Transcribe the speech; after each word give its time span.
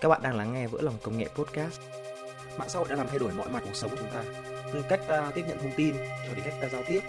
Các 0.00 0.08
bạn 0.08 0.22
đang 0.22 0.36
lắng 0.36 0.52
nghe 0.52 0.66
Vỡ 0.66 0.78
lòng 0.82 0.94
công 1.02 1.18
nghệ 1.18 1.28
podcast. 1.34 1.80
Mạng 2.58 2.68
xã 2.68 2.78
hội 2.78 2.88
đã 2.88 2.96
làm 2.96 3.08
thay 3.08 3.18
đổi 3.18 3.32
mọi 3.32 3.48
mặt 3.48 3.62
cuộc 3.64 3.74
sống 3.74 3.90
của 3.90 3.96
chúng 3.96 4.10
ta, 4.10 4.24
từ 4.72 4.82
cách 4.88 5.00
ta 5.08 5.32
tiếp 5.34 5.44
nhận 5.48 5.58
thông 5.58 5.72
tin 5.76 5.94
cho 5.96 6.34
đến 6.34 6.44
cách 6.44 6.54
ta 6.60 6.68
giao 6.68 6.82
tiếp. 6.88 7.00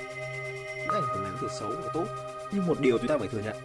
Những 0.78 0.90
ảnh 0.90 1.04
hưởng 1.10 1.24
lớn 1.24 1.38
từ 1.42 1.48
xấu 1.60 1.70
và 1.70 1.92
tốt, 1.94 2.06
nhưng 2.52 2.68
một 2.68 2.80
điều 2.80 2.98
chúng 2.98 3.08
ta 3.08 3.18
phải 3.18 3.28
thừa 3.28 3.42
nhận, 3.42 3.56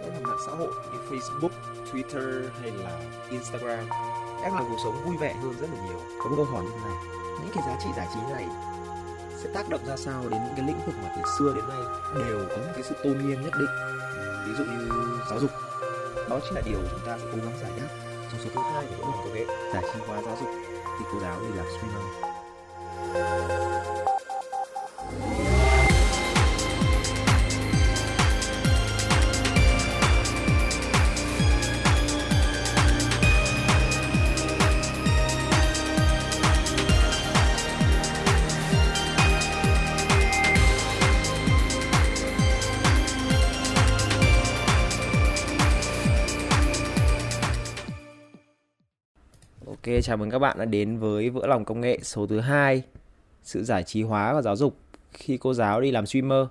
đó 0.00 0.06
là 0.06 0.20
mạng 0.20 0.38
xã 0.46 0.52
hội 0.52 0.72
như 0.92 0.98
Facebook, 1.10 1.50
Twitter 1.92 2.48
hay 2.60 2.70
là 2.70 3.00
Instagram 3.30 3.88
đang 4.42 4.54
làm 4.54 4.64
cuộc 4.68 4.78
sống 4.84 5.02
vui 5.04 5.16
vẻ 5.16 5.34
hơn 5.42 5.54
rất 5.60 5.68
là 5.74 5.86
nhiều. 5.86 6.00
Có 6.22 6.30
một 6.30 6.36
câu 6.36 6.44
hỏi 6.44 6.64
như 6.64 6.70
thế 6.74 6.80
này, 6.88 6.96
những 7.40 7.50
cái 7.54 7.64
giá 7.66 7.78
trị 7.84 7.88
giải 7.96 8.06
trí 8.14 8.20
này 8.32 8.46
sẽ 9.42 9.50
tác 9.54 9.68
động 9.68 9.86
ra 9.86 9.96
sao 9.96 10.22
đến 10.28 10.40
những 10.44 10.54
cái 10.56 10.66
lĩnh 10.66 10.86
vực 10.86 10.94
mà 11.02 11.12
từ 11.16 11.22
xưa 11.38 11.54
đến 11.54 11.68
nay 11.68 11.80
đều 12.14 12.48
có 12.48 12.56
một 12.56 12.72
cái 12.74 12.82
sự 12.82 12.94
tôn 13.04 13.18
nghiêm 13.18 13.42
nhất 13.42 13.52
định 13.58 13.70
ví 14.46 14.52
dụ 14.58 14.64
như 14.64 14.88
giáo 15.30 15.40
dục 15.40 15.50
đó 16.30 16.40
chính 16.44 16.54
là 16.54 16.60
điều 16.64 16.78
chúng 16.90 17.00
ta 17.06 17.18
sẽ 17.18 17.24
cố 17.32 17.38
gắng 17.44 17.58
giải 17.62 17.70
đáp 17.76 18.07
trong 18.32 18.40
số 18.44 18.50
thứ 18.54 18.60
hai 18.74 18.84
của 18.86 18.94
những 18.98 19.12
công 19.24 19.34
nghệ 19.34 19.44
giải 19.72 19.82
sinh 19.92 20.02
hóa 20.06 20.22
giáo 20.22 20.36
dục 20.40 20.48
thì 20.98 21.04
cô 21.12 21.20
giáo 21.20 21.40
đi 21.40 21.48
làm 21.56 21.66
streamer 21.70 22.02
chào 50.02 50.16
mừng 50.16 50.30
các 50.30 50.38
bạn 50.38 50.58
đã 50.58 50.64
đến 50.64 50.98
với 50.98 51.30
Vỡ 51.30 51.46
lòng 51.46 51.64
công 51.64 51.80
nghệ 51.80 51.98
số 52.02 52.26
thứ 52.26 52.40
hai 52.40 52.82
Sự 53.42 53.64
giải 53.64 53.82
trí 53.82 54.02
hóa 54.02 54.34
và 54.34 54.42
giáo 54.42 54.56
dục 54.56 54.78
khi 55.12 55.36
cô 55.36 55.54
giáo 55.54 55.80
đi 55.80 55.90
làm 55.90 56.06
streamer 56.06 56.46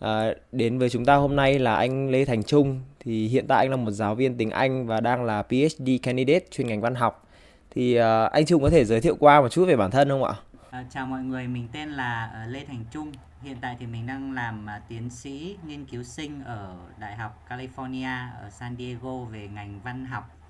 à, 0.00 0.34
Đến 0.52 0.78
với 0.78 0.90
chúng 0.90 1.04
ta 1.04 1.14
hôm 1.14 1.36
nay 1.36 1.58
là 1.58 1.74
anh 1.74 2.10
Lê 2.10 2.24
Thành 2.24 2.42
Trung 2.42 2.80
Thì 3.00 3.28
hiện 3.28 3.46
tại 3.48 3.58
anh 3.58 3.70
là 3.70 3.76
một 3.76 3.90
giáo 3.90 4.14
viên 4.14 4.36
tiếng 4.36 4.50
Anh 4.50 4.86
và 4.86 5.00
đang 5.00 5.24
là 5.24 5.42
PhD 5.42 5.90
candidate 6.02 6.44
chuyên 6.50 6.66
ngành 6.66 6.80
văn 6.80 6.94
học 6.94 7.28
Thì 7.70 7.94
à, 7.94 8.24
anh 8.24 8.46
Trung 8.46 8.62
có 8.62 8.70
thể 8.70 8.84
giới 8.84 9.00
thiệu 9.00 9.16
qua 9.20 9.40
một 9.40 9.48
chút 9.48 9.64
về 9.68 9.76
bản 9.76 9.90
thân 9.90 10.08
không 10.08 10.24
ạ? 10.24 10.34
À, 10.72 10.84
chào 10.90 11.06
mọi 11.06 11.22
người, 11.22 11.48
mình 11.48 11.68
tên 11.72 11.90
là 11.90 12.30
à, 12.34 12.46
Lê 12.46 12.64
Thành 12.64 12.84
Trung. 12.90 13.12
Hiện 13.42 13.56
tại 13.60 13.76
thì 13.80 13.86
mình 13.86 14.06
đang 14.06 14.32
làm 14.32 14.66
à, 14.66 14.80
tiến 14.88 15.10
sĩ 15.10 15.56
nghiên 15.66 15.84
cứu 15.84 16.02
sinh 16.02 16.44
ở 16.44 16.76
Đại 16.98 17.16
học 17.16 17.44
California 17.48 18.30
ở 18.42 18.50
San 18.50 18.76
Diego 18.76 19.18
về 19.24 19.48
ngành 19.54 19.80
văn 19.84 20.06
học. 20.06 20.41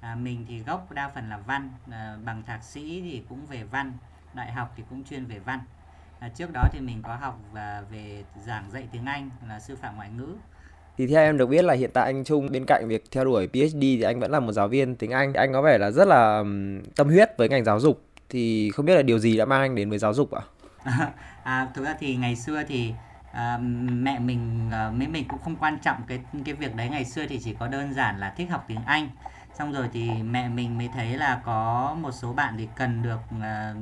À, 0.00 0.14
mình 0.14 0.44
thì 0.48 0.58
gốc 0.58 0.92
đa 0.92 1.10
phần 1.14 1.30
là 1.30 1.38
văn, 1.46 1.70
à, 1.90 2.16
bằng 2.24 2.42
thạc 2.46 2.64
sĩ 2.64 3.02
thì 3.10 3.22
cũng 3.28 3.46
về 3.46 3.64
văn, 3.64 3.92
đại 4.34 4.52
học 4.52 4.72
thì 4.76 4.82
cũng 4.90 5.04
chuyên 5.04 5.24
về 5.24 5.38
văn. 5.38 5.60
À, 6.18 6.28
trước 6.28 6.52
đó 6.52 6.62
thì 6.72 6.80
mình 6.80 7.02
có 7.02 7.14
học 7.14 7.40
và 7.52 7.82
về 7.90 8.24
giảng 8.46 8.70
dạy 8.70 8.88
tiếng 8.92 9.06
Anh 9.06 9.30
là 9.48 9.60
sư 9.60 9.76
phạm 9.82 9.96
ngoại 9.96 10.10
ngữ. 10.10 10.34
Thì 10.98 11.06
theo 11.06 11.22
em 11.22 11.38
được 11.38 11.46
biết 11.46 11.64
là 11.64 11.74
hiện 11.74 11.90
tại 11.94 12.04
anh 12.04 12.24
Trung 12.24 12.48
bên 12.52 12.64
cạnh 12.66 12.84
việc 12.88 13.04
theo 13.10 13.24
đuổi 13.24 13.48
PhD 13.48 13.80
thì 13.80 14.02
anh 14.02 14.20
vẫn 14.20 14.30
là 14.30 14.40
một 14.40 14.52
giáo 14.52 14.68
viên 14.68 14.96
tiếng 14.96 15.10
Anh 15.10 15.32
Anh 15.32 15.52
có 15.52 15.62
vẻ 15.62 15.78
là 15.78 15.90
rất 15.90 16.08
là 16.08 16.44
tâm 16.96 17.08
huyết 17.08 17.30
với 17.38 17.48
ngành 17.48 17.64
giáo 17.64 17.80
dục 17.80 18.02
Thì 18.28 18.70
không 18.70 18.86
biết 18.86 18.94
là 18.94 19.02
điều 19.02 19.18
gì 19.18 19.36
đã 19.36 19.44
mang 19.44 19.60
anh 19.60 19.74
đến 19.74 19.90
với 19.90 19.98
giáo 19.98 20.14
dục 20.14 20.30
ạ? 20.30 20.42
à, 21.42 21.68
thực 21.74 21.84
ra 21.84 21.94
thì 22.00 22.16
ngày 22.16 22.36
xưa 22.36 22.62
thì 22.68 22.92
à, 23.32 23.58
mẹ 23.90 24.18
mình 24.18 24.70
à, 24.72 24.90
mấy 24.90 25.08
mình 25.08 25.24
cũng 25.28 25.38
không 25.44 25.56
quan 25.56 25.78
trọng 25.78 25.96
cái 26.06 26.20
cái 26.44 26.54
việc 26.54 26.74
đấy 26.74 26.88
ngày 26.88 27.04
xưa 27.04 27.26
thì 27.28 27.40
chỉ 27.44 27.54
có 27.58 27.68
đơn 27.68 27.94
giản 27.94 28.20
là 28.20 28.34
thích 28.36 28.50
học 28.50 28.64
tiếng 28.68 28.84
Anh 28.86 29.08
xong 29.58 29.72
rồi 29.72 29.88
thì 29.92 30.22
mẹ 30.22 30.48
mình 30.48 30.78
mới 30.78 30.88
thấy 30.88 31.16
là 31.18 31.40
có 31.44 31.96
một 32.00 32.12
số 32.12 32.32
bạn 32.32 32.54
thì 32.58 32.68
cần 32.74 33.02
được 33.02 33.20
à, 33.42 33.74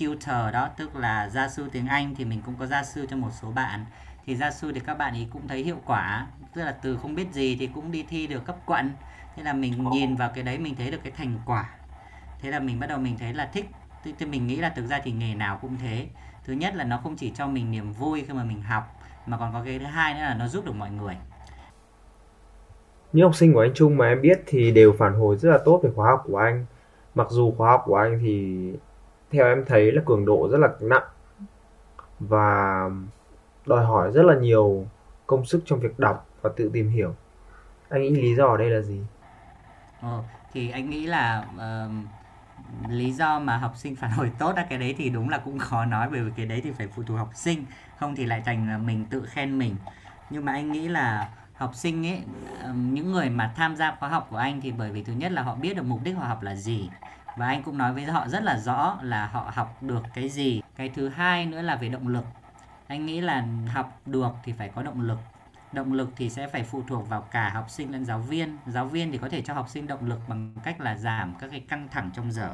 tutor 0.00 0.52
đó 0.52 0.68
tức 0.76 0.96
là 0.96 1.28
gia 1.28 1.48
sư 1.48 1.68
tiếng 1.72 1.86
Anh 1.86 2.14
thì 2.14 2.24
mình 2.24 2.42
cũng 2.42 2.54
có 2.58 2.66
gia 2.66 2.84
sư 2.84 3.06
cho 3.10 3.16
một 3.16 3.30
số 3.42 3.50
bạn. 3.50 3.84
Thì 4.26 4.36
gia 4.36 4.50
sư 4.50 4.72
thì 4.74 4.80
các 4.80 4.98
bạn 4.98 5.14
ấy 5.14 5.28
cũng 5.32 5.48
thấy 5.48 5.62
hiệu 5.62 5.80
quả 5.84 6.26
tức 6.54 6.64
là 6.64 6.72
từ 6.82 6.96
không 6.96 7.14
biết 7.14 7.32
gì 7.32 7.56
thì 7.60 7.66
cũng 7.66 7.92
đi 7.92 8.04
thi 8.08 8.26
được 8.26 8.44
cấp 8.44 8.56
quận. 8.66 8.90
Thế 9.36 9.42
là 9.42 9.52
mình 9.52 9.90
nhìn 9.90 10.16
vào 10.16 10.30
cái 10.34 10.44
đấy 10.44 10.58
mình 10.58 10.76
thấy 10.76 10.90
được 10.90 11.00
cái 11.02 11.12
thành 11.16 11.38
quả. 11.46 11.70
Thế 12.40 12.50
là 12.50 12.60
mình 12.60 12.80
bắt 12.80 12.86
đầu 12.86 12.98
mình 12.98 13.18
thấy 13.18 13.34
là 13.34 13.50
thích 13.52 13.70
thì, 14.04 14.14
thì 14.18 14.26
mình 14.26 14.46
nghĩ 14.46 14.56
là 14.56 14.68
thực 14.68 14.86
ra 14.86 15.00
thì 15.04 15.12
nghề 15.12 15.34
nào 15.34 15.58
cũng 15.62 15.76
thế. 15.78 16.06
Thứ 16.44 16.52
nhất 16.52 16.74
là 16.74 16.84
nó 16.84 16.98
không 16.98 17.16
chỉ 17.16 17.32
cho 17.34 17.46
mình 17.46 17.70
niềm 17.70 17.92
vui 17.92 18.24
khi 18.26 18.32
mà 18.32 18.44
mình 18.44 18.62
học 18.62 19.00
mà 19.26 19.36
còn 19.36 19.52
có 19.52 19.62
cái 19.64 19.78
thứ 19.78 19.84
hai 19.84 20.14
nữa 20.14 20.20
là 20.20 20.34
nó 20.34 20.48
giúp 20.48 20.64
được 20.64 20.76
mọi 20.76 20.90
người 20.90 21.16
những 23.14 23.26
học 23.26 23.34
sinh 23.34 23.52
của 23.52 23.60
anh 23.60 23.74
Trung 23.74 23.96
mà 23.96 24.08
em 24.08 24.20
biết 24.20 24.42
thì 24.46 24.70
đều 24.70 24.92
phản 24.98 25.14
hồi 25.14 25.36
rất 25.36 25.50
là 25.50 25.58
tốt 25.58 25.80
về 25.82 25.90
khóa 25.94 26.10
học 26.10 26.22
của 26.26 26.36
anh. 26.36 26.66
Mặc 27.14 27.26
dù 27.30 27.54
khóa 27.58 27.70
học 27.70 27.82
của 27.86 27.96
anh 27.96 28.18
thì 28.22 28.72
theo 29.30 29.46
em 29.46 29.64
thấy 29.66 29.92
là 29.92 30.02
cường 30.06 30.24
độ 30.24 30.48
rất 30.52 30.58
là 30.58 30.68
nặng 30.80 31.08
và 32.20 32.80
đòi 33.66 33.84
hỏi 33.84 34.12
rất 34.12 34.22
là 34.22 34.34
nhiều 34.34 34.86
công 35.26 35.44
sức 35.44 35.62
trong 35.64 35.80
việc 35.80 35.98
đọc 35.98 36.26
và 36.42 36.50
tự 36.56 36.70
tìm 36.72 36.88
hiểu. 36.88 37.14
Anh 37.88 38.02
nghĩ 38.02 38.10
lý 38.10 38.34
do 38.34 38.46
ở 38.46 38.56
đây 38.56 38.70
là 38.70 38.80
gì? 38.80 39.00
Ờ, 40.00 40.22
thì 40.52 40.70
anh 40.70 40.90
nghĩ 40.90 41.06
là 41.06 41.46
uh, 41.56 42.90
lý 42.90 43.12
do 43.12 43.38
mà 43.38 43.56
học 43.56 43.72
sinh 43.76 43.96
phản 43.96 44.10
hồi 44.10 44.30
tốt 44.38 44.52
là 44.56 44.66
cái 44.70 44.78
đấy 44.78 44.94
thì 44.98 45.08
đúng 45.10 45.28
là 45.28 45.38
cũng 45.38 45.58
khó 45.58 45.84
nói 45.84 46.08
bởi 46.10 46.20
vì 46.20 46.30
cái 46.36 46.46
đấy 46.46 46.60
thì 46.64 46.70
phải 46.78 46.88
phụ 46.96 47.02
thuộc 47.06 47.18
học 47.18 47.30
sinh 47.34 47.64
không 47.98 48.14
thì 48.16 48.26
lại 48.26 48.42
thành 48.46 48.68
là 48.68 48.78
mình 48.78 49.04
tự 49.10 49.22
khen 49.26 49.58
mình 49.58 49.76
nhưng 50.30 50.44
mà 50.44 50.52
anh 50.52 50.72
nghĩ 50.72 50.88
là 50.88 51.28
học 51.64 51.74
sinh 51.74 52.06
ấy 52.06 52.22
những 52.74 53.12
người 53.12 53.30
mà 53.30 53.52
tham 53.56 53.76
gia 53.76 53.96
khóa 53.96 54.08
học 54.08 54.26
của 54.30 54.36
anh 54.36 54.60
thì 54.60 54.72
bởi 54.72 54.90
vì 54.90 55.02
thứ 55.02 55.12
nhất 55.12 55.32
là 55.32 55.42
họ 55.42 55.54
biết 55.54 55.76
được 55.76 55.82
mục 55.82 56.00
đích 56.02 56.16
họ 56.16 56.26
học 56.26 56.42
là 56.42 56.54
gì. 56.54 56.88
Và 57.36 57.46
anh 57.46 57.62
cũng 57.62 57.78
nói 57.78 57.92
với 57.92 58.04
họ 58.04 58.28
rất 58.28 58.42
là 58.42 58.58
rõ 58.58 58.98
là 59.02 59.26
họ 59.26 59.52
học 59.54 59.82
được 59.82 60.02
cái 60.14 60.28
gì. 60.28 60.62
Cái 60.76 60.88
thứ 60.88 61.08
hai 61.08 61.46
nữa 61.46 61.62
là 61.62 61.76
về 61.76 61.88
động 61.88 62.08
lực. 62.08 62.24
Anh 62.86 63.06
nghĩ 63.06 63.20
là 63.20 63.44
học 63.72 64.00
được 64.06 64.30
thì 64.44 64.52
phải 64.52 64.68
có 64.68 64.82
động 64.82 65.00
lực. 65.00 65.18
Động 65.72 65.92
lực 65.92 66.10
thì 66.16 66.30
sẽ 66.30 66.46
phải 66.46 66.62
phụ 66.62 66.82
thuộc 66.88 67.08
vào 67.08 67.20
cả 67.20 67.50
học 67.50 67.70
sinh 67.70 67.92
lẫn 67.92 68.04
giáo 68.04 68.18
viên. 68.18 68.58
Giáo 68.66 68.86
viên 68.86 69.12
thì 69.12 69.18
có 69.18 69.28
thể 69.28 69.42
cho 69.42 69.54
học 69.54 69.68
sinh 69.68 69.86
động 69.86 70.08
lực 70.08 70.20
bằng 70.28 70.54
cách 70.64 70.80
là 70.80 70.96
giảm 70.96 71.34
các 71.40 71.50
cái 71.50 71.60
căng 71.60 71.88
thẳng 71.88 72.10
trong 72.14 72.32
giờ. 72.32 72.50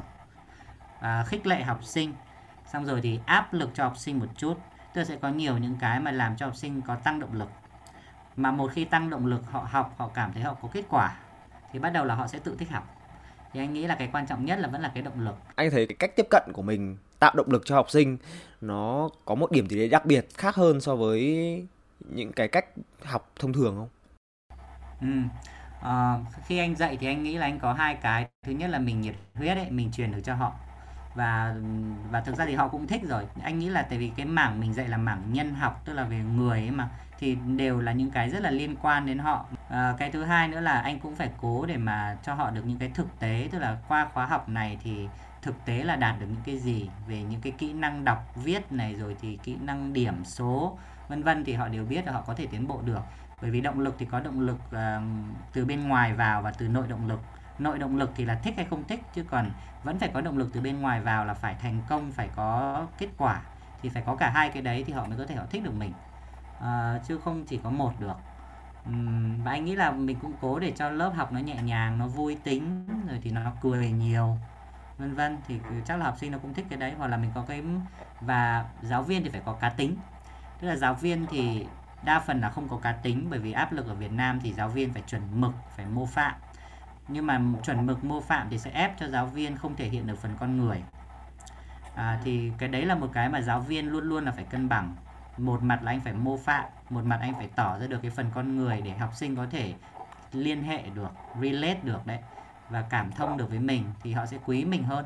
À, 1.00 1.24
khích 1.26 1.46
lệ 1.46 1.62
học 1.62 1.84
sinh. 1.84 2.14
Xong 2.72 2.84
rồi 2.84 3.00
thì 3.00 3.20
áp 3.26 3.52
lực 3.52 3.70
cho 3.74 3.84
học 3.84 3.96
sinh 3.96 4.18
một 4.18 4.28
chút. 4.36 4.60
Tức 4.94 5.04
sẽ 5.04 5.16
có 5.16 5.28
nhiều 5.28 5.58
những 5.58 5.76
cái 5.80 6.00
mà 6.00 6.10
làm 6.10 6.36
cho 6.36 6.46
học 6.46 6.56
sinh 6.56 6.82
có 6.82 6.94
tăng 6.94 7.20
động 7.20 7.32
lực 7.32 7.50
mà 8.42 8.50
một 8.50 8.70
khi 8.72 8.84
tăng 8.84 9.10
động 9.10 9.26
lực 9.26 9.50
họ 9.50 9.66
học 9.70 9.94
họ 9.98 10.10
cảm 10.14 10.32
thấy 10.32 10.42
họ 10.42 10.54
có 10.62 10.68
kết 10.72 10.84
quả 10.90 11.16
thì 11.72 11.78
bắt 11.78 11.90
đầu 11.90 12.04
là 12.04 12.14
họ 12.14 12.26
sẽ 12.26 12.38
tự 12.38 12.56
thích 12.58 12.70
học. 12.70 12.96
Thì 13.52 13.60
anh 13.60 13.72
nghĩ 13.72 13.86
là 13.86 13.94
cái 13.94 14.08
quan 14.12 14.26
trọng 14.26 14.44
nhất 14.44 14.58
là 14.58 14.68
vẫn 14.68 14.80
là 14.80 14.90
cái 14.94 15.02
động 15.02 15.20
lực. 15.20 15.36
Anh 15.54 15.70
thấy 15.70 15.86
cái 15.86 15.96
cách 15.98 16.16
tiếp 16.16 16.26
cận 16.30 16.42
của 16.52 16.62
mình 16.62 16.96
tạo 17.18 17.32
động 17.36 17.50
lực 17.50 17.62
cho 17.64 17.74
học 17.74 17.90
sinh 17.90 18.18
nó 18.60 19.08
có 19.24 19.34
một 19.34 19.50
điểm 19.50 19.68
gì 19.68 19.76
đấy 19.78 19.88
đặc 19.88 20.06
biệt 20.06 20.26
khác 20.34 20.54
hơn 20.54 20.80
so 20.80 20.96
với 20.96 21.20
những 22.08 22.32
cái 22.32 22.48
cách 22.48 22.66
học 23.04 23.30
thông 23.40 23.52
thường 23.52 23.76
không? 23.76 23.88
Ừ. 25.00 25.06
Ờ, 25.80 26.20
khi 26.46 26.58
anh 26.58 26.76
dạy 26.76 26.96
thì 27.00 27.06
anh 27.06 27.22
nghĩ 27.22 27.36
là 27.36 27.46
anh 27.46 27.58
có 27.58 27.72
hai 27.72 27.94
cái. 27.94 28.26
Thứ 28.46 28.52
nhất 28.52 28.70
là 28.70 28.78
mình 28.78 29.00
nhiệt 29.00 29.14
huyết 29.34 29.56
ấy 29.56 29.70
mình 29.70 29.90
truyền 29.92 30.12
được 30.12 30.20
cho 30.24 30.34
họ. 30.34 30.52
Và 31.14 31.54
và 32.10 32.20
thực 32.20 32.36
ra 32.36 32.46
thì 32.46 32.54
họ 32.54 32.68
cũng 32.68 32.86
thích 32.86 33.02
rồi. 33.08 33.26
Anh 33.42 33.58
nghĩ 33.58 33.68
là 33.68 33.82
tại 33.82 33.98
vì 33.98 34.10
cái 34.16 34.26
mảng 34.26 34.60
mình 34.60 34.74
dạy 34.74 34.88
là 34.88 34.96
mảng 34.96 35.32
nhân 35.32 35.54
học 35.54 35.82
tức 35.84 35.92
là 35.92 36.04
về 36.04 36.18
người 36.18 36.58
ấy 36.58 36.70
mà 36.70 36.88
thì 37.20 37.34
đều 37.34 37.80
là 37.80 37.92
những 37.92 38.10
cái 38.10 38.30
rất 38.30 38.42
là 38.42 38.50
liên 38.50 38.76
quan 38.82 39.06
đến 39.06 39.18
họ. 39.18 39.46
À, 39.68 39.94
cái 39.98 40.10
thứ 40.10 40.24
hai 40.24 40.48
nữa 40.48 40.60
là 40.60 40.80
anh 40.80 41.00
cũng 41.00 41.16
phải 41.16 41.30
cố 41.40 41.66
để 41.66 41.76
mà 41.76 42.16
cho 42.22 42.34
họ 42.34 42.50
được 42.50 42.62
những 42.66 42.78
cái 42.78 42.90
thực 42.94 43.18
tế 43.18 43.48
tức 43.52 43.58
là 43.58 43.78
qua 43.88 44.08
khóa 44.14 44.26
học 44.26 44.48
này 44.48 44.78
thì 44.82 45.08
thực 45.42 45.64
tế 45.64 45.84
là 45.84 45.96
đạt 45.96 46.20
được 46.20 46.26
những 46.26 46.42
cái 46.44 46.58
gì 46.58 46.90
về 47.08 47.22
những 47.22 47.40
cái 47.40 47.52
kỹ 47.58 47.72
năng 47.72 48.04
đọc 48.04 48.32
viết 48.44 48.72
này 48.72 48.94
rồi 48.94 49.16
thì 49.20 49.38
kỹ 49.42 49.56
năng 49.60 49.92
điểm 49.92 50.24
số 50.24 50.78
vân 51.08 51.22
vân 51.22 51.44
thì 51.44 51.52
họ 51.52 51.68
đều 51.68 51.84
biết 51.84 52.06
là 52.06 52.12
họ 52.12 52.20
có 52.26 52.34
thể 52.34 52.46
tiến 52.46 52.68
bộ 52.68 52.80
được. 52.84 53.00
Bởi 53.42 53.50
vì 53.50 53.60
động 53.60 53.80
lực 53.80 53.96
thì 53.98 54.06
có 54.10 54.20
động 54.20 54.40
lực 54.40 54.58
uh, 54.68 55.02
từ 55.52 55.64
bên 55.64 55.88
ngoài 55.88 56.14
vào 56.14 56.42
và 56.42 56.50
từ 56.50 56.68
nội 56.68 56.88
động 56.88 57.08
lực. 57.08 57.20
Nội 57.58 57.78
động 57.78 57.96
lực 57.96 58.12
thì 58.16 58.24
là 58.24 58.34
thích 58.34 58.54
hay 58.56 58.66
không 58.70 58.84
thích 58.88 59.00
chứ 59.14 59.24
còn 59.30 59.50
vẫn 59.84 59.98
phải 59.98 60.10
có 60.14 60.20
động 60.20 60.38
lực 60.38 60.50
từ 60.52 60.60
bên 60.60 60.80
ngoài 60.80 61.00
vào 61.00 61.24
là 61.24 61.34
phải 61.34 61.54
thành 61.54 61.78
công 61.88 62.12
phải 62.12 62.28
có 62.36 62.86
kết 62.98 63.08
quả. 63.18 63.40
Thì 63.82 63.88
phải 63.88 64.02
có 64.06 64.16
cả 64.16 64.30
hai 64.30 64.48
cái 64.48 64.62
đấy 64.62 64.84
thì 64.86 64.92
họ 64.92 65.04
mới 65.06 65.18
có 65.18 65.26
thể 65.26 65.34
họ 65.34 65.44
thích 65.50 65.62
được 65.64 65.74
mình 65.74 65.92
à, 66.60 67.00
chứ 67.08 67.18
không 67.24 67.44
chỉ 67.44 67.60
có 67.64 67.70
một 67.70 67.92
được. 68.00 68.16
Ừm, 68.84 69.42
và 69.44 69.50
anh 69.50 69.64
nghĩ 69.64 69.76
là 69.76 69.90
mình 69.90 70.16
cũng 70.22 70.32
cố 70.40 70.58
để 70.58 70.72
cho 70.76 70.90
lớp 70.90 71.12
học 71.16 71.32
nó 71.32 71.40
nhẹ 71.40 71.62
nhàng 71.62 71.98
nó 71.98 72.06
vui 72.06 72.36
tính 72.44 72.86
rồi 73.08 73.20
thì 73.22 73.30
nó 73.30 73.52
cười 73.60 73.90
nhiều 73.90 74.38
vân 74.98 75.14
vân. 75.14 75.38
Thì 75.48 75.60
chắc 75.84 75.98
là 75.98 76.04
học 76.04 76.14
sinh 76.18 76.32
nó 76.32 76.38
cũng 76.38 76.54
thích 76.54 76.66
cái 76.70 76.78
đấy 76.78 76.94
hoặc 76.98 77.06
là 77.06 77.16
mình 77.16 77.30
có 77.34 77.44
cái 77.48 77.62
và 78.20 78.64
giáo 78.82 79.02
viên 79.02 79.24
thì 79.24 79.30
phải 79.30 79.42
có 79.44 79.52
cá 79.52 79.68
tính. 79.68 79.96
Tức 80.60 80.68
là 80.68 80.76
giáo 80.76 80.94
viên 80.94 81.26
thì 81.26 81.66
đa 82.02 82.20
phần 82.20 82.40
là 82.40 82.50
không 82.50 82.68
có 82.68 82.76
cá 82.76 82.92
tính 82.92 83.26
bởi 83.30 83.38
vì 83.38 83.52
áp 83.52 83.72
lực 83.72 83.86
ở 83.86 83.94
Việt 83.94 84.12
Nam 84.12 84.40
thì 84.42 84.52
giáo 84.52 84.68
viên 84.68 84.92
phải 84.92 85.02
chuẩn 85.06 85.22
mực 85.40 85.52
phải 85.76 85.86
mô 85.86 86.06
phạm. 86.06 86.34
Nhưng 87.08 87.26
mà 87.26 87.40
chuẩn 87.62 87.86
mực 87.86 88.04
mô 88.04 88.20
phạm 88.20 88.46
thì 88.50 88.58
sẽ 88.58 88.70
ép 88.70 88.98
cho 88.98 89.08
giáo 89.08 89.26
viên 89.26 89.56
không 89.56 89.76
thể 89.76 89.88
hiện 89.88 90.06
được 90.06 90.18
phần 90.18 90.36
con 90.40 90.56
người. 90.56 90.82
À, 91.94 92.20
thì 92.24 92.52
cái 92.58 92.68
đấy 92.68 92.84
là 92.84 92.94
một 92.94 93.10
cái 93.12 93.28
mà 93.28 93.40
giáo 93.40 93.60
viên 93.60 93.86
luôn 93.88 94.04
luôn 94.04 94.24
là 94.24 94.32
phải 94.32 94.44
cân 94.44 94.68
bằng 94.68 94.94
một 95.36 95.62
mặt 95.62 95.80
là 95.82 95.90
anh 95.90 96.00
phải 96.00 96.12
mô 96.12 96.36
phạm 96.36 96.64
một 96.90 97.04
mặt 97.04 97.18
anh 97.20 97.34
phải 97.34 97.48
tỏ 97.56 97.78
ra 97.78 97.86
được 97.86 97.98
cái 98.02 98.10
phần 98.10 98.26
con 98.34 98.56
người 98.56 98.80
để 98.84 98.90
học 98.90 99.10
sinh 99.14 99.36
có 99.36 99.46
thể 99.50 99.74
liên 100.32 100.62
hệ 100.62 100.82
được 100.82 101.10
relate 101.42 101.80
được 101.82 102.06
đấy 102.06 102.18
và 102.70 102.84
cảm 102.90 103.10
thông 103.12 103.36
được 103.36 103.50
với 103.50 103.58
mình 103.58 103.84
thì 104.02 104.12
họ 104.12 104.26
sẽ 104.26 104.38
quý 104.46 104.64
mình 104.64 104.82
hơn. 104.82 105.04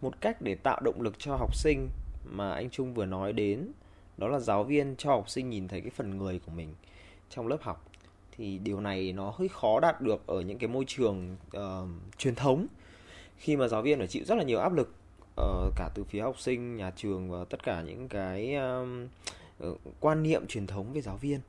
Một 0.00 0.20
cách 0.20 0.42
để 0.42 0.54
tạo 0.54 0.80
động 0.80 1.00
lực 1.00 1.18
cho 1.18 1.36
học 1.36 1.54
sinh 1.56 1.88
mà 2.24 2.52
anh 2.52 2.70
Trung 2.70 2.94
vừa 2.94 3.06
nói 3.06 3.32
đến 3.32 3.72
đó 4.16 4.28
là 4.28 4.38
giáo 4.38 4.64
viên 4.64 4.96
cho 4.96 5.10
học 5.10 5.28
sinh 5.28 5.50
nhìn 5.50 5.68
thấy 5.68 5.80
cái 5.80 5.90
phần 5.90 6.18
người 6.18 6.40
của 6.46 6.52
mình 6.52 6.74
trong 7.30 7.46
lớp 7.46 7.58
học. 7.62 7.86
Thì 8.36 8.58
điều 8.58 8.80
này 8.80 9.12
nó 9.12 9.32
hơi 9.36 9.48
khó 9.48 9.80
đạt 9.80 10.00
được 10.00 10.26
ở 10.26 10.40
những 10.40 10.58
cái 10.58 10.68
môi 10.68 10.84
trường 10.86 11.36
uh, 11.56 11.88
truyền 12.18 12.34
thống 12.34 12.66
khi 13.36 13.56
mà 13.56 13.68
giáo 13.68 13.82
viên 13.82 13.98
phải 13.98 14.06
chịu 14.06 14.24
rất 14.24 14.34
là 14.34 14.44
nhiều 14.44 14.60
áp 14.60 14.72
lực 14.72 14.94
uh, 15.40 15.72
cả 15.76 15.90
từ 15.94 16.04
phía 16.04 16.20
học 16.20 16.40
sinh 16.40 16.76
nhà 16.76 16.90
trường 16.96 17.30
và 17.30 17.44
tất 17.44 17.62
cả 17.62 17.82
những 17.86 18.08
cái 18.08 18.56
uh, 19.64 19.78
quan 20.00 20.22
niệm 20.22 20.46
truyền 20.46 20.66
thống 20.66 20.92
về 20.92 21.00
giáo 21.00 21.16
viên. 21.16 21.40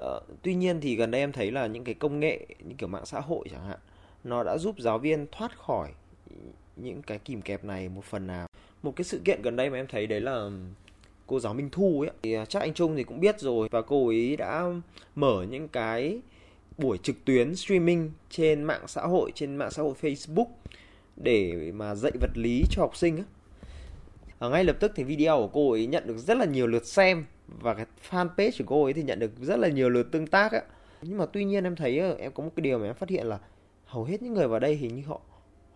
Uh, 0.00 0.22
tuy 0.42 0.54
nhiên 0.54 0.80
thì 0.80 0.96
gần 0.96 1.10
đây 1.10 1.20
em 1.20 1.32
thấy 1.32 1.50
là 1.50 1.66
những 1.66 1.84
cái 1.84 1.94
công 1.94 2.20
nghệ 2.20 2.46
như 2.58 2.74
kiểu 2.78 2.88
mạng 2.88 3.06
xã 3.06 3.20
hội 3.20 3.48
chẳng 3.50 3.66
hạn 3.66 3.78
nó 4.24 4.44
đã 4.44 4.58
giúp 4.58 4.74
giáo 4.78 4.98
viên 4.98 5.26
thoát 5.32 5.58
khỏi 5.58 5.90
những 6.76 7.02
cái 7.02 7.18
kìm 7.18 7.42
kẹp 7.42 7.64
này 7.64 7.88
một 7.88 8.04
phần 8.04 8.26
nào. 8.26 8.46
Một 8.82 8.96
cái 8.96 9.04
sự 9.04 9.20
kiện 9.24 9.42
gần 9.42 9.56
đây 9.56 9.70
mà 9.70 9.76
em 9.76 9.86
thấy 9.86 10.06
đấy 10.06 10.20
là 10.20 10.50
cô 11.26 11.40
giáo 11.40 11.54
Minh 11.54 11.68
Thu 11.72 12.00
ấy. 12.00 12.10
Thì 12.22 12.32
à, 12.32 12.44
chắc 12.44 12.60
anh 12.60 12.74
Trung 12.74 12.96
thì 12.96 13.04
cũng 13.04 13.20
biết 13.20 13.40
rồi 13.40 13.68
và 13.70 13.82
cô 13.82 14.08
ấy 14.08 14.36
đã 14.36 14.64
mở 15.14 15.46
những 15.50 15.68
cái 15.68 16.20
buổi 16.78 16.98
trực 16.98 17.24
tuyến 17.24 17.56
streaming 17.56 18.10
trên 18.30 18.62
mạng 18.62 18.88
xã 18.88 19.02
hội 19.02 19.32
trên 19.34 19.56
mạng 19.56 19.70
xã 19.70 19.82
hội 19.82 19.94
Facebook 20.00 20.46
để 21.22 21.72
mà 21.74 21.94
dạy 21.94 22.12
vật 22.20 22.30
lý 22.34 22.64
cho 22.70 22.82
học 22.82 22.96
sinh 22.96 23.16
á. 23.16 23.22
À, 24.38 24.48
ngay 24.48 24.64
lập 24.64 24.76
tức 24.80 24.92
thì 24.94 25.04
video 25.04 25.36
của 25.36 25.50
cô 25.52 25.72
ấy 25.72 25.86
nhận 25.86 26.06
được 26.06 26.18
rất 26.18 26.36
là 26.36 26.44
nhiều 26.44 26.66
lượt 26.66 26.86
xem 26.86 27.24
và 27.48 27.74
cái 27.74 27.86
fanpage 28.10 28.50
của 28.58 28.64
cô 28.66 28.84
ấy 28.84 28.92
thì 28.92 29.02
nhận 29.02 29.18
được 29.18 29.30
rất 29.40 29.58
là 29.58 29.68
nhiều 29.68 29.90
lượt 29.90 30.12
tương 30.12 30.26
tác 30.26 30.52
á. 30.52 30.62
Nhưng 31.02 31.18
mà 31.18 31.26
tuy 31.26 31.44
nhiên 31.44 31.64
em 31.64 31.76
thấy 31.76 31.98
ờ, 31.98 32.16
em 32.18 32.32
có 32.32 32.44
một 32.44 32.50
cái 32.56 32.62
điều 32.62 32.78
mà 32.78 32.86
em 32.86 32.94
phát 32.94 33.08
hiện 33.08 33.26
là 33.26 33.38
hầu 33.84 34.04
hết 34.04 34.22
những 34.22 34.34
người 34.34 34.48
vào 34.48 34.60
đây 34.60 34.74
hình 34.74 34.96
như 34.96 35.02
họ 35.06 35.20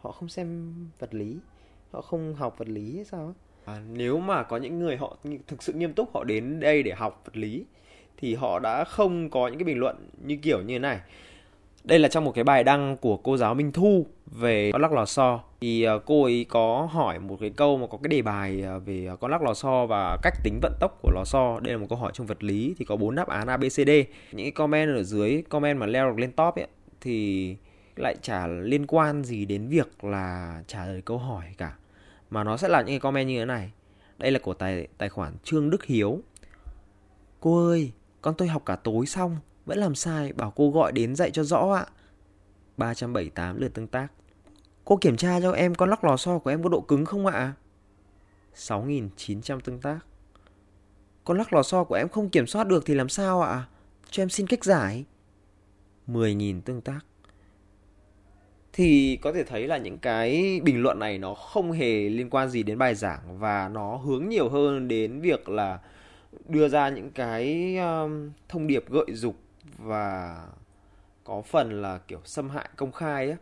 họ 0.01 0.13
không 0.13 0.29
xem 0.29 0.75
vật 0.99 1.15
lý 1.15 1.37
họ 1.91 2.01
không 2.01 2.35
học 2.35 2.59
vật 2.59 2.69
lý 2.69 2.97
hay 2.97 3.05
sao 3.05 3.35
à, 3.65 3.83
nếu 3.93 4.19
mà 4.19 4.43
có 4.43 4.57
những 4.57 4.79
người 4.79 4.97
họ 4.97 5.17
thực 5.47 5.63
sự 5.63 5.73
nghiêm 5.73 5.93
túc 5.93 6.15
họ 6.15 6.25
đến 6.25 6.61
đây 6.61 6.83
để 6.83 6.93
học 6.93 7.23
vật 7.25 7.37
lý 7.37 7.65
thì 8.17 8.35
họ 8.35 8.59
đã 8.59 8.85
không 8.85 9.31
có 9.31 9.49
những 9.49 9.59
cái 9.59 9.65
bình 9.65 9.79
luận 9.79 10.09
như 10.25 10.37
kiểu 10.37 10.63
như 10.63 10.75
thế 10.75 10.79
này 10.79 11.01
đây 11.87 11.99
là 11.99 12.09
trong 12.09 12.25
một 12.25 12.33
cái 12.33 12.44
bài 12.44 12.65
đăng 12.65 12.97
của 12.97 13.17
cô 13.17 13.37
giáo 13.37 13.55
Minh 13.55 13.73
Thu 13.73 14.06
về 14.27 14.73
con 14.73 14.83
lắc 14.83 14.93
lò 14.93 15.05
xo 15.05 15.41
thì 15.61 15.83
ờ, 15.83 15.99
cô 15.99 16.25
ấy 16.25 16.47
có 16.49 16.88
hỏi 16.93 17.19
một 17.19 17.37
cái 17.41 17.50
câu 17.50 17.77
mà 17.77 17.87
có 17.87 17.99
cái 18.03 18.09
đề 18.09 18.23
bài 18.23 18.62
ờ, 18.62 18.79
về 18.79 19.06
ờ, 19.06 19.17
con 19.17 19.31
lắc 19.31 19.43
lò 19.43 19.55
xo 19.55 19.87
và 19.87 20.19
cách 20.23 20.35
tính 20.44 20.59
vận 20.62 20.73
tốc 20.81 20.99
của 21.03 21.11
lò 21.15 21.25
xo 21.25 21.61
đây 21.61 21.73
là 21.75 21.79
một 21.79 21.87
câu 21.88 21.99
hỏi 21.99 22.12
trong 22.15 22.27
vật 22.27 22.44
lý, 22.44 22.75
thì 22.79 22.85
có 22.85 22.97
bốn 22.97 23.15
đáp 23.15 23.29
án 23.29 23.47
A 23.47 23.56
B 23.56 23.65
C 23.65 23.73
D. 23.73 23.91
Những 24.33 24.44
cái 24.44 24.50
comment 24.50 24.97
ở 24.97 25.03
dưới, 25.03 25.43
comment 25.49 25.79
mà 25.79 25.87
leo 25.87 26.11
được 26.11 26.19
lên 26.19 26.33
top 26.33 26.55
ấy, 26.55 26.67
thì 27.00 27.56
lại 27.97 28.17
chả 28.23 28.47
liên 28.47 28.87
quan 28.87 29.25
gì 29.25 29.44
đến 29.44 29.69
việc 29.69 30.05
là 30.05 30.62
trả 30.67 30.87
lời 30.87 31.03
câu 31.05 31.19
hỏi 31.19 31.44
cả. 31.59 31.77
Mà 32.31 32.44
nó 32.44 32.56
sẽ 32.56 32.69
là 32.69 32.79
những 32.79 32.88
cái 32.88 32.99
comment 32.99 33.29
như 33.29 33.38
thế 33.38 33.44
này. 33.44 33.71
Đây 34.19 34.31
là 34.31 34.38
của 34.38 34.55
tài 34.55 34.87
tài 34.99 35.09
khoản 35.09 35.33
Trương 35.44 35.71
Đức 35.71 35.85
Hiếu. 35.85 36.21
Cô 37.41 37.69
ơi, 37.69 37.93
con 38.23 38.35
tôi 38.35 38.49
học 38.49 38.62
cả 38.67 38.77
tối 38.77 39.06
xong 39.06 39.37
vẫn 39.67 39.79
làm 39.79 39.95
sai, 39.95 40.33
bảo 40.33 40.53
cô 40.57 40.71
gọi 40.71 40.93
đến 40.93 41.15
dạy 41.15 41.31
cho 41.31 41.45
rõ 41.45 41.73
ạ. 41.75 41.87
378 42.77 43.61
lượt 43.61 43.75
tương 43.75 43.87
tác. 43.87 44.09
Cô 44.85 44.97
kiểm 44.97 45.17
tra 45.17 45.41
cho 45.41 45.53
em 45.53 45.75
con 45.75 45.91
lắc 45.91 46.05
lò 46.05 46.17
xo 46.17 46.39
của 46.39 46.51
em 46.51 46.63
có 46.63 46.69
độ 46.69 46.81
cứng 46.81 47.05
không 47.05 47.27
ạ? 47.27 47.53
6.900 48.55 49.61
tương 49.61 49.81
tác. 49.81 49.99
Con 51.25 51.39
lắc 51.39 51.53
lò 51.53 51.63
xo 51.63 51.85
của 51.85 51.95
em 51.95 52.09
không 52.09 52.29
kiểm 52.29 52.47
soát 52.47 52.67
được 52.67 52.87
thì 52.87 52.95
làm 52.95 53.09
sao 53.09 53.43
ạ? 53.43 53.67
Cho 54.11 54.23
em 54.23 54.29
xin 54.29 54.47
cách 54.47 54.65
giải. 54.65 55.05
10.000 56.07 56.61
tương 56.61 56.81
tác. 56.81 57.01
Thì 58.73 59.19
có 59.23 59.33
thể 59.33 59.45
thấy 59.45 59.67
là 59.67 59.77
những 59.77 59.99
cái 59.99 60.61
bình 60.65 60.83
luận 60.83 60.99
này 60.99 61.19
nó 61.19 61.35
không 61.35 61.73
hề 61.73 62.09
liên 62.09 62.31
quan 62.31 62.49
gì 62.49 62.62
đến 62.62 62.79
bài 62.79 62.95
giảng 62.95 63.39
và 63.39 63.69
nó 63.69 63.97
hướng 63.97 64.29
nhiều 64.29 64.49
hơn 64.49 64.89
đến 64.89 65.21
việc 65.21 65.49
là 65.49 65.79
đưa 66.49 66.69
ra 66.69 66.89
những 66.89 67.11
cái 67.11 67.77
um, 67.77 68.31
thông 68.49 68.67
điệp 68.67 68.91
gợi 68.91 69.07
dục 69.12 69.37
và 69.79 70.37
có 71.25 71.43
phần 71.43 71.83
là 71.83 71.99
kiểu 72.09 72.21
xâm 72.25 72.51
hại 72.51 72.69
công 72.77 72.93
khai 72.93 73.31
á. 73.31 73.37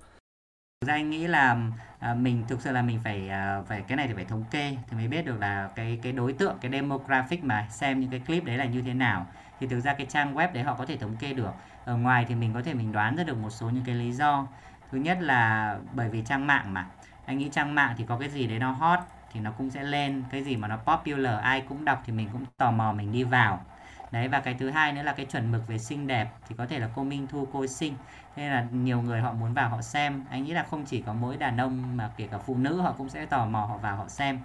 Ra 0.87 0.95
anh 0.95 1.11
nghĩ 1.11 1.27
là 1.27 1.57
à, 1.99 2.15
mình 2.15 2.45
thực 2.49 2.61
sự 2.61 2.73
là 2.73 2.83
mình 2.83 3.01
phải 3.05 3.29
à, 3.29 3.63
phải 3.69 3.83
cái 3.89 3.97
này 3.97 4.09
thì 4.09 4.15
phải 4.15 4.25
thống 4.25 4.45
kê 4.51 4.77
thì 4.89 4.97
mới 4.97 5.09
biết 5.09 5.27
được 5.27 5.41
là 5.41 5.71
cái 5.77 5.99
cái 6.03 6.13
đối 6.13 6.33
tượng 6.33 6.57
cái 6.61 6.71
demographic 6.71 7.45
mà 7.45 7.67
xem 7.71 8.01
những 8.01 8.11
cái 8.11 8.21
clip 8.21 8.45
đấy 8.45 8.57
là 8.57 8.65
như 8.65 8.83
thế 8.83 8.95
nào. 8.95 9.27
Thì 9.61 9.67
thực 9.67 9.81
ra 9.81 9.95
cái 9.95 10.07
trang 10.07 10.35
web 10.35 10.53
đấy 10.53 10.63
họ 10.63 10.75
có 10.75 10.87
thể 10.87 10.97
thống 10.97 11.17
kê 11.17 11.33
được. 11.33 11.53
Ở 11.85 11.97
ngoài 11.97 12.25
thì 12.29 12.35
mình 12.35 12.55
có 12.55 12.63
thể 12.63 12.75
mình 12.75 12.93
đoán 12.93 13.17
ra 13.17 13.25
được 13.25 13.37
một 13.37 13.51
số 13.51 13.71
những 13.71 13.85
cái 13.87 13.95
lý 13.95 14.13
do. 14.13 14.47
Thứ 14.91 14.99
nhất 14.99 15.19
là 15.21 15.79
bởi 15.93 16.09
vì 16.09 16.23
trang 16.23 16.47
mạng 16.47 16.75
mà. 16.75 16.87
Anh 17.27 17.39
nghĩ 17.39 17.49
trang 17.53 17.75
mạng 17.75 17.95
thì 17.99 18.05
có 18.09 18.19
cái 18.19 18.29
gì 18.29 18.47
đấy 18.47 18.59
nó 18.59 18.71
hot 18.71 18.99
thì 19.33 19.41
nó 19.41 19.51
cũng 19.59 19.71
sẽ 19.71 19.83
lên. 19.83 20.25
Cái 20.31 20.45
gì 20.45 20.57
mà 20.57 20.69
nó 20.69 20.77
popular 20.77 21.41
ai 21.43 21.61
cũng 21.61 21.85
đọc 21.85 22.03
thì 22.07 22.13
mình 22.13 22.29
cũng 22.33 22.45
tò 22.57 22.71
mò 22.71 22.93
mình 22.93 23.13
đi 23.13 23.25
vào 23.25 23.65
đấy, 24.15 24.29
và 24.29 24.41
cái 24.41 24.55
thứ 24.55 24.71
hai 24.71 24.93
nữa 24.93 25.03
là 25.03 25.13
cái 25.13 25.27
chuẩn 25.27 25.53
mực 25.53 25.67
về 25.67 25.79
xinh 25.79 26.07
đẹp 26.07 26.31
thì 26.49 26.55
có 26.59 26.67
thể 26.67 26.79
là 26.79 26.89
cô 26.95 27.05
Minh 27.05 27.27
Thu, 27.27 27.49
cô 27.53 27.67
xinh. 27.67 27.95
Nên 28.37 28.51
là 28.51 28.67
nhiều 28.71 29.03
người 29.03 29.21
họ 29.21 29.33
muốn 29.33 29.55
vào 29.55 29.69
họ 29.69 29.83
xem. 29.83 30.25
Anh 30.31 30.45
nghĩ 30.45 30.53
là 30.53 30.63
không 30.63 30.85
chỉ 30.85 31.03
có 31.03 31.13
mỗi 31.13 31.37
đàn 31.37 31.57
ông 31.57 31.97
mà 31.97 32.11
kể 32.17 32.29
cả 32.31 32.39
phụ 32.39 32.57
nữ 32.57 32.81
họ 32.81 32.93
cũng 32.99 33.09
sẽ 33.09 33.27
tò 33.27 33.47
mò 33.47 33.61
họ 33.61 33.77
vào 33.77 33.97
họ 33.97 34.09
xem. 34.09 34.39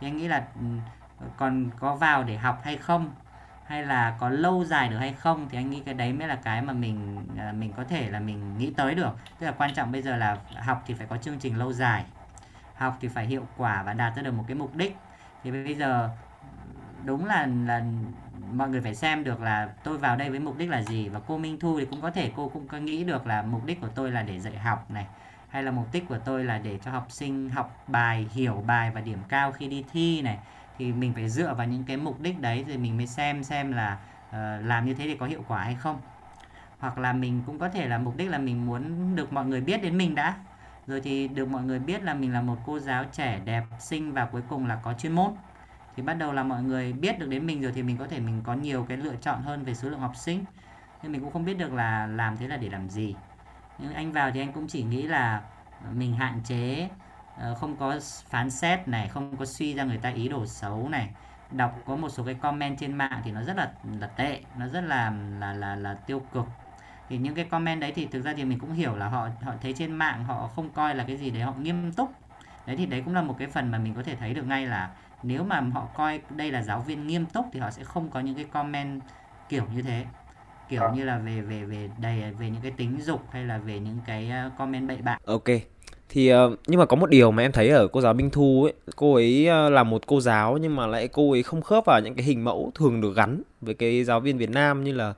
Thì 0.00 0.06
anh 0.06 0.16
nghĩ 0.16 0.28
là 0.28 0.44
ừ, 0.60 0.66
còn 1.36 1.70
có 1.78 1.94
vào 1.94 2.24
để 2.24 2.36
học 2.36 2.60
hay 2.64 2.76
không? 2.76 3.10
Hay 3.66 3.82
là 3.82 4.16
có 4.20 4.28
lâu 4.28 4.64
dài 4.64 4.88
được 4.88 4.98
hay 4.98 5.12
không? 5.12 5.48
Thì 5.48 5.58
anh 5.58 5.70
nghĩ 5.70 5.82
cái 5.86 5.94
đấy 5.94 6.12
mới 6.12 6.28
là 6.28 6.36
cái 6.36 6.62
mà 6.62 6.72
mình 6.72 7.26
à, 7.38 7.52
mình 7.52 7.72
có 7.72 7.84
thể 7.84 8.10
là 8.10 8.20
mình 8.20 8.58
nghĩ 8.58 8.72
tới 8.76 8.94
được. 8.94 9.16
Tức 9.38 9.46
là 9.46 9.52
quan 9.52 9.74
trọng 9.74 9.92
bây 9.92 10.02
giờ 10.02 10.16
là 10.16 10.38
học 10.56 10.82
thì 10.86 10.94
phải 10.94 11.06
có 11.06 11.16
chương 11.16 11.38
trình 11.38 11.58
lâu 11.58 11.72
dài. 11.72 12.04
Học 12.76 12.98
thì 13.00 13.08
phải 13.08 13.26
hiệu 13.26 13.46
quả 13.56 13.82
và 13.82 13.92
đạt 13.92 14.16
ra 14.16 14.22
được 14.22 14.32
một 14.32 14.44
cái 14.48 14.54
mục 14.54 14.74
đích. 14.74 14.96
Thì 15.42 15.50
bây 15.50 15.74
giờ, 15.74 16.10
đúng 17.04 17.26
là 17.26 17.46
là 17.46 17.82
mọi 18.52 18.68
người 18.68 18.80
phải 18.80 18.94
xem 18.94 19.24
được 19.24 19.40
là 19.40 19.68
tôi 19.84 19.98
vào 19.98 20.16
đây 20.16 20.30
với 20.30 20.40
mục 20.40 20.58
đích 20.58 20.70
là 20.70 20.82
gì 20.82 21.08
và 21.08 21.20
cô 21.26 21.38
Minh 21.38 21.58
Thu 21.58 21.78
thì 21.80 21.86
cũng 21.86 22.00
có 22.00 22.10
thể 22.10 22.32
cô 22.36 22.48
cũng 22.48 22.68
có 22.68 22.78
nghĩ 22.78 23.04
được 23.04 23.26
là 23.26 23.42
mục 23.42 23.64
đích 23.64 23.80
của 23.80 23.88
tôi 23.94 24.10
là 24.10 24.22
để 24.22 24.40
dạy 24.40 24.58
học 24.58 24.90
này 24.90 25.06
hay 25.54 25.62
là 25.62 25.70
mục 25.70 25.86
đích 25.92 26.08
của 26.08 26.18
tôi 26.24 26.44
là 26.44 26.58
để 26.58 26.78
cho 26.84 26.90
học 26.90 27.06
sinh 27.08 27.50
học 27.50 27.84
bài 27.86 28.28
hiểu 28.32 28.64
bài 28.66 28.90
và 28.94 29.00
điểm 29.00 29.18
cao 29.28 29.52
khi 29.52 29.68
đi 29.68 29.84
thi 29.92 30.22
này. 30.22 30.38
Thì 30.78 30.92
mình 30.92 31.14
phải 31.14 31.28
dựa 31.28 31.54
vào 31.54 31.66
những 31.66 31.84
cái 31.84 31.96
mục 31.96 32.20
đích 32.20 32.40
đấy 32.40 32.64
rồi 32.68 32.76
mình 32.76 32.96
mới 32.96 33.06
xem 33.06 33.44
xem 33.44 33.72
là 33.72 33.98
uh, 34.28 34.34
làm 34.64 34.86
như 34.86 34.94
thế 34.94 35.04
thì 35.04 35.16
có 35.16 35.26
hiệu 35.26 35.44
quả 35.48 35.64
hay 35.64 35.74
không. 35.74 36.00
Hoặc 36.78 36.98
là 36.98 37.12
mình 37.12 37.42
cũng 37.46 37.58
có 37.58 37.68
thể 37.68 37.88
là 37.88 37.98
mục 37.98 38.16
đích 38.16 38.30
là 38.30 38.38
mình 38.38 38.66
muốn 38.66 39.16
được 39.16 39.32
mọi 39.32 39.46
người 39.46 39.60
biết 39.60 39.82
đến 39.82 39.98
mình 39.98 40.14
đã. 40.14 40.34
Rồi 40.86 41.00
thì 41.00 41.28
được 41.28 41.48
mọi 41.48 41.62
người 41.62 41.78
biết 41.78 42.02
là 42.02 42.14
mình 42.14 42.32
là 42.32 42.42
một 42.42 42.56
cô 42.66 42.78
giáo 42.78 43.04
trẻ 43.12 43.40
đẹp 43.44 43.64
xinh 43.78 44.12
và 44.12 44.24
cuối 44.24 44.42
cùng 44.48 44.66
là 44.66 44.78
có 44.82 44.92
chuyên 44.92 45.12
môn 45.12 45.32
thì 45.96 46.02
bắt 46.02 46.14
đầu 46.14 46.32
là 46.32 46.42
mọi 46.42 46.62
người 46.62 46.92
biết 46.92 47.18
được 47.18 47.28
đến 47.28 47.46
mình 47.46 47.62
rồi 47.62 47.72
thì 47.74 47.82
mình 47.82 47.96
có 47.96 48.06
thể 48.06 48.20
mình 48.20 48.40
có 48.44 48.54
nhiều 48.54 48.86
cái 48.88 48.96
lựa 48.96 49.16
chọn 49.20 49.42
hơn 49.42 49.64
về 49.64 49.74
số 49.74 49.88
lượng 49.88 50.00
học 50.00 50.16
sinh. 50.16 50.44
Nhưng 51.02 51.12
mình 51.12 51.20
cũng 51.20 51.32
không 51.32 51.44
biết 51.44 51.58
được 51.58 51.72
là 51.72 52.06
làm 52.06 52.36
thế 52.36 52.48
là 52.48 52.56
để 52.56 52.68
làm 52.68 52.88
gì. 52.88 53.14
Nhưng 53.78 53.94
anh 53.94 54.12
vào 54.12 54.30
thì 54.30 54.40
anh 54.40 54.52
cũng 54.52 54.66
chỉ 54.66 54.82
nghĩ 54.82 55.02
là 55.02 55.42
ờ, 55.84 55.90
mình 55.94 56.12
hạn 56.12 56.40
chế 56.44 56.88
ờ, 57.38 57.54
không 57.54 57.76
có 57.76 57.98
phán 58.28 58.50
xét 58.50 58.88
này, 58.88 59.08
không 59.08 59.36
có 59.36 59.44
suy 59.44 59.74
ra 59.74 59.84
người 59.84 59.98
ta 59.98 60.08
ý 60.10 60.28
đồ 60.28 60.46
xấu 60.46 60.88
này. 60.88 61.08
Đọc 61.50 61.78
có 61.86 61.96
một 61.96 62.08
số 62.08 62.24
cái 62.24 62.34
comment 62.34 62.78
trên 62.78 62.94
mạng 62.94 63.20
thì 63.24 63.30
nó 63.30 63.42
rất 63.42 63.56
là 63.56 63.72
là 64.00 64.06
tệ, 64.06 64.40
nó 64.58 64.68
rất 64.68 64.80
là 64.80 65.12
là 65.40 65.52
là 65.52 65.76
là 65.76 65.94
tiêu 65.94 66.22
cực. 66.32 66.44
Thì 67.08 67.18
những 67.18 67.34
cái 67.34 67.44
comment 67.44 67.80
đấy 67.80 67.92
thì 67.94 68.06
thực 68.06 68.24
ra 68.24 68.32
thì 68.36 68.44
mình 68.44 68.58
cũng 68.58 68.72
hiểu 68.72 68.96
là 68.96 69.08
họ 69.08 69.28
họ 69.42 69.52
thấy 69.62 69.72
trên 69.72 69.92
mạng 69.92 70.24
họ 70.24 70.48
không 70.56 70.70
coi 70.70 70.94
là 70.94 71.04
cái 71.04 71.16
gì 71.16 71.30
đấy 71.30 71.42
họ 71.42 71.52
nghiêm 71.52 71.92
túc. 71.92 72.12
Đấy 72.66 72.76
thì 72.76 72.86
đấy 72.86 73.02
cũng 73.04 73.14
là 73.14 73.22
một 73.22 73.36
cái 73.38 73.48
phần 73.48 73.70
mà 73.70 73.78
mình 73.78 73.94
có 73.94 74.02
thể 74.02 74.16
thấy 74.16 74.34
được 74.34 74.46
ngay 74.46 74.66
là 74.66 74.90
nếu 75.24 75.44
mà 75.44 75.60
họ 75.60 75.88
coi 75.96 76.20
đây 76.30 76.50
là 76.50 76.62
giáo 76.62 76.84
viên 76.86 77.06
nghiêm 77.06 77.26
túc 77.26 77.46
thì 77.52 77.60
họ 77.60 77.70
sẽ 77.70 77.84
không 77.84 78.10
có 78.10 78.20
những 78.20 78.34
cái 78.34 78.44
comment 78.44 79.00
kiểu 79.48 79.64
như 79.74 79.82
thế. 79.82 80.04
Kiểu 80.68 80.82
như 80.94 81.04
là 81.04 81.18
về 81.18 81.40
về 81.40 81.64
về 81.64 81.90
đầy 82.00 82.32
về 82.38 82.50
những 82.50 82.62
cái 82.62 82.70
tính 82.70 82.98
dục 83.02 83.20
hay 83.30 83.44
là 83.44 83.58
về 83.58 83.78
những 83.78 83.98
cái 84.06 84.30
ờ, 84.30 84.50
comment 84.58 84.88
bậy 84.88 84.96
bạ. 84.96 85.18
Ok. 85.24 85.44
Thì 86.08 86.34
uh, 86.34 86.38
nhưng 86.66 86.80
mà 86.80 86.86
có 86.86 86.96
một 86.96 87.10
điều 87.10 87.30
mà 87.30 87.42
em 87.42 87.52
thấy 87.52 87.68
ở 87.68 87.88
cô 87.88 88.00
giáo 88.00 88.14
Minh 88.14 88.30
Thu 88.30 88.64
ấy 88.64 88.72
cô 88.96 89.14
ấy 89.14 89.46
là 89.70 89.82
một 89.82 90.06
cô 90.06 90.20
giáo 90.20 90.56
nhưng 90.56 90.76
mà 90.76 90.86
lại 90.86 91.08
cô 91.08 91.30
ấy 91.30 91.42
không 91.42 91.62
khớp 91.62 91.84
vào 91.86 92.00
những 92.00 92.14
cái 92.14 92.24
hình 92.24 92.44
mẫu 92.44 92.72
thường 92.74 93.00
được 93.00 93.16
gắn 93.16 93.42
với 93.60 93.74
cái 93.74 94.04
giáo 94.04 94.20
viên 94.20 94.38
Việt 94.38 94.50
Nam 94.50 94.84
như 94.84 94.92
là 94.92 95.14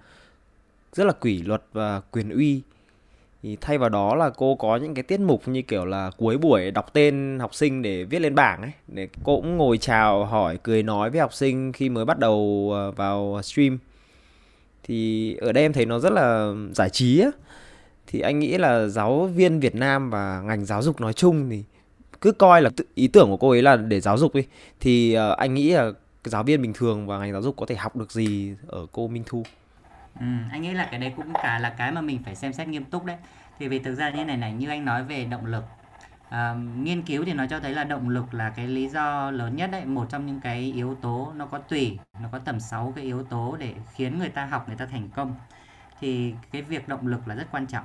rất 0.93 1.05
là 1.05 1.13
quỷ 1.21 1.43
luật 1.43 1.63
và 1.73 2.01
quyền 2.11 2.31
uy 2.31 2.63
thì 3.47 3.57
thay 3.61 3.79
vào 3.79 3.89
đó 3.89 4.15
là 4.15 4.31
cô 4.31 4.55
có 4.55 4.77
những 4.77 4.95
cái 4.95 5.03
tiết 5.03 5.21
mục 5.21 5.49
như 5.49 5.63
kiểu 5.63 5.85
là 5.85 6.11
cuối 6.17 6.39
buổi 6.39 6.71
đọc 6.71 6.93
tên 6.93 7.39
học 7.41 7.55
sinh 7.55 7.83
để 7.83 8.05
viết 8.05 8.19
lên 8.19 8.35
bảng 8.35 8.63
ấy. 8.63 8.71
Để 8.89 9.09
cô 9.25 9.37
cũng 9.37 9.57
ngồi 9.57 9.79
chào, 9.79 10.25
hỏi, 10.25 10.59
cười, 10.63 10.83
nói 10.83 11.11
với 11.11 11.21
học 11.21 11.35
sinh 11.35 11.73
khi 11.73 11.89
mới 11.89 12.05
bắt 12.05 12.19
đầu 12.19 12.71
ờ, 12.73 12.91
vào 12.91 13.41
stream. 13.43 13.79
Thì 14.83 15.35
ở 15.37 15.53
đây 15.53 15.65
em 15.65 15.73
thấy 15.73 15.87
nó 15.87 15.99
rất 15.99 16.13
là 16.13 16.53
giải 16.75 16.91
trí 16.91 17.21
á. 17.21 17.31
Thì 18.07 18.21
anh 18.21 18.39
nghĩ 18.39 18.59
là 18.59 18.87
giáo 18.87 19.27
viên 19.27 19.61
Việt 19.61 19.75
Nam 19.75 20.11
và 20.11 20.41
ngành 20.41 20.65
giáo 20.65 20.83
dục 20.83 21.01
nói 21.01 21.13
chung 21.13 21.51
thì 21.51 21.65
cứ 22.21 22.33
coi 22.33 22.63
là 22.63 22.71
ý 22.95 23.09
tưởng 23.09 23.29
của 23.31 23.37
cô 23.37 23.51
ấy 23.51 23.63
là 23.63 23.77
để 23.77 24.01
giáo 24.01 24.19
dục 24.19 24.35
đi. 24.35 24.43
Thì 24.81 25.15
ờ, 25.15 25.35
anh 25.39 25.55
nghĩ 25.55 25.71
là 25.71 25.93
giáo 26.25 26.43
viên 26.43 26.63
bình 26.63 26.73
thường 26.73 27.07
và 27.07 27.19
ngành 27.19 27.33
giáo 27.33 27.43
dục 27.43 27.57
có 27.57 27.67
thể 27.67 27.75
học 27.75 27.97
được 27.97 28.13
gì 28.13 28.55
ở 28.67 28.87
cô 28.93 29.09
Minh 29.09 29.23
Thu? 29.27 29.43
Ừ, 30.21 30.27
anh 30.51 30.63
nghĩ 30.63 30.73
là 30.73 30.89
cái 30.91 31.01
đấy 31.01 31.13
cũng 31.17 31.33
cả 31.43 31.59
là 31.59 31.71
cái 31.71 31.93
mà 31.93 32.01
mình 32.01 32.23
phải 32.25 32.37
xem 32.37 32.53
xét 32.53 32.69
nghiêm 32.69 32.85
túc 32.85 33.05
đấy. 33.05 33.17
Thì 33.59 33.69
vì 33.69 33.79
thực 33.79 33.95
ra 33.95 34.11
như 34.11 34.25
này 34.25 34.37
này 34.37 34.53
như 34.53 34.69
anh 34.69 34.85
nói 34.85 35.05
về 35.05 35.25
động 35.25 35.47
lực 35.47 35.65
à, 36.29 36.55
nghiên 36.55 37.03
cứu 37.03 37.25
thì 37.25 37.33
nó 37.33 37.47
cho 37.47 37.61
thấy 37.61 37.73
là 37.75 37.85
động 37.85 38.09
lực 38.09 38.35
là 38.35 38.51
cái 38.51 38.67
lý 38.69 38.89
do 38.89 39.31
lớn 39.31 39.57
nhất 39.57 39.71
đấy. 39.73 39.85
Một 39.85 40.07
trong 40.11 40.27
những 40.27 40.41
cái 40.41 40.73
yếu 40.75 40.95
tố 40.95 41.33
nó 41.37 41.47
có 41.47 41.59
tùy 41.59 41.99
nó 42.23 42.29
có 42.33 42.39
tầm 42.39 42.61
6 42.61 42.93
cái 42.97 43.05
yếu 43.05 43.23
tố 43.23 43.57
để 43.61 43.75
khiến 43.95 44.19
người 44.19 44.29
ta 44.29 44.47
học 44.47 44.69
người 44.69 44.77
ta 44.77 44.87
thành 44.87 45.09
công. 45.15 45.35
Thì 46.01 46.35
cái 46.53 46.63
việc 46.63 46.89
động 46.89 47.07
lực 47.07 47.29
là 47.29 47.35
rất 47.35 47.47
quan 47.51 47.67
trọng. 47.67 47.85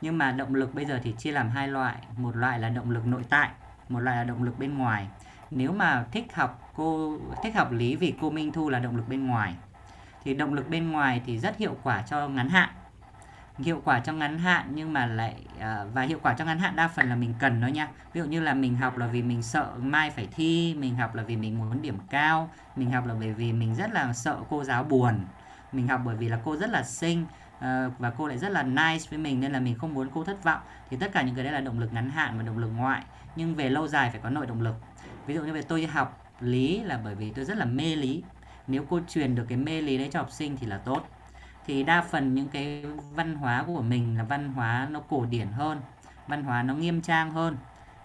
Nhưng 0.00 0.18
mà 0.18 0.32
động 0.32 0.54
lực 0.54 0.74
bây 0.74 0.84
giờ 0.84 1.00
thì 1.02 1.14
chia 1.18 1.32
làm 1.32 1.50
hai 1.50 1.68
loại. 1.68 1.96
Một 2.16 2.36
loại 2.36 2.58
là 2.58 2.68
động 2.68 2.90
lực 2.90 3.06
nội 3.06 3.22
tại 3.28 3.50
một 3.88 4.00
loại 4.00 4.16
là 4.16 4.24
động 4.24 4.42
lực 4.42 4.58
bên 4.58 4.78
ngoài. 4.78 5.08
Nếu 5.50 5.72
mà 5.72 6.06
thích 6.12 6.34
học 6.34 6.70
cô 6.74 7.18
thích 7.42 7.54
học 7.54 7.72
lý 7.72 7.96
vì 7.96 8.14
cô 8.20 8.30
Minh 8.30 8.52
Thu 8.52 8.70
là 8.70 8.78
động 8.78 8.96
lực 8.96 9.08
bên 9.08 9.26
ngoài 9.26 9.54
thì 10.28 10.34
động 10.34 10.54
lực 10.54 10.68
bên 10.70 10.90
ngoài 10.90 11.22
thì 11.26 11.38
rất 11.38 11.56
hiệu 11.56 11.76
quả 11.82 12.02
cho 12.02 12.28
ngắn 12.28 12.48
hạn. 12.48 12.68
Hiệu 13.58 13.82
quả 13.84 14.00
trong 14.00 14.18
ngắn 14.18 14.38
hạn 14.38 14.68
nhưng 14.74 14.92
mà 14.92 15.06
lại 15.06 15.34
à, 15.60 15.84
và 15.94 16.02
hiệu 16.02 16.18
quả 16.22 16.34
trong 16.34 16.46
ngắn 16.46 16.58
hạn 16.58 16.76
đa 16.76 16.88
phần 16.88 17.08
là 17.08 17.16
mình 17.16 17.34
cần 17.38 17.60
nó 17.60 17.66
nha. 17.66 17.88
Ví 18.12 18.20
dụ 18.20 18.26
như 18.26 18.40
là 18.40 18.54
mình 18.54 18.76
học 18.76 18.98
là 18.98 19.06
vì 19.06 19.22
mình 19.22 19.42
sợ 19.42 19.72
mai 19.78 20.10
phải 20.10 20.28
thi 20.32 20.74
mình 20.78 20.96
học 20.96 21.14
là 21.14 21.22
vì 21.22 21.36
mình 21.36 21.58
muốn 21.58 21.82
điểm 21.82 21.98
cao 22.10 22.50
mình 22.76 22.90
học 22.90 23.06
là 23.06 23.14
bởi 23.20 23.32
vì 23.32 23.52
mình 23.52 23.74
rất 23.74 23.92
là 23.92 24.12
sợ 24.12 24.36
cô 24.50 24.64
giáo 24.64 24.84
buồn 24.84 25.24
mình 25.72 25.88
học 25.88 26.00
bởi 26.04 26.16
vì 26.16 26.28
là 26.28 26.38
cô 26.44 26.56
rất 26.56 26.70
là 26.70 26.82
xinh 26.82 27.26
à, 27.60 27.90
và 27.98 28.10
cô 28.10 28.26
lại 28.26 28.38
rất 28.38 28.52
là 28.52 28.62
nice 28.62 29.04
với 29.10 29.18
mình 29.18 29.40
nên 29.40 29.52
là 29.52 29.60
mình 29.60 29.78
không 29.78 29.94
muốn 29.94 30.08
cô 30.14 30.24
thất 30.24 30.44
vọng. 30.44 30.60
Thì 30.90 30.96
tất 30.96 31.12
cả 31.12 31.22
những 31.22 31.34
cái 31.34 31.44
đấy 31.44 31.52
là 31.52 31.60
động 31.60 31.78
lực 31.78 31.92
ngắn 31.92 32.10
hạn 32.10 32.34
và 32.36 32.42
động 32.42 32.58
lực 32.58 32.70
ngoại 32.76 33.02
nhưng 33.36 33.54
về 33.54 33.70
lâu 33.70 33.88
dài 33.88 34.10
phải 34.10 34.20
có 34.20 34.30
nội 34.30 34.46
động 34.46 34.60
lực. 34.60 34.74
Ví 35.26 35.34
dụ 35.34 35.42
như 35.42 35.52
về 35.52 35.62
tôi 35.62 35.86
học 35.86 36.24
lý 36.40 36.82
là 36.82 37.00
bởi 37.04 37.14
vì 37.14 37.30
tôi 37.30 37.44
rất 37.44 37.56
là 37.56 37.64
mê 37.64 37.96
lý 37.96 38.22
nếu 38.68 38.84
cô 38.90 39.00
truyền 39.08 39.34
được 39.34 39.46
cái 39.48 39.58
mê 39.58 39.80
lý 39.80 39.98
đấy 39.98 40.08
cho 40.12 40.18
học 40.18 40.30
sinh 40.30 40.56
thì 40.56 40.66
là 40.66 40.78
tốt. 40.78 41.08
Thì 41.66 41.82
đa 41.82 42.02
phần 42.02 42.34
những 42.34 42.48
cái 42.48 42.84
văn 43.14 43.34
hóa 43.34 43.64
của 43.66 43.82
mình 43.82 44.18
là 44.18 44.24
văn 44.24 44.52
hóa 44.52 44.88
nó 44.90 45.00
cổ 45.00 45.24
điển 45.24 45.46
hơn, 45.46 45.80
văn 46.26 46.42
hóa 46.42 46.62
nó 46.62 46.74
nghiêm 46.74 47.00
trang 47.00 47.30
hơn. 47.30 47.56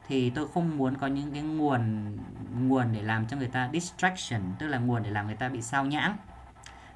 Thì 0.07 0.29
tôi 0.29 0.47
không 0.53 0.77
muốn 0.77 0.97
có 0.97 1.07
những 1.07 1.31
cái 1.31 1.41
nguồn 1.41 2.11
nguồn 2.59 2.93
để 2.93 3.01
làm 3.01 3.25
cho 3.27 3.37
người 3.37 3.47
ta 3.47 3.69
distraction, 3.73 4.41
tức 4.59 4.67
là 4.67 4.77
nguồn 4.77 5.03
để 5.03 5.09
làm 5.09 5.25
người 5.25 5.35
ta 5.35 5.49
bị 5.49 5.61
sao 5.61 5.85
nhãng. 5.85 6.17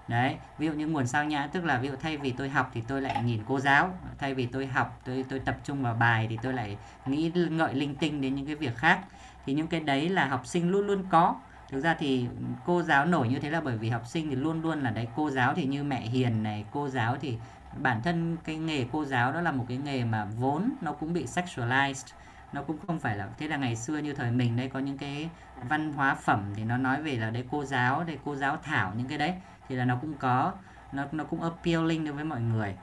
Đấy, 0.07 0.36
ví 0.57 0.67
dụ 0.67 0.74
như 0.74 0.88
nguồn 0.88 1.07
sao 1.07 1.25
nhãng, 1.25 1.50
tức 1.50 1.65
là 1.65 1.77
ví 1.77 1.89
dụ 1.89 1.95
thay 1.95 2.17
vì 2.17 2.31
tôi 2.31 2.50
học 2.50 2.71
thì 2.74 2.81
tôi 2.88 3.01
lại 3.01 3.24
nhìn 3.24 3.41
cô 3.47 3.59
giáo, 3.59 3.97
thay 4.17 4.33
vì 4.33 4.45
tôi 4.45 4.65
học, 4.65 5.01
tôi 5.05 5.25
tôi 5.29 5.39
tập 5.39 5.57
trung 5.63 5.83
vào 5.83 5.93
bài 5.93 6.27
thì 6.29 6.38
tôi 6.41 6.53
lại 6.53 6.77
nghĩ 7.05 7.31
ngợi 7.36 7.75
linh 7.75 7.95
tinh 7.95 8.21
đến 8.21 8.36
những 8.36 8.45
cái 8.45 8.55
việc 8.55 8.77
khác. 8.77 9.00
Thì 9.45 9.53
những 9.53 9.67
cái 9.67 9.79
đấy 9.79 10.09
là 10.09 10.27
học 10.27 10.45
sinh 10.45 10.69
luôn 10.69 10.88
luôn 10.88 11.03
có 11.09 11.36
thực 11.69 11.81
ra 11.81 11.95
thì 12.00 12.27
cô 12.65 12.81
giáo 12.81 13.05
nổi 13.05 13.27
như 13.27 13.39
thế 13.39 13.50
là 13.50 13.62
bởi 13.62 13.77
vì 13.77 13.89
học 13.89 14.07
sinh 14.07 14.29
thì 14.29 14.36
luôn 14.36 14.62
luôn 14.62 14.81
là 14.81 14.91
đấy, 14.91 15.07
cô 15.15 15.29
giáo 15.29 15.53
thì 15.53 15.65
như 15.65 15.83
mẹ 15.83 16.01
hiền 16.01 16.43
này, 16.43 16.65
cô 16.71 16.89
giáo 16.89 17.17
thì 17.21 17.38
bản 17.81 18.01
thân 18.03 18.38
cái 18.43 18.55
nghề 18.55 18.86
cô 18.91 19.05
giáo 19.05 19.33
đó 19.33 19.41
là 19.41 19.51
một 19.51 19.65
cái 19.67 19.77
nghề 19.77 20.03
mà 20.03 20.25
vốn 20.25 20.71
nó 20.81 20.93
cũng 20.93 21.13
bị 21.13 21.25
sexualized, 21.25 22.13
nó 22.53 22.62
cũng 22.62 22.77
không 22.88 23.00
phải 23.00 23.17
là, 23.17 23.27
thế 23.38 23.47
là 23.47 23.57
ngày 23.57 23.75
xưa 23.75 23.97
như 23.97 24.13
thời 24.13 24.31
mình 24.31 24.57
đây 24.57 24.69
có 24.69 24.79
những 24.79 24.97
cái 24.97 25.29
văn 25.69 25.93
hóa 25.93 26.15
phẩm 26.15 26.53
thì 26.55 26.63
nó 26.63 26.77
nói 26.77 27.01
về 27.01 27.15
là 27.15 27.29
đấy, 27.29 27.43
cô 27.51 27.65
giáo 27.65 28.03
đây 28.03 28.17
cô 28.25 28.36
giáo 28.36 28.57
thảo 28.63 28.93
những 28.97 29.07
cái 29.07 29.17
đấy 29.17 29.33
thì 29.67 29.75
là 29.75 29.86
nó 29.86 29.97
cũng 30.01 30.13
có, 30.13 30.53
nó 30.91 31.05
nó 31.12 31.24
cũng 31.24 31.41
appealing 31.41 32.05
đối 32.05 32.13
với 32.13 32.24
mọi 32.24 32.41
người. 32.41 32.75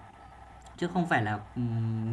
Chứ 0.76 0.88
không 0.94 1.06
phải 1.06 1.24
là 1.24 1.38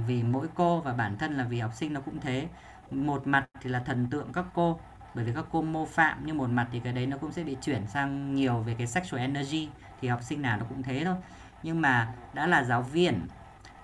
vì 0.07 0.23
mỗi 0.23 0.47
cô 0.55 0.79
và 0.81 0.93
bản 0.93 1.17
thân 1.17 1.37
là 1.37 1.43
vì 1.43 1.59
học 1.59 1.73
sinh 1.73 1.93
nó 1.93 2.01
cũng 2.01 2.19
thế. 2.19 2.47
Một 2.91 3.27
mặt 3.27 3.45
thì 3.61 3.69
là 3.69 3.79
thần 3.79 4.07
tượng 4.09 4.33
các 4.33 4.45
cô 4.53 4.79
bởi 5.15 5.25
vì 5.25 5.33
các 5.33 5.45
cô 5.51 5.61
mô 5.61 5.85
phạm 5.85 6.17
nhưng 6.25 6.37
một 6.37 6.49
mặt 6.49 6.67
thì 6.71 6.79
cái 6.79 6.93
đấy 6.93 7.07
nó 7.07 7.17
cũng 7.17 7.31
sẽ 7.31 7.43
bị 7.43 7.57
chuyển 7.61 7.87
sang 7.87 8.35
nhiều 8.35 8.59
về 8.59 8.75
cái 8.77 8.87
sexual 8.87 9.21
energy, 9.21 9.69
thì 10.01 10.07
học 10.07 10.23
sinh 10.23 10.41
nào 10.41 10.57
nó 10.57 10.65
cũng 10.69 10.83
thế 10.83 11.01
thôi. 11.05 11.15
Nhưng 11.63 11.81
mà 11.81 12.13
đã 12.33 12.47
là 12.47 12.63
giáo 12.63 12.81
viên 12.81 13.27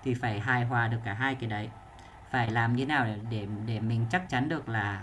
thì 0.04 0.14
phải 0.14 0.40
hài 0.40 0.64
hòa 0.64 0.88
được 0.88 0.98
cả 1.04 1.14
hai 1.14 1.34
cái 1.34 1.50
đấy. 1.50 1.70
Phải 2.30 2.50
làm 2.50 2.76
như 2.76 2.86
nào 2.86 3.04
để 3.04 3.16
để 3.30 3.46
để 3.66 3.80
mình 3.80 4.06
chắc 4.10 4.28
chắn 4.28 4.48
được 4.48 4.68
là 4.68 5.02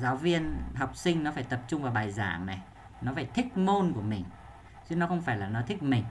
giáo 0.00 0.16
viên, 0.16 0.56
học 0.74 0.96
sinh 0.96 1.24
nó 1.24 1.32
phải 1.32 1.44
tập 1.44 1.60
trung 1.68 1.82
vào 1.82 1.92
bài 1.92 2.10
giảng 2.10 2.46
này, 2.46 2.58
nó 3.02 3.12
phải 3.14 3.28
thích 3.34 3.56
môn 3.56 3.92
của 3.92 4.02
mình, 4.02 4.24
chứ 4.88 4.96
nó 4.96 5.06
không 5.06 5.22
phải 5.22 5.36
là 5.36 5.48
nó 5.48 5.62
thích 5.66 5.82
mình 5.82 6.04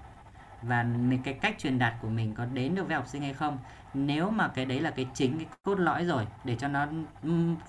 và 0.61 0.85
cái 1.23 1.33
cách 1.33 1.55
truyền 1.59 1.79
đạt 1.79 1.93
của 2.01 2.09
mình 2.09 2.33
có 2.33 2.45
đến 2.45 2.75
được 2.75 2.87
với 2.87 2.95
học 2.95 3.07
sinh 3.07 3.21
hay 3.21 3.33
không? 3.33 3.57
Nếu 3.93 4.29
mà 4.29 4.47
cái 4.47 4.65
đấy 4.65 4.79
là 4.79 4.91
cái 4.91 5.07
chính 5.13 5.37
cái 5.37 5.47
cốt 5.63 5.79
lõi 5.79 6.05
rồi 6.05 6.27
để 6.43 6.55
cho 6.55 6.67
nó 6.67 6.87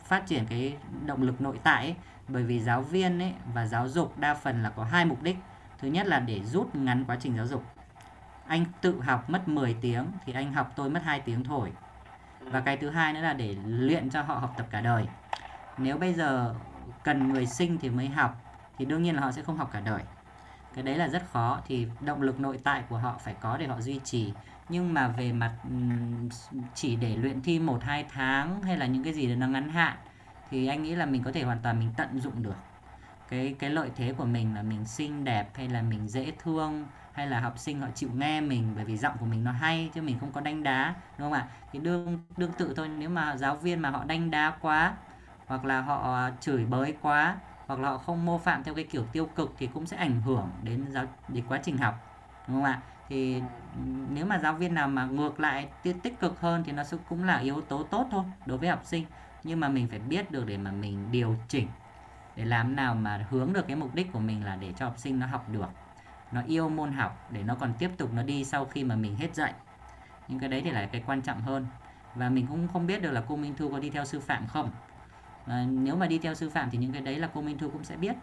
phát 0.04 0.26
triển 0.26 0.46
cái 0.50 0.76
động 1.06 1.22
lực 1.22 1.40
nội 1.40 1.58
tại 1.62 1.84
ấy, 1.84 1.96
bởi 2.28 2.42
vì 2.42 2.60
giáo 2.60 2.82
viên 2.82 3.18
ấy 3.18 3.32
và 3.54 3.66
giáo 3.66 3.88
dục 3.88 4.18
đa 4.18 4.34
phần 4.34 4.62
là 4.62 4.70
có 4.70 4.84
hai 4.84 5.04
mục 5.04 5.22
đích. 5.22 5.36
Thứ 5.78 5.88
nhất 5.88 6.06
là 6.06 6.20
để 6.20 6.40
rút 6.44 6.74
ngắn 6.74 7.04
quá 7.04 7.16
trình 7.20 7.36
giáo 7.36 7.46
dục. 7.46 7.64
Anh 8.46 8.64
tự 8.80 9.00
học 9.00 9.30
mất 9.30 9.48
10 9.48 9.76
tiếng 9.80 10.06
thì 10.24 10.32
anh 10.32 10.52
học 10.52 10.72
tôi 10.76 10.90
mất 10.90 11.02
2 11.04 11.20
tiếng 11.20 11.44
thôi. 11.44 11.72
Và 12.40 12.60
cái 12.60 12.76
thứ 12.76 12.90
hai 12.90 13.12
nữa 13.12 13.20
là 13.20 13.32
để 13.32 13.56
luyện 13.66 14.10
cho 14.10 14.22
họ 14.22 14.34
học 14.34 14.54
tập 14.56 14.66
cả 14.70 14.80
đời. 14.80 15.06
Nếu 15.78 15.98
bây 15.98 16.14
giờ 16.14 16.54
cần 17.04 17.32
người 17.32 17.46
sinh 17.46 17.78
thì 17.78 17.90
mới 17.90 18.08
học 18.08 18.36
thì 18.78 18.84
đương 18.84 19.02
nhiên 19.02 19.14
là 19.14 19.22
họ 19.22 19.32
sẽ 19.32 19.42
không 19.42 19.56
học 19.56 19.70
cả 19.72 19.80
đời 19.80 20.02
cái 20.74 20.84
đấy 20.84 20.96
là 20.96 21.08
rất 21.08 21.22
khó. 21.32 21.60
Thì 21.66 21.86
động 22.00 22.22
lực 22.22 22.40
nội 22.40 22.58
tại 22.64 22.82
của 22.88 22.98
họ 22.98 23.18
phải 23.24 23.34
có 23.40 23.56
để 23.56 23.66
họ 23.66 23.80
duy 23.80 24.00
trì. 24.04 24.32
Nhưng 24.68 24.94
mà 24.94 25.08
về 25.08 25.32
mặt 25.32 25.52
chỉ 26.74 26.96
để 26.96 27.16
luyện 27.16 27.42
thi 27.42 27.58
một, 27.58 27.82
hai 27.82 28.04
tháng 28.12 28.62
hay 28.62 28.76
là 28.76 28.86
những 28.86 29.04
cái 29.04 29.12
gì 29.12 29.28
đó 29.28 29.34
nó 29.34 29.46
ngắn 29.46 29.68
hạn, 29.68 29.96
thì 30.50 30.66
anh 30.66 30.82
nghĩ 30.82 30.94
là 30.94 31.06
mình 31.06 31.22
có 31.22 31.32
thể 31.32 31.42
hoàn 31.42 31.58
toàn 31.62 31.78
mình 31.78 31.90
tận 31.96 32.20
dụng 32.20 32.42
được. 32.42 32.56
Cái 33.28 33.54
cái 33.58 33.70
lợi 33.70 33.90
thế 33.96 34.12
của 34.12 34.24
mình 34.24 34.54
là 34.54 34.62
mình 34.62 34.84
xinh 34.84 35.24
đẹp 35.24 35.50
hay 35.54 35.68
là 35.68 35.82
mình 35.82 36.08
dễ 36.08 36.32
thương 36.38 36.86
hay 37.12 37.26
là 37.26 37.40
học 37.40 37.58
sinh 37.58 37.80
họ 37.80 37.88
chịu 37.94 38.10
nghe 38.14 38.40
mình 38.40 38.72
bởi 38.76 38.84
vì 38.84 38.96
giọng 38.96 39.14
của 39.20 39.26
mình 39.26 39.44
nó 39.44 39.52
hay 39.52 39.90
chứ 39.94 40.02
mình 40.02 40.18
không 40.18 40.32
có 40.32 40.40
đánh 40.40 40.62
đá, 40.62 40.94
đúng 41.18 41.30
không 41.30 41.40
ạ? 41.40 41.46
Thì 41.72 41.78
đương 41.78 42.18
đương 42.36 42.52
tự 42.58 42.74
thôi. 42.76 42.88
Nếu 42.88 43.08
mà 43.08 43.36
giáo 43.36 43.56
viên 43.56 43.80
mà 43.80 43.90
họ 43.90 44.04
đánh 44.04 44.30
đá 44.30 44.52
quá 44.60 44.94
hoặc 45.46 45.64
là 45.64 45.80
họ 45.80 46.30
chửi 46.40 46.64
bới 46.64 46.94
quá 47.02 47.36
hoặc 47.66 47.80
là 47.80 47.88
họ 47.88 47.98
không 47.98 48.26
mô 48.26 48.38
phạm 48.38 48.64
theo 48.64 48.74
cái 48.74 48.84
kiểu 48.84 49.04
tiêu 49.12 49.26
cực 49.26 49.54
thì 49.58 49.66
cũng 49.66 49.86
sẽ 49.86 49.96
ảnh 49.96 50.20
hưởng 50.22 50.50
đến 50.62 50.86
giáo, 50.90 51.04
đến 51.28 51.44
quá 51.48 51.58
trình 51.62 51.78
học, 51.78 51.94
đúng 52.48 52.56
không 52.56 52.64
ạ? 52.64 52.80
Thì 53.08 53.42
nếu 54.08 54.26
mà 54.26 54.38
giáo 54.38 54.54
viên 54.54 54.74
nào 54.74 54.88
mà 54.88 55.04
ngược 55.04 55.40
lại 55.40 55.68
tích 55.82 56.20
cực 56.20 56.40
hơn 56.40 56.64
thì 56.64 56.72
nó 56.72 56.84
sẽ 56.84 56.96
cũng 57.08 57.24
là 57.24 57.38
yếu 57.38 57.60
tố 57.60 57.82
tốt 57.82 58.08
thôi 58.10 58.24
đối 58.46 58.58
với 58.58 58.68
học 58.68 58.80
sinh. 58.84 59.04
Nhưng 59.44 59.60
mà 59.60 59.68
mình 59.68 59.88
phải 59.88 59.98
biết 59.98 60.30
được 60.30 60.46
để 60.46 60.56
mà 60.56 60.70
mình 60.72 61.10
điều 61.10 61.36
chỉnh, 61.48 61.68
để 62.36 62.44
làm 62.44 62.76
nào 62.76 62.94
mà 62.94 63.26
hướng 63.30 63.52
được 63.52 63.66
cái 63.66 63.76
mục 63.76 63.94
đích 63.94 64.12
của 64.12 64.18
mình 64.18 64.44
là 64.44 64.56
để 64.56 64.72
cho 64.78 64.84
học 64.86 64.98
sinh 64.98 65.18
nó 65.18 65.26
học 65.26 65.48
được, 65.48 65.68
nó 66.32 66.42
yêu 66.46 66.68
môn 66.68 66.92
học, 66.92 67.26
để 67.30 67.42
nó 67.42 67.54
còn 67.54 67.72
tiếp 67.78 67.90
tục 67.98 68.10
nó 68.12 68.22
đi 68.22 68.44
sau 68.44 68.64
khi 68.64 68.84
mà 68.84 68.96
mình 68.96 69.16
hết 69.16 69.34
dạy. 69.34 69.52
Những 70.28 70.38
cái 70.38 70.48
đấy 70.48 70.62
thì 70.64 70.70
là 70.70 70.86
cái 70.86 71.02
quan 71.06 71.22
trọng 71.22 71.40
hơn. 71.40 71.66
Và 72.14 72.28
mình 72.28 72.46
cũng 72.46 72.68
không 72.68 72.86
biết 72.86 73.02
được 73.02 73.10
là 73.10 73.22
cô 73.28 73.36
Minh 73.36 73.54
Thu 73.56 73.70
có 73.70 73.78
đi 73.78 73.90
theo 73.90 74.04
sư 74.04 74.20
phạm 74.20 74.46
không? 74.46 74.70
À, 75.46 75.66
nếu 75.70 75.96
mà 75.96 76.06
đi 76.06 76.18
theo 76.18 76.34
sư 76.34 76.50
phạm 76.50 76.68
thì 76.72 76.78
những 76.78 76.92
cái 76.92 77.02
đấy 77.02 77.18
là 77.18 77.30
cô 77.34 77.42
Minh 77.42 77.58
Thu 77.58 77.70
cũng 77.70 77.84
sẽ 77.84 77.96
biết. 77.96 78.16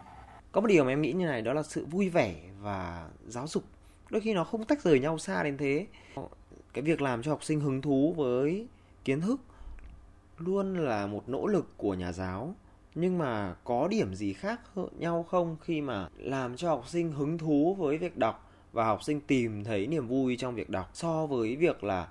Có 0.52 0.60
một 0.60 0.66
điều 0.66 0.84
mà 0.84 0.92
em 0.92 1.02
nghĩ 1.02 1.12
như 1.12 1.26
này 1.26 1.42
đó 1.42 1.52
là 1.52 1.62
sự 1.62 1.86
vui 1.86 2.08
vẻ 2.08 2.34
và 2.60 3.08
giáo 3.26 3.46
dục. 3.46 3.64
Đôi 4.10 4.20
khi 4.20 4.34
nó 4.34 4.44
không 4.44 4.64
tách 4.64 4.82
rời 4.82 5.00
nhau 5.00 5.18
xa 5.18 5.42
đến 5.42 5.58
thế. 5.58 5.86
Cái 6.72 6.82
việc 6.82 7.02
làm 7.02 7.22
cho 7.22 7.30
học 7.30 7.44
sinh 7.44 7.60
hứng 7.60 7.82
thú 7.82 8.14
với 8.16 8.66
kiến 9.04 9.20
thức 9.20 9.40
luôn 10.38 10.74
là 10.74 11.06
một 11.06 11.28
nỗ 11.28 11.46
lực 11.46 11.76
của 11.76 11.94
nhà 11.94 12.12
giáo. 12.12 12.54
Nhưng 12.94 13.18
mà 13.18 13.54
có 13.64 13.88
điểm 13.88 14.14
gì 14.14 14.32
khác 14.32 14.60
nhau 14.98 15.22
không 15.22 15.56
khi 15.60 15.80
mà 15.80 16.08
làm 16.16 16.56
cho 16.56 16.68
học 16.68 16.88
sinh 16.88 17.12
hứng 17.12 17.38
thú 17.38 17.74
với 17.78 17.98
việc 17.98 18.16
đọc 18.16 18.50
và 18.72 18.84
học 18.84 19.02
sinh 19.02 19.20
tìm 19.20 19.64
thấy 19.64 19.86
niềm 19.86 20.08
vui 20.08 20.36
trong 20.36 20.54
việc 20.54 20.70
đọc 20.70 20.90
so 20.94 21.26
với 21.26 21.56
việc 21.56 21.84
là 21.84 22.08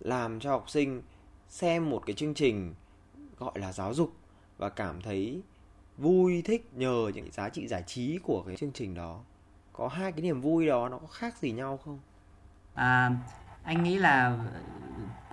làm 0.00 0.40
cho 0.40 0.50
học 0.50 0.70
sinh 0.70 1.02
xem 1.48 1.90
một 1.90 2.02
cái 2.06 2.14
chương 2.14 2.34
trình 2.34 2.74
gọi 3.38 3.52
là 3.54 3.72
giáo 3.72 3.94
dục? 3.94 4.12
Và 4.58 4.68
cảm 4.68 5.02
thấy 5.02 5.42
vui 5.96 6.42
thích 6.42 6.70
nhờ 6.72 7.10
những 7.14 7.30
giá 7.32 7.48
trị 7.48 7.68
giải 7.68 7.82
trí 7.86 8.18
của 8.22 8.42
cái 8.46 8.56
chương 8.56 8.72
trình 8.72 8.94
đó. 8.94 9.20
Có 9.72 9.88
hai 9.88 10.12
cái 10.12 10.20
niềm 10.20 10.40
vui 10.40 10.66
đó 10.66 10.88
nó 10.88 10.98
có 10.98 11.06
khác 11.06 11.36
gì 11.36 11.52
nhau 11.52 11.76
không? 11.84 11.98
À, 12.74 13.10
anh 13.64 13.82
nghĩ 13.82 13.98
là 13.98 14.38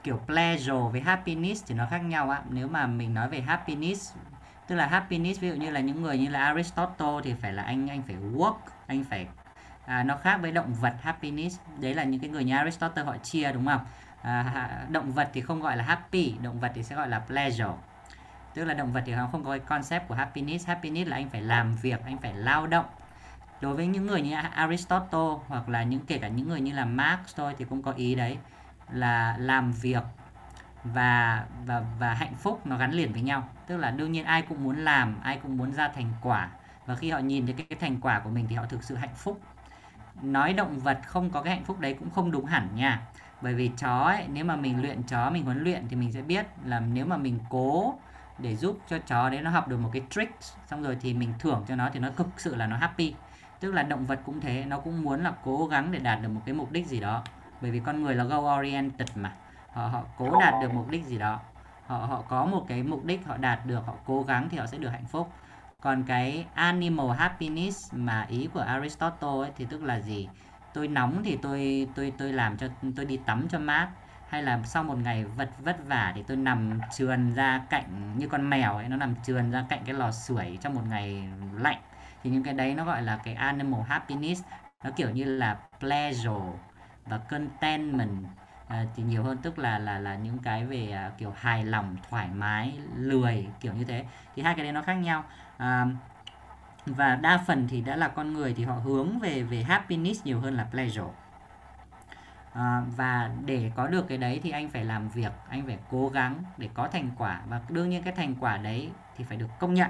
kiểu 0.03 0.19
pleasure 0.25 0.89
với 0.91 1.01
happiness 1.01 1.63
thì 1.67 1.75
nó 1.75 1.87
khác 1.89 1.97
nhau 1.97 2.29
á 2.29 2.43
nếu 2.49 2.67
mà 2.67 2.87
mình 2.87 3.13
nói 3.13 3.29
về 3.29 3.41
happiness 3.41 4.13
tức 4.67 4.75
là 4.75 4.87
happiness 4.87 5.39
ví 5.39 5.49
dụ 5.49 5.55
như 5.55 5.71
là 5.71 5.79
những 5.79 6.01
người 6.01 6.17
như 6.17 6.29
là 6.29 6.45
Aristotle 6.45 7.21
thì 7.23 7.33
phải 7.41 7.53
là 7.53 7.63
anh 7.63 7.87
anh 7.87 8.01
phải 8.01 8.15
work 8.15 8.55
anh 8.87 9.03
phải 9.03 9.27
à, 9.85 10.03
nó 10.03 10.17
khác 10.17 10.39
với 10.41 10.51
động 10.51 10.73
vật 10.73 10.93
happiness. 11.01 11.59
Đấy 11.79 11.93
là 11.93 12.03
những 12.03 12.19
cái 12.19 12.29
người 12.29 12.43
như 12.43 12.55
Aristotle 12.55 13.03
họ 13.03 13.17
chia 13.17 13.51
đúng 13.51 13.65
không? 13.65 13.81
À, 14.21 14.85
động 14.89 15.11
vật 15.11 15.29
thì 15.33 15.41
không 15.41 15.61
gọi 15.61 15.77
là 15.77 15.83
happy 15.83 16.35
động 16.41 16.59
vật 16.59 16.71
thì 16.75 16.83
sẽ 16.83 16.95
gọi 16.95 17.09
là 17.09 17.19
pleasure 17.19 17.73
tức 18.53 18.65
là 18.65 18.73
động 18.73 18.91
vật 18.91 19.03
thì 19.05 19.15
nó 19.15 19.27
không 19.27 19.43
có 19.43 19.49
cái 19.49 19.59
concept 19.59 20.07
của 20.07 20.15
happiness. 20.15 20.67
Happiness 20.67 21.09
là 21.09 21.15
anh 21.17 21.29
phải 21.29 21.41
làm 21.41 21.75
việc 21.75 22.05
anh 22.05 22.17
phải 22.17 22.33
lao 22.33 22.67
động. 22.67 22.85
Đối 23.61 23.75
với 23.75 23.87
những 23.87 24.05
người 24.05 24.21
như 24.21 24.35
Aristotle 24.53 25.45
hoặc 25.47 25.69
là 25.69 25.83
những 25.83 26.05
kể 26.07 26.17
cả 26.17 26.27
những 26.27 26.49
người 26.49 26.61
như 26.61 26.73
là 26.73 26.85
Marx 26.85 27.35
thôi 27.35 27.55
thì 27.57 27.65
cũng 27.65 27.81
có 27.81 27.91
ý 27.91 28.15
đấy 28.15 28.37
là 28.91 29.35
làm 29.39 29.71
việc 29.71 30.03
và 30.83 31.45
và 31.65 31.83
và 31.99 32.13
hạnh 32.13 32.35
phúc 32.35 32.61
nó 32.65 32.77
gắn 32.77 32.91
liền 32.91 33.13
với 33.13 33.21
nhau. 33.21 33.49
Tức 33.67 33.77
là 33.77 33.91
đương 33.91 34.11
nhiên 34.11 34.25
ai 34.25 34.41
cũng 34.41 34.63
muốn 34.63 34.77
làm 34.77 35.19
ai 35.21 35.39
cũng 35.43 35.57
muốn 35.57 35.73
ra 35.73 35.87
thành 35.87 36.09
quả. 36.21 36.49
Và 36.85 36.95
khi 36.95 37.11
họ 37.11 37.19
nhìn 37.19 37.45
thấy 37.45 37.55
cái, 37.55 37.65
cái 37.69 37.79
thành 37.79 38.01
quả 38.01 38.19
của 38.19 38.29
mình 38.29 38.45
thì 38.49 38.55
họ 38.55 38.65
thực 38.65 38.83
sự 38.83 38.95
hạnh 38.95 39.15
phúc. 39.15 39.41
Nói 40.21 40.53
động 40.53 40.79
vật 40.79 40.99
không 41.05 41.29
có 41.29 41.41
cái 41.41 41.55
hạnh 41.55 41.63
phúc 41.63 41.79
đấy 41.79 41.93
cũng 41.99 42.09
không 42.09 42.31
đúng 42.31 42.45
hẳn 42.45 42.69
nha. 42.75 43.01
Bởi 43.41 43.53
vì 43.53 43.71
chó 43.77 43.97
ấy 43.99 44.27
nếu 44.33 44.45
mà 44.45 44.55
mình 44.55 44.81
luyện 44.81 45.03
chó 45.03 45.29
mình 45.29 45.45
huấn 45.45 45.63
luyện 45.63 45.87
thì 45.89 45.95
mình 45.95 46.11
sẽ 46.11 46.21
biết 46.21 46.45
là 46.65 46.79
nếu 46.79 47.05
mà 47.05 47.17
mình 47.17 47.39
cố 47.49 47.99
để 48.37 48.55
giúp 48.55 48.79
cho 48.87 48.99
chó 48.99 49.29
đấy 49.29 49.41
nó 49.41 49.49
học 49.49 49.67
được 49.67 49.77
một 49.77 49.89
cái 49.93 50.01
trick 50.09 50.33
xong 50.67 50.83
rồi 50.83 50.97
thì 51.01 51.13
mình 51.13 51.33
thưởng 51.39 51.65
cho 51.67 51.75
nó 51.75 51.89
thì 51.93 51.99
nó 51.99 52.09
thực 52.15 52.27
sự 52.37 52.55
là 52.55 52.67
nó 52.67 52.77
happy. 52.77 53.13
Tức 53.59 53.71
là 53.71 53.83
động 53.83 54.05
vật 54.05 54.19
cũng 54.25 54.41
thế 54.41 54.65
nó 54.65 54.79
cũng 54.79 55.01
muốn 55.01 55.23
là 55.23 55.33
cố 55.43 55.67
gắng 55.67 55.91
để 55.91 55.99
đạt 55.99 56.21
được 56.21 56.29
một 56.29 56.41
cái 56.45 56.55
mục 56.55 56.71
đích 56.71 56.87
gì 56.87 56.99
đó. 56.99 57.23
Bởi 57.61 57.71
vì 57.71 57.79
con 57.79 58.03
người 58.03 58.15
là 58.15 58.23
goal 58.23 58.59
oriented 58.59 59.09
mà 59.15 59.33
họ 59.73 59.87
họ 59.87 60.03
cố 60.17 60.39
đạt 60.39 60.53
được 60.61 60.73
mục 60.73 60.89
đích 60.89 61.05
gì 61.05 61.17
đó. 61.17 61.39
Họ 61.87 61.97
họ 61.97 62.23
có 62.27 62.45
một 62.45 62.65
cái 62.67 62.83
mục 62.83 63.05
đích 63.05 63.25
họ 63.27 63.37
đạt 63.37 63.65
được 63.65 63.85
họ 63.85 63.93
cố 64.05 64.23
gắng 64.23 64.49
thì 64.49 64.57
họ 64.57 64.65
sẽ 64.65 64.77
được 64.77 64.89
hạnh 64.89 65.05
phúc. 65.05 65.33
Còn 65.81 66.03
cái 66.03 66.45
animal 66.53 67.17
happiness 67.17 67.93
mà 67.93 68.25
ý 68.29 68.49
của 68.53 68.59
Aristotle 68.59 69.29
ấy 69.29 69.51
thì 69.55 69.65
tức 69.69 69.83
là 69.83 69.99
gì? 69.99 70.29
Tôi 70.73 70.87
nóng 70.87 71.21
thì 71.23 71.37
tôi 71.41 71.87
tôi 71.95 72.13
tôi 72.17 72.33
làm 72.33 72.57
cho 72.57 72.67
tôi 72.95 73.05
đi 73.05 73.17
tắm 73.17 73.47
cho 73.49 73.59
mát 73.59 73.89
hay 74.33 74.43
là 74.43 74.59
sau 74.63 74.83
một 74.83 74.97
ngày 75.03 75.25
vật 75.25 75.49
vất 75.59 75.77
vả 75.87 76.11
thì 76.15 76.23
tôi 76.27 76.37
nằm 76.37 76.79
trườn 76.93 77.33
ra 77.33 77.61
cạnh 77.69 78.13
như 78.17 78.27
con 78.27 78.49
mèo 78.49 78.75
ấy 78.75 78.89
nó 78.89 78.97
nằm 78.97 79.15
trườn 79.23 79.51
ra 79.51 79.65
cạnh 79.69 79.81
cái 79.85 79.95
lò 79.95 80.11
sưởi 80.11 80.57
trong 80.61 80.73
một 80.73 80.81
ngày 80.89 81.29
lạnh. 81.59 81.81
Thì 82.23 82.29
những 82.29 82.43
cái 82.43 82.53
đấy 82.53 82.73
nó 82.75 82.85
gọi 82.85 83.01
là 83.01 83.19
cái 83.23 83.33
animal 83.33 83.81
happiness 83.81 84.43
nó 84.83 84.89
kiểu 84.91 85.09
như 85.09 85.23
là 85.25 85.57
pleasure 85.79 86.57
và 87.05 87.17
contentment. 87.17 88.25
À, 88.67 88.85
thì 88.95 89.03
nhiều 89.03 89.23
hơn 89.23 89.37
tức 89.37 89.59
là 89.59 89.79
là 89.79 89.99
là 89.99 90.15
những 90.15 90.37
cái 90.37 90.65
về 90.65 90.91
à, 90.91 91.11
kiểu 91.17 91.33
hài 91.37 91.65
lòng 91.65 91.95
thoải 92.09 92.27
mái 92.33 92.77
lười 92.95 93.47
kiểu 93.59 93.73
như 93.73 93.83
thế. 93.83 94.05
Thì 94.35 94.41
hai 94.41 94.55
cái 94.55 94.63
đấy 94.63 94.73
nó 94.73 94.81
khác 94.81 94.93
nhau. 94.93 95.23
À, 95.57 95.85
và 96.85 97.15
đa 97.15 97.43
phần 97.47 97.67
thì 97.67 97.81
đã 97.81 97.95
là 97.95 98.07
con 98.07 98.33
người 98.33 98.53
thì 98.53 98.63
họ 98.63 98.75
hướng 98.75 99.19
về 99.19 99.43
về 99.43 99.63
happiness 99.63 100.25
nhiều 100.25 100.39
hơn 100.39 100.53
là 100.53 100.63
pleasure 100.71 101.09
à, 102.53 102.81
và 102.95 103.29
để 103.45 103.71
có 103.75 103.87
được 103.87 104.07
cái 104.07 104.17
đấy 104.17 104.39
thì 104.43 104.51
anh 104.51 104.69
phải 104.69 104.85
làm 104.85 105.09
việc 105.09 105.31
anh 105.49 105.65
phải 105.65 105.77
cố 105.91 106.09
gắng 106.09 106.43
để 106.57 106.69
có 106.73 106.87
thành 106.87 107.09
quả. 107.17 107.41
Và 107.47 107.61
đương 107.69 107.89
nhiên 107.89 108.03
cái 108.03 108.13
thành 108.13 108.35
quả 108.35 108.57
đấy 108.57 108.89
thì 109.17 109.23
phải 109.23 109.37
được 109.37 109.49
công 109.59 109.73
nhận. 109.73 109.89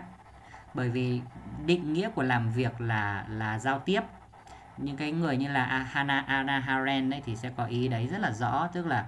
Bởi 0.74 0.89
vì 0.89 1.22
định 1.65 1.93
nghĩa 1.93 2.10
của 2.10 2.24
làm 2.24 2.50
việc 2.50 2.82
là 2.82 3.25
là 3.29 3.60
giao 3.60 3.79
tiếp. 3.79 4.01
Những 4.77 4.98
cái 4.98 5.12
người 5.12 5.38
như 5.38 5.48
là 5.48 5.65
hana 5.65 6.20
ana 6.20 6.60
Haren 6.60 7.10
đấy 7.10 7.22
thì 7.25 7.36
sẽ 7.36 7.50
có 7.58 7.65
ý 7.65 7.88
đấy 7.88 8.08
rất 8.08 8.22
là 8.22 8.32
rõ. 8.32 8.67
Tức 8.74 8.86
là 8.86 9.05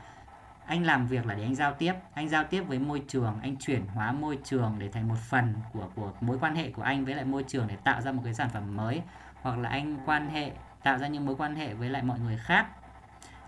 anh 0.65 0.85
làm 0.85 1.07
việc 1.07 1.25
là 1.25 1.35
để 1.35 1.43
anh 1.43 1.55
giao 1.55 1.73
tiếp. 1.73 1.93
Anh 2.13 2.29
giao 2.29 2.43
tiếp 2.43 2.61
với 2.61 2.79
môi 2.79 3.03
trường 3.07 3.39
anh 3.41 3.55
chuyển 3.55 3.87
hóa 3.87 4.11
môi 4.11 4.39
trường 4.43 4.75
để 4.79 4.89
thành 4.89 5.07
một 5.07 5.17
phần 5.29 5.55
của 5.73 5.89
của 5.95 6.11
mối 6.21 6.37
quan 6.41 6.55
hệ 6.55 6.71
của 6.71 6.81
anh 6.81 7.05
với 7.05 7.15
lại 7.15 7.25
môi 7.25 7.43
trường 7.47 7.67
để 7.67 7.75
tạo 7.75 8.01
ra 8.01 8.11
một 8.11 8.21
cái 8.25 8.33
sản 8.33 8.49
phẩm 8.49 8.75
mới. 8.75 9.01
Hoặc 9.41 9.57
là 9.57 9.69
anh 9.69 9.97
quan 10.05 10.29
hệ 10.29 10.51
tạo 10.83 10.97
ra 10.97 11.07
những 11.07 11.25
mối 11.25 11.35
quan 11.35 11.55
hệ 11.55 11.73
với 11.73 11.89
lại 11.89 12.03
mọi 12.03 12.19
người 12.19 12.37
khác 12.37 12.67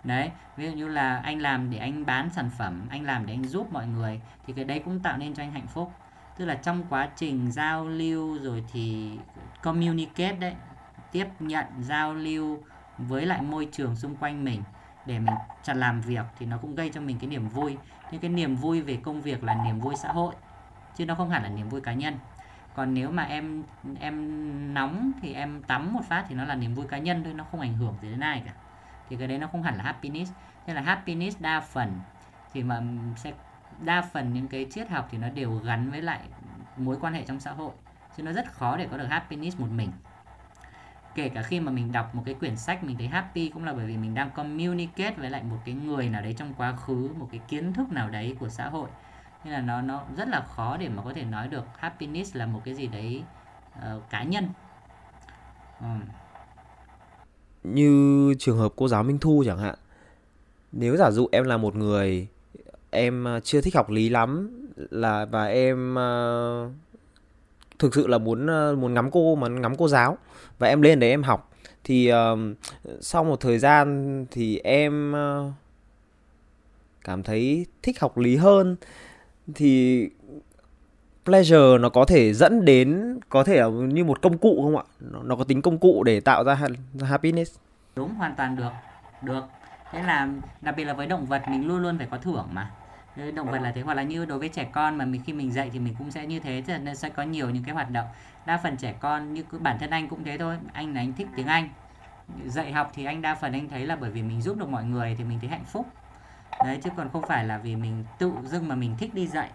đấy, 0.04 0.30
ví 0.56 0.66
dụ 0.66 0.76
như 0.76 0.88
là 0.88 1.16
anh 1.16 1.40
làm 1.40 1.70
để 1.70 1.78
anh 1.78 2.06
bán 2.06 2.30
sản 2.30 2.50
phẩm, 2.58 2.86
anh 2.90 3.02
làm 3.02 3.26
để 3.26 3.32
anh 3.32 3.44
giúp 3.44 3.72
mọi 3.72 3.86
người, 3.86 4.20
thì 4.46 4.52
cái 4.52 4.64
đấy 4.64 4.82
cũng 4.84 5.00
tạo 5.00 5.18
nên 5.18 5.34
cho 5.34 5.42
anh 5.42 5.52
hạnh 5.52 5.66
phúc. 5.66 5.92
Tức 6.38 6.44
là 6.44 6.54
trong 6.54 6.82
quá 6.88 7.08
trình 7.16 7.52
giao 7.52 7.86
lưu 7.88 8.38
rồi 8.38 8.64
thì 8.72 9.18
communicate 9.62 10.36
đấy, 10.36 10.54
tiếp 11.12 11.26
nhận, 11.40 11.64
giao 11.80 12.14
lưu 12.14 12.62
với 12.98 13.26
lại 13.26 13.42
môi 13.42 13.68
trường 13.72 13.96
xung 13.96 14.16
quanh 14.16 14.44
mình 14.44 14.62
để 15.06 15.18
mình 15.18 15.34
chặt 15.62 15.74
làm 15.74 16.00
việc 16.00 16.24
thì 16.38 16.46
nó 16.46 16.58
cũng 16.58 16.74
gây 16.74 16.90
cho 16.94 17.00
mình 17.00 17.18
cái 17.18 17.30
niềm 17.30 17.48
vui. 17.48 17.76
Nhưng 18.10 18.20
cái 18.20 18.30
niềm 18.30 18.56
vui 18.56 18.80
về 18.80 18.96
công 18.96 19.22
việc 19.22 19.44
là 19.44 19.54
niềm 19.64 19.80
vui 19.80 19.94
xã 19.96 20.12
hội, 20.12 20.34
chứ 20.96 21.06
nó 21.06 21.14
không 21.14 21.30
hẳn 21.30 21.42
là 21.42 21.48
niềm 21.48 21.68
vui 21.68 21.80
cá 21.80 21.92
nhân. 21.92 22.14
Còn 22.74 22.94
nếu 22.94 23.10
mà 23.10 23.22
em 23.22 23.62
em 24.00 24.74
nóng 24.74 25.12
thì 25.22 25.32
em 25.34 25.62
tắm 25.62 25.92
một 25.92 26.00
phát 26.08 26.24
thì 26.28 26.34
nó 26.34 26.44
là 26.44 26.54
niềm 26.54 26.74
vui 26.74 26.86
cá 26.86 26.98
nhân 26.98 27.24
thôi, 27.24 27.34
nó 27.34 27.44
không 27.50 27.60
ảnh 27.60 27.74
hưởng 27.74 27.94
gì 28.02 28.08
đến 28.10 28.20
ai 28.20 28.42
cả 28.46 28.52
thì 29.08 29.16
cái 29.16 29.28
đấy 29.28 29.38
nó 29.38 29.46
không 29.46 29.62
hẳn 29.62 29.76
là 29.76 29.84
happiness. 29.84 30.32
Nên 30.66 30.76
là 30.76 30.82
happiness 30.82 31.40
đa 31.40 31.60
phần 31.60 32.00
thì 32.52 32.62
mà 32.62 32.82
sẽ 33.16 33.32
đa 33.80 34.02
phần 34.02 34.32
những 34.32 34.48
cái 34.48 34.66
triết 34.70 34.88
học 34.88 35.08
thì 35.10 35.18
nó 35.18 35.28
đều 35.28 35.54
gắn 35.54 35.90
với 35.90 36.02
lại 36.02 36.20
mối 36.76 36.96
quan 37.00 37.14
hệ 37.14 37.22
trong 37.22 37.40
xã 37.40 37.52
hội. 37.52 37.72
Chứ 38.16 38.22
nó 38.22 38.32
rất 38.32 38.52
khó 38.52 38.76
để 38.76 38.88
có 38.90 38.96
được 38.96 39.06
happiness 39.06 39.60
một 39.60 39.68
mình. 39.70 39.92
Kể 41.14 41.28
cả 41.28 41.42
khi 41.42 41.60
mà 41.60 41.72
mình 41.72 41.92
đọc 41.92 42.14
một 42.14 42.22
cái 42.26 42.34
quyển 42.34 42.56
sách 42.56 42.84
mình 42.84 42.98
thấy 42.98 43.08
happy 43.08 43.48
cũng 43.48 43.64
là 43.64 43.72
bởi 43.72 43.86
vì 43.86 43.96
mình 43.96 44.14
đang 44.14 44.30
communicate 44.30 45.14
với 45.16 45.30
lại 45.30 45.42
một 45.42 45.56
cái 45.64 45.74
người 45.74 46.08
nào 46.08 46.22
đấy 46.22 46.34
trong 46.38 46.54
quá 46.54 46.72
khứ 46.76 47.10
một 47.18 47.28
cái 47.30 47.40
kiến 47.48 47.72
thức 47.72 47.92
nào 47.92 48.10
đấy 48.10 48.36
của 48.40 48.48
xã 48.48 48.68
hội. 48.68 48.88
Nên 49.44 49.52
là 49.52 49.60
nó 49.60 49.82
nó 49.82 50.04
rất 50.16 50.28
là 50.28 50.40
khó 50.40 50.76
để 50.76 50.88
mà 50.88 51.02
có 51.02 51.12
thể 51.14 51.24
nói 51.24 51.48
được 51.48 51.78
happiness 51.78 52.36
là 52.36 52.46
một 52.46 52.62
cái 52.64 52.74
gì 52.74 52.86
đấy 52.86 53.24
uh, 53.78 54.10
cá 54.10 54.22
nhân. 54.22 54.48
Um 55.80 56.00
như 57.64 58.34
trường 58.38 58.58
hợp 58.58 58.72
cô 58.76 58.88
giáo 58.88 59.02
Minh 59.02 59.18
Thu 59.18 59.42
chẳng 59.46 59.58
hạn. 59.58 59.74
Nếu 60.72 60.96
giả 60.96 61.10
dụ 61.10 61.28
em 61.32 61.44
là 61.44 61.56
một 61.56 61.76
người 61.76 62.28
em 62.90 63.28
à, 63.28 63.40
chưa 63.40 63.60
thích 63.60 63.74
học 63.74 63.90
lý 63.90 64.08
lắm 64.08 64.50
là 64.76 65.24
và 65.24 65.46
em 65.46 65.94
uh, 65.94 66.72
thực 67.78 67.94
sự 67.94 68.06
là 68.06 68.18
muốn 68.18 68.46
uh, 68.46 68.78
muốn 68.78 68.94
ngắm 68.94 69.10
cô 69.10 69.34
mà 69.34 69.48
ngắm 69.48 69.76
cô 69.76 69.88
giáo 69.88 70.18
và 70.58 70.68
em 70.68 70.82
lên 70.82 71.00
để 71.00 71.10
em 71.10 71.22
học 71.22 71.50
thì 71.84 72.12
uh, 72.12 72.38
sau 73.00 73.24
một 73.24 73.40
thời 73.40 73.58
gian 73.58 74.26
thì 74.30 74.58
em 74.58 75.12
uh, 75.12 75.52
cảm 77.04 77.22
thấy 77.22 77.66
thích 77.82 78.00
học 78.00 78.18
lý 78.18 78.36
hơn 78.36 78.76
thì 79.54 80.08
pleasure 81.28 81.78
nó 81.80 81.88
có 81.88 82.04
thể 82.04 82.34
dẫn 82.34 82.64
đến 82.64 83.18
có 83.28 83.44
thể 83.44 83.56
là 83.56 83.68
như 83.68 84.04
một 84.04 84.22
công 84.22 84.38
cụ 84.38 84.60
không 84.62 84.76
ạ? 84.76 84.82
Nó, 85.00 85.22
nó 85.22 85.36
có 85.36 85.44
tính 85.44 85.62
công 85.62 85.78
cụ 85.78 86.02
để 86.04 86.20
tạo 86.20 86.44
ra 86.44 86.58
happiness. 87.02 87.56
Đúng 87.96 88.14
hoàn 88.14 88.34
toàn 88.34 88.56
được 88.56 88.70
được. 89.22 89.44
Thế 89.92 90.02
là 90.02 90.28
đặc 90.60 90.76
biệt 90.76 90.84
là 90.84 90.92
với 90.92 91.06
động 91.06 91.26
vật 91.26 91.42
mình 91.48 91.66
luôn 91.66 91.82
luôn 91.82 91.98
phải 91.98 92.06
có 92.10 92.18
thưởng 92.18 92.48
mà. 92.52 92.70
Động 93.34 93.50
vật 93.50 93.62
là 93.62 93.72
thế 93.72 93.80
hoặc 93.80 93.94
là 93.94 94.02
như 94.02 94.24
đối 94.24 94.38
với 94.38 94.48
trẻ 94.48 94.66
con 94.72 94.98
mà 94.98 95.04
mình 95.04 95.22
khi 95.26 95.32
mình 95.32 95.52
dạy 95.52 95.70
thì 95.72 95.78
mình 95.78 95.94
cũng 95.98 96.10
sẽ 96.10 96.26
như 96.26 96.40
thế 96.40 96.62
nên 96.66 96.96
sẽ 96.96 97.08
có 97.08 97.22
nhiều 97.22 97.50
những 97.50 97.64
cái 97.64 97.74
hoạt 97.74 97.90
động. 97.90 98.06
Đa 98.46 98.60
phần 98.62 98.76
trẻ 98.76 98.94
con 99.00 99.34
như 99.34 99.44
bản 99.60 99.78
thân 99.80 99.90
anh 99.90 100.08
cũng 100.08 100.24
thế 100.24 100.38
thôi 100.38 100.56
anh 100.72 100.94
là 100.94 101.00
anh 101.00 101.12
thích 101.12 101.26
tiếng 101.36 101.46
anh. 101.46 101.68
Dạy 102.46 102.72
học 102.72 102.92
thì 102.94 103.04
anh 103.04 103.22
đa 103.22 103.34
phần 103.34 103.52
anh 103.52 103.68
thấy 103.68 103.86
là 103.86 103.96
bởi 103.96 104.10
vì 104.10 104.22
mình 104.22 104.42
giúp 104.42 104.56
được 104.58 104.68
mọi 104.68 104.84
người 104.84 105.14
thì 105.18 105.24
mình 105.24 105.38
thấy 105.40 105.48
hạnh 105.48 105.64
phúc. 105.64 105.86
Đấy 106.64 106.78
chứ 106.84 106.90
còn 106.96 107.08
không 107.12 107.22
phải 107.28 107.44
là 107.44 107.58
vì 107.58 107.76
mình 107.76 108.04
tự 108.18 108.32
dưng 108.44 108.68
mà 108.68 108.74
mình 108.74 108.94
thích 108.98 109.14
đi 109.14 109.26
dạy. 109.26 109.50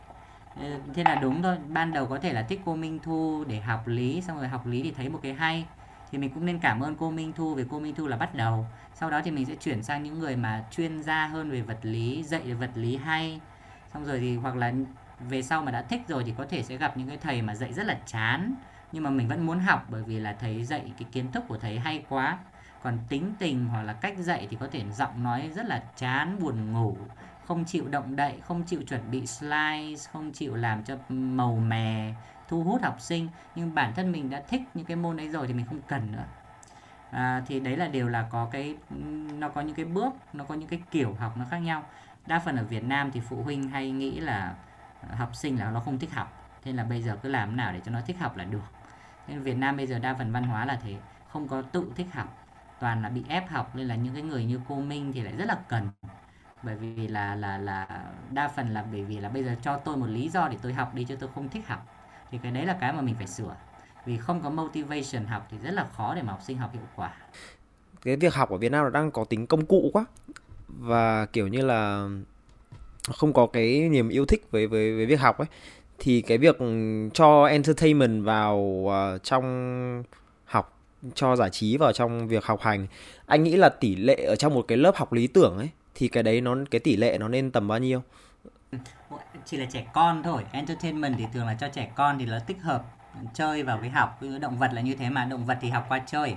Ờ, 0.55 0.79
thế 0.93 1.03
là 1.03 1.15
đúng 1.15 1.41
thôi. 1.41 1.57
Ban 1.67 1.93
đầu 1.93 2.05
có 2.05 2.19
thể 2.19 2.33
là 2.33 2.41
thích 2.41 2.61
cô 2.65 2.75
Minh 2.75 2.99
Thu 3.03 3.43
để 3.47 3.59
học 3.59 3.87
lý, 3.87 4.21
xong 4.21 4.37
rồi 4.37 4.47
học 4.47 4.67
lý 4.67 4.83
thì 4.83 4.91
thấy 4.91 5.09
một 5.09 5.19
cái 5.23 5.33
hay. 5.33 5.65
Thì 6.11 6.17
mình 6.17 6.29
cũng 6.29 6.45
nên 6.45 6.59
cảm 6.59 6.79
ơn 6.79 6.95
cô 6.95 7.11
Minh 7.11 7.33
Thu, 7.33 7.55
vì 7.55 7.63
cô 7.69 7.79
Minh 7.79 7.95
Thu 7.95 8.07
là 8.07 8.17
bắt 8.17 8.35
đầu. 8.35 8.65
Sau 8.93 9.09
đó 9.09 9.21
thì 9.23 9.31
mình 9.31 9.45
sẽ 9.45 9.55
chuyển 9.55 9.83
sang 9.83 10.03
những 10.03 10.19
người 10.19 10.35
mà 10.35 10.63
chuyên 10.71 11.03
gia 11.03 11.27
hơn 11.27 11.51
về 11.51 11.61
vật 11.61 11.79
lý, 11.81 12.23
dạy 12.23 12.53
vật 12.53 12.69
lý 12.75 12.95
hay. 12.97 13.39
Xong 13.93 14.05
rồi 14.05 14.19
thì 14.19 14.37
hoặc 14.37 14.55
là 14.55 14.73
về 15.29 15.41
sau 15.41 15.61
mà 15.61 15.71
đã 15.71 15.81
thích 15.81 16.01
rồi 16.07 16.23
thì 16.23 16.33
có 16.37 16.45
thể 16.49 16.63
sẽ 16.63 16.77
gặp 16.77 16.97
những 16.97 17.07
cái 17.07 17.17
thầy 17.17 17.41
mà 17.41 17.55
dạy 17.55 17.73
rất 17.73 17.85
là 17.85 17.97
chán. 18.05 18.55
Nhưng 18.91 19.03
mà 19.03 19.09
mình 19.09 19.27
vẫn 19.27 19.45
muốn 19.45 19.59
học 19.59 19.85
bởi 19.89 20.03
vì 20.03 20.19
là 20.19 20.35
thầy 20.39 20.63
dạy 20.63 20.91
cái 20.99 21.07
kiến 21.11 21.31
thức 21.31 21.43
của 21.47 21.57
thầy 21.57 21.79
hay 21.79 22.03
quá. 22.09 22.37
Còn 22.83 22.97
tính 23.09 23.33
tình 23.39 23.65
hoặc 23.65 23.83
là 23.83 23.93
cách 23.93 24.17
dạy 24.17 24.47
thì 24.49 24.57
có 24.59 24.67
thể 24.71 24.83
giọng 24.91 25.23
nói 25.23 25.51
rất 25.55 25.65
là 25.65 25.83
chán, 25.95 26.39
buồn 26.39 26.71
ngủ 26.73 26.97
không 27.45 27.65
chịu 27.65 27.87
động 27.87 28.15
đậy 28.15 28.39
không 28.43 28.63
chịu 28.63 28.81
chuẩn 28.87 29.11
bị 29.11 29.27
slide 29.27 29.95
không 30.11 30.31
chịu 30.31 30.55
làm 30.55 30.83
cho 30.83 30.97
màu 31.09 31.55
mè 31.55 32.13
thu 32.47 32.63
hút 32.63 32.83
học 32.83 33.01
sinh. 33.01 33.29
Nhưng 33.55 33.75
bản 33.75 33.93
thân 33.95 34.11
mình 34.11 34.29
đã 34.29 34.41
thích 34.47 34.61
những 34.73 34.85
cái 34.85 34.97
môn 34.97 35.17
ấy 35.17 35.29
rồi 35.29 35.47
thì 35.47 35.53
mình 35.53 35.65
không 35.65 35.81
cần 35.87 36.11
nữa. 36.11 36.23
À, 37.11 37.43
thì 37.47 37.59
đấy 37.59 37.77
là 37.77 37.87
đều 37.87 38.07
là 38.07 38.27
có 38.29 38.47
cái 38.51 38.75
nó 39.39 39.49
có 39.49 39.61
những 39.61 39.75
cái 39.75 39.85
bước 39.85 40.13
nó 40.33 40.43
có 40.43 40.55
những 40.55 40.69
cái 40.69 40.81
kiểu 40.91 41.15
học 41.19 41.37
nó 41.37 41.45
khác 41.51 41.57
nhau. 41.57 41.83
Đa 42.25 42.39
phần 42.39 42.55
ở 42.55 42.63
Việt 42.63 42.83
Nam 42.83 43.11
thì 43.11 43.19
phụ 43.19 43.43
huynh 43.43 43.69
hay 43.69 43.91
nghĩ 43.91 44.19
là 44.19 44.55
học 45.17 45.35
sinh 45.35 45.59
là 45.59 45.71
nó 45.71 45.79
không 45.79 45.99
thích 45.99 46.13
học. 46.13 46.39
Thế 46.63 46.73
là 46.73 46.83
bây 46.83 47.01
giờ 47.01 47.17
cứ 47.23 47.29
làm 47.29 47.57
nào 47.57 47.73
để 47.73 47.79
cho 47.85 47.91
nó 47.91 48.01
thích 48.01 48.19
học 48.19 48.37
là 48.37 48.43
được. 48.43 48.63
Nên 49.27 49.41
Việt 49.41 49.57
Nam 49.57 49.77
bây 49.77 49.87
giờ 49.87 49.99
đa 49.99 50.13
phần 50.13 50.31
văn 50.31 50.43
hóa 50.43 50.65
là 50.65 50.79
thế 50.83 50.95
không 51.29 51.47
có 51.47 51.61
tự 51.61 51.91
thích 51.95 52.07
học 52.13 52.45
toàn 52.79 53.01
là 53.01 53.09
bị 53.09 53.23
ép 53.27 53.49
học. 53.49 53.75
Nên 53.75 53.87
là 53.87 53.95
những 53.95 54.13
cái 54.13 54.23
người 54.23 54.45
như 54.45 54.61
cô 54.67 54.75
Minh 54.75 55.11
thì 55.13 55.21
lại 55.21 55.33
rất 55.37 55.45
là 55.45 55.57
cần 55.67 55.89
bởi 56.63 56.75
vì 56.75 57.07
là 57.07 57.35
là 57.35 57.57
là 57.57 57.87
đa 58.31 58.47
phần 58.55 58.73
là 58.73 58.85
bởi 58.91 59.03
vì 59.03 59.19
là 59.19 59.29
bây 59.29 59.43
giờ 59.43 59.55
cho 59.61 59.77
tôi 59.77 59.97
một 59.97 60.07
lý 60.07 60.29
do 60.29 60.47
để 60.47 60.57
tôi 60.61 60.73
học 60.73 60.93
đi 60.95 61.05
cho 61.09 61.15
tôi 61.15 61.29
không 61.35 61.49
thích 61.49 61.67
học. 61.67 61.85
Thì 62.31 62.39
cái 62.43 62.51
đấy 62.51 62.65
là 62.65 62.77
cái 62.81 62.93
mà 62.93 63.01
mình 63.01 63.15
phải 63.15 63.27
sửa. 63.27 63.55
Vì 64.05 64.17
không 64.17 64.41
có 64.41 64.49
motivation 64.49 65.25
học 65.25 65.47
thì 65.51 65.57
rất 65.63 65.71
là 65.71 65.87
khó 65.93 66.15
để 66.15 66.21
mà 66.21 66.31
học 66.31 66.41
sinh 66.43 66.57
học 66.57 66.73
hiệu 66.73 66.83
quả. 66.95 67.13
Cái 68.01 68.15
việc 68.15 68.33
học 68.33 68.49
ở 68.49 68.57
Việt 68.57 68.71
Nam 68.71 68.83
nó 68.83 68.89
đang 68.89 69.11
có 69.11 69.23
tính 69.23 69.47
công 69.47 69.65
cụ 69.65 69.89
quá. 69.93 70.05
Và 70.67 71.25
kiểu 71.25 71.47
như 71.47 71.61
là 71.61 72.07
không 73.13 73.33
có 73.33 73.47
cái 73.47 73.89
niềm 73.89 74.09
yêu 74.09 74.25
thích 74.25 74.47
với 74.51 74.67
với 74.67 74.95
với 74.95 75.05
việc 75.05 75.19
học 75.19 75.37
ấy. 75.37 75.47
Thì 75.99 76.21
cái 76.21 76.37
việc 76.37 76.57
cho 77.13 77.45
entertainment 77.45 78.23
vào 78.25 78.57
uh, 78.57 79.23
trong 79.23 80.03
học 80.45 80.79
cho 81.15 81.35
giải 81.35 81.49
trí 81.49 81.77
vào 81.77 81.93
trong 81.93 82.27
việc 82.27 82.45
học 82.45 82.61
hành 82.61 82.87
anh 83.25 83.43
nghĩ 83.43 83.55
là 83.55 83.69
tỷ 83.69 83.95
lệ 83.95 84.15
ở 84.15 84.35
trong 84.35 84.53
một 84.53 84.65
cái 84.67 84.77
lớp 84.77 84.95
học 84.95 85.13
lý 85.13 85.27
tưởng 85.27 85.57
ấy 85.57 85.69
thì 85.95 86.07
cái 86.07 86.23
đấy 86.23 86.41
nó 86.41 86.55
cái 86.71 86.79
tỷ 86.79 86.95
lệ 86.95 87.17
nó 87.17 87.27
nên 87.27 87.51
tầm 87.51 87.67
bao 87.67 87.79
nhiêu? 87.79 88.03
Chỉ 89.45 89.57
là 89.57 89.65
trẻ 89.65 89.85
con 89.93 90.23
thôi. 90.23 90.43
Entertainment 90.51 91.15
thì 91.17 91.25
thường 91.33 91.47
là 91.47 91.53
cho 91.53 91.69
trẻ 91.69 91.91
con 91.95 92.19
thì 92.19 92.25
nó 92.25 92.39
tích 92.39 92.61
hợp 92.61 92.83
chơi 93.33 93.63
vào 93.63 93.77
với 93.77 93.89
học. 93.89 94.19
Động 94.41 94.57
vật 94.57 94.73
là 94.73 94.81
như 94.81 94.95
thế 94.95 95.09
mà. 95.09 95.25
Động 95.25 95.45
vật 95.45 95.57
thì 95.61 95.69
học 95.69 95.85
qua 95.89 95.99
chơi. 95.99 96.35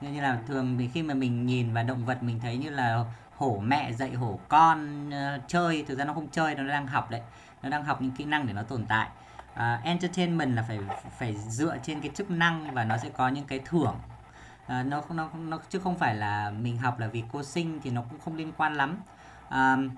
Như 0.00 0.20
là 0.20 0.38
thường 0.48 0.76
thì 0.78 0.88
khi 0.94 1.02
mà 1.02 1.14
mình 1.14 1.46
nhìn 1.46 1.72
vào 1.72 1.84
động 1.84 2.04
vật 2.04 2.22
mình 2.22 2.40
thấy 2.40 2.56
như 2.56 2.70
là 2.70 3.04
hổ 3.36 3.62
mẹ 3.64 3.92
dạy 3.92 4.10
hổ 4.10 4.40
con 4.48 5.08
uh, 5.08 5.42
chơi. 5.48 5.84
Thực 5.88 5.98
ra 5.98 6.04
nó 6.04 6.14
không 6.14 6.28
chơi 6.28 6.54
nó 6.54 6.68
đang 6.68 6.86
học 6.86 7.10
đấy. 7.10 7.20
Nó 7.62 7.68
đang 7.68 7.84
học 7.84 8.02
những 8.02 8.10
kỹ 8.10 8.24
năng 8.24 8.46
để 8.46 8.52
nó 8.52 8.62
tồn 8.62 8.84
tại. 8.88 9.08
Uh, 9.52 9.84
entertainment 9.84 10.56
là 10.56 10.64
phải 10.68 10.78
phải 11.18 11.36
dựa 11.48 11.76
trên 11.82 12.00
cái 12.00 12.10
chức 12.14 12.30
năng 12.30 12.74
và 12.74 12.84
nó 12.84 12.96
sẽ 12.96 13.08
có 13.08 13.28
những 13.28 13.44
cái 13.44 13.60
thưởng. 13.64 13.94
Ờ, 14.72 14.82
nó 14.82 15.02
nó 15.10 15.28
nó 15.34 15.58
chứ 15.68 15.78
không 15.78 15.98
phải 15.98 16.14
là 16.14 16.50
mình 16.50 16.76
học 16.78 16.98
là 16.98 17.06
vì 17.06 17.24
cô 17.32 17.42
sinh 17.42 17.80
thì 17.82 17.90
nó 17.90 18.02
cũng 18.10 18.20
không 18.20 18.36
liên 18.36 18.52
quan 18.56 18.74
lắm. 18.74 18.96
Uh, 19.48 19.92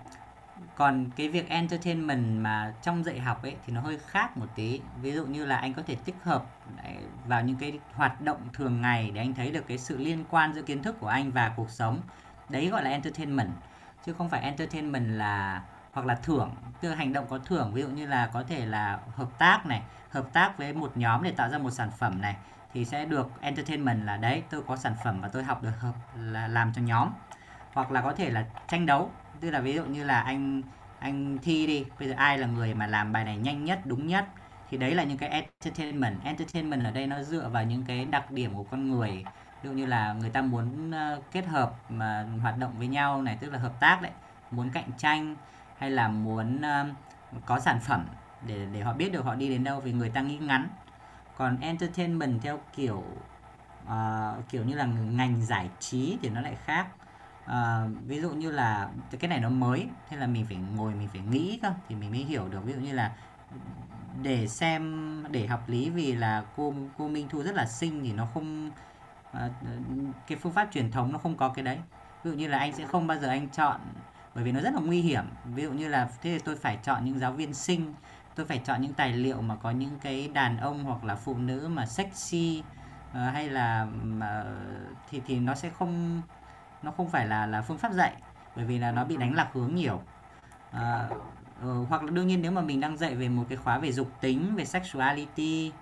còn 0.76 1.10
cái 1.16 1.28
việc 1.28 1.48
entertainment 1.48 2.42
mà 2.42 2.74
trong 2.82 3.04
dạy 3.04 3.20
học 3.20 3.42
ấy 3.42 3.56
thì 3.66 3.72
nó 3.72 3.80
hơi 3.80 3.98
khác 4.06 4.36
một 4.36 4.46
tí. 4.54 4.80
Ví 5.02 5.12
dụ 5.12 5.26
như 5.26 5.46
là 5.46 5.56
anh 5.56 5.74
có 5.74 5.82
thể 5.86 5.96
tích 6.04 6.14
hợp 6.22 6.44
vào 7.26 7.42
những 7.42 7.56
cái 7.56 7.78
hoạt 7.92 8.20
động 8.20 8.38
thường 8.52 8.80
ngày 8.80 9.10
để 9.14 9.20
anh 9.20 9.34
thấy 9.34 9.50
được 9.50 9.64
cái 9.68 9.78
sự 9.78 9.98
liên 9.98 10.24
quan 10.30 10.54
giữa 10.54 10.62
kiến 10.62 10.82
thức 10.82 10.96
của 11.00 11.08
anh 11.08 11.30
và 11.30 11.52
cuộc 11.56 11.70
sống. 11.70 12.00
Đấy 12.48 12.68
gọi 12.68 12.82
là 12.84 12.90
entertainment 12.90 13.50
chứ 14.06 14.12
không 14.12 14.28
phải 14.28 14.40
entertainment 14.40 15.06
là 15.08 15.62
hoặc 15.92 16.06
là 16.06 16.14
thưởng 16.14 16.50
tức 16.80 16.88
là 16.88 16.96
hành 16.96 17.12
động 17.12 17.26
có 17.30 17.38
thưởng. 17.38 17.72
Ví 17.74 17.82
dụ 17.82 17.88
như 17.88 18.06
là 18.06 18.30
có 18.32 18.42
thể 18.48 18.66
là 18.66 18.98
hợp 19.14 19.38
tác 19.38 19.66
này 19.66 19.82
hợp 20.10 20.32
tác 20.32 20.58
với 20.58 20.72
một 20.72 20.92
nhóm 20.96 21.22
để 21.22 21.30
tạo 21.30 21.48
ra 21.48 21.58
một 21.58 21.70
sản 21.70 21.90
phẩm 21.98 22.20
này 22.20 22.36
thì 22.74 22.84
sẽ 22.84 23.04
được 23.04 23.30
entertainment 23.40 24.04
là, 24.04 24.16
đấy, 24.16 24.42
tôi 24.50 24.62
có 24.66 24.76
sản 24.76 24.94
phẩm 25.04 25.20
và 25.20 25.28
tôi 25.28 25.44
học 25.44 25.62
được 25.62 25.80
hợp, 25.80 25.94
là 26.20 26.48
làm 26.48 26.72
cho 26.72 26.82
nhóm. 26.82 27.08
Hoặc 27.72 27.90
là 27.90 28.00
có 28.00 28.12
thể 28.12 28.30
là 28.30 28.44
tranh 28.68 28.86
đấu. 28.86 29.10
Tức 29.40 29.50
là 29.50 29.60
ví 29.60 29.74
dụ 29.74 29.84
như 29.84 30.04
là 30.04 30.20
anh 30.20 30.62
anh 30.98 31.38
thi 31.42 31.66
đi, 31.66 31.84
bây 31.98 32.08
giờ 32.08 32.14
ai 32.16 32.38
là 32.38 32.46
người 32.46 32.74
mà 32.74 32.86
làm 32.86 33.12
bài 33.12 33.24
này 33.24 33.36
nhanh 33.36 33.64
nhất, 33.64 33.80
đúng 33.84 34.06
nhất? 34.06 34.26
Thì 34.70 34.76
đấy 34.76 34.94
là 34.94 35.04
những 35.04 35.18
cái 35.18 35.28
entertainment. 35.28 36.24
Entertainment 36.24 36.84
ở 36.84 36.90
đây 36.90 37.06
nó 37.06 37.22
dựa 37.22 37.48
vào 37.48 37.64
những 37.64 37.84
cái 37.84 38.04
đặc 38.04 38.30
điểm 38.30 38.54
của 38.54 38.64
con 38.64 38.90
người. 38.90 39.24
Ví 39.62 39.70
dụ 39.70 39.72
như 39.72 39.86
là 39.86 40.12
người 40.12 40.30
ta 40.30 40.42
muốn 40.42 40.90
ờ, 40.90 41.20
kết 41.32 41.46
hợp 41.46 41.74
mà 41.88 42.26
hoạt 42.42 42.58
động 42.58 42.72
với 42.78 42.86
nhau 42.86 43.22
này, 43.22 43.38
tức 43.40 43.52
là 43.52 43.58
hợp 43.58 43.80
tác 43.80 44.02
đấy. 44.02 44.12
Muốn 44.50 44.70
cạnh 44.70 44.90
tranh 44.98 45.36
hay 45.78 45.90
là 45.90 46.08
muốn 46.08 46.62
có 47.46 47.60
sản 47.60 47.80
phẩm 47.80 48.06
để 48.46 48.66
để 48.72 48.80
họ 48.80 48.92
biết 48.92 49.12
được 49.12 49.24
họ 49.24 49.34
đi 49.34 49.48
đến 49.48 49.64
đâu 49.64 49.80
vì 49.80 49.92
người 49.92 50.10
ta 50.10 50.20
nghĩ 50.20 50.38
ngắn 50.38 50.68
còn 51.36 51.60
entertainment 51.60 52.42
theo 52.42 52.60
kiểu 52.76 53.04
uh, 53.84 54.48
kiểu 54.48 54.64
như 54.64 54.74
là 54.74 54.84
ngành 54.86 55.46
giải 55.46 55.70
trí 55.80 56.18
thì 56.22 56.28
nó 56.28 56.40
lại 56.40 56.56
khác. 56.64 56.86
Uh, 57.44 57.50
ví 58.06 58.20
dụ 58.20 58.30
như 58.30 58.50
là 58.50 58.88
cái 59.20 59.28
này 59.28 59.40
nó 59.40 59.48
mới 59.48 59.88
thế 60.08 60.16
là 60.16 60.26
mình 60.26 60.46
phải 60.46 60.56
ngồi 60.56 60.94
mình 60.94 61.08
phải 61.08 61.20
nghĩ 61.20 61.58
cơ 61.62 61.72
thì 61.88 61.94
mình 61.94 62.10
mới 62.10 62.20
hiểu 62.20 62.48
được. 62.48 62.64
Ví 62.64 62.72
dụ 62.72 62.80
như 62.80 62.92
là 62.92 63.12
để 64.22 64.48
xem 64.48 65.24
để 65.30 65.46
học 65.46 65.68
lý 65.68 65.90
vì 65.90 66.12
là 66.14 66.44
cô 66.56 66.74
cô 66.98 67.08
Minh 67.08 67.28
Thu 67.28 67.42
rất 67.42 67.54
là 67.54 67.66
xinh 67.66 68.00
thì 68.02 68.12
nó 68.12 68.26
không 68.34 68.70
uh, 69.36 69.40
cái 70.26 70.38
phương 70.38 70.52
pháp 70.52 70.68
truyền 70.72 70.90
thống 70.90 71.12
nó 71.12 71.18
không 71.18 71.36
có 71.36 71.48
cái 71.48 71.64
đấy. 71.64 71.78
Ví 72.24 72.30
dụ 72.30 72.36
như 72.36 72.48
là 72.48 72.58
anh 72.58 72.72
sẽ 72.72 72.86
không 72.86 73.06
bao 73.06 73.18
giờ 73.18 73.28
anh 73.28 73.48
chọn 73.48 73.80
bởi 74.34 74.44
vì 74.44 74.52
nó 74.52 74.60
rất 74.60 74.74
là 74.74 74.80
nguy 74.80 75.00
hiểm. 75.00 75.24
Ví 75.44 75.62
dụ 75.62 75.72
như 75.72 75.88
là 75.88 76.04
thế 76.04 76.30
thì 76.30 76.38
tôi 76.38 76.56
phải 76.56 76.78
chọn 76.82 77.04
những 77.04 77.18
giáo 77.18 77.32
viên 77.32 77.54
sinh 77.54 77.94
tôi 78.34 78.46
phải 78.46 78.60
chọn 78.64 78.82
những 78.82 78.92
tài 78.92 79.12
liệu 79.12 79.40
mà 79.40 79.56
có 79.56 79.70
những 79.70 79.98
cái 80.02 80.30
đàn 80.34 80.56
ông 80.56 80.84
hoặc 80.84 81.04
là 81.04 81.14
phụ 81.14 81.36
nữ 81.38 81.68
mà 81.68 81.86
sexy 81.86 82.62
uh, 83.10 83.16
hay 83.34 83.48
là 83.48 83.86
mà, 84.02 84.26
ờ, 84.26 84.56
thì 85.10 85.22
thì 85.26 85.38
nó 85.38 85.54
sẽ 85.54 85.70
không 85.70 86.22
nó 86.82 86.90
không 86.90 87.10
phải 87.10 87.26
là 87.26 87.46
là 87.46 87.62
phương 87.62 87.78
pháp 87.78 87.92
dạy 87.92 88.12
bởi 88.56 88.64
vì 88.64 88.78
là 88.78 88.92
nó 88.92 89.04
bị 89.04 89.16
đánh 89.16 89.34
lạc 89.34 89.48
hướng 89.52 89.74
nhiều. 89.74 90.02
À, 90.70 91.08
uh, 91.66 91.88
hoặc 91.88 92.02
là 92.02 92.10
đương 92.10 92.26
nhiên 92.26 92.42
nếu 92.42 92.52
mà 92.52 92.60
mình 92.60 92.80
đang 92.80 92.96
dạy 92.96 93.14
về 93.14 93.28
một 93.28 93.44
cái 93.48 93.58
khóa 93.58 93.78
về 93.78 93.92
dục 93.92 94.10
tính 94.20 94.56
về 94.56 94.64
sexuality 94.64 95.72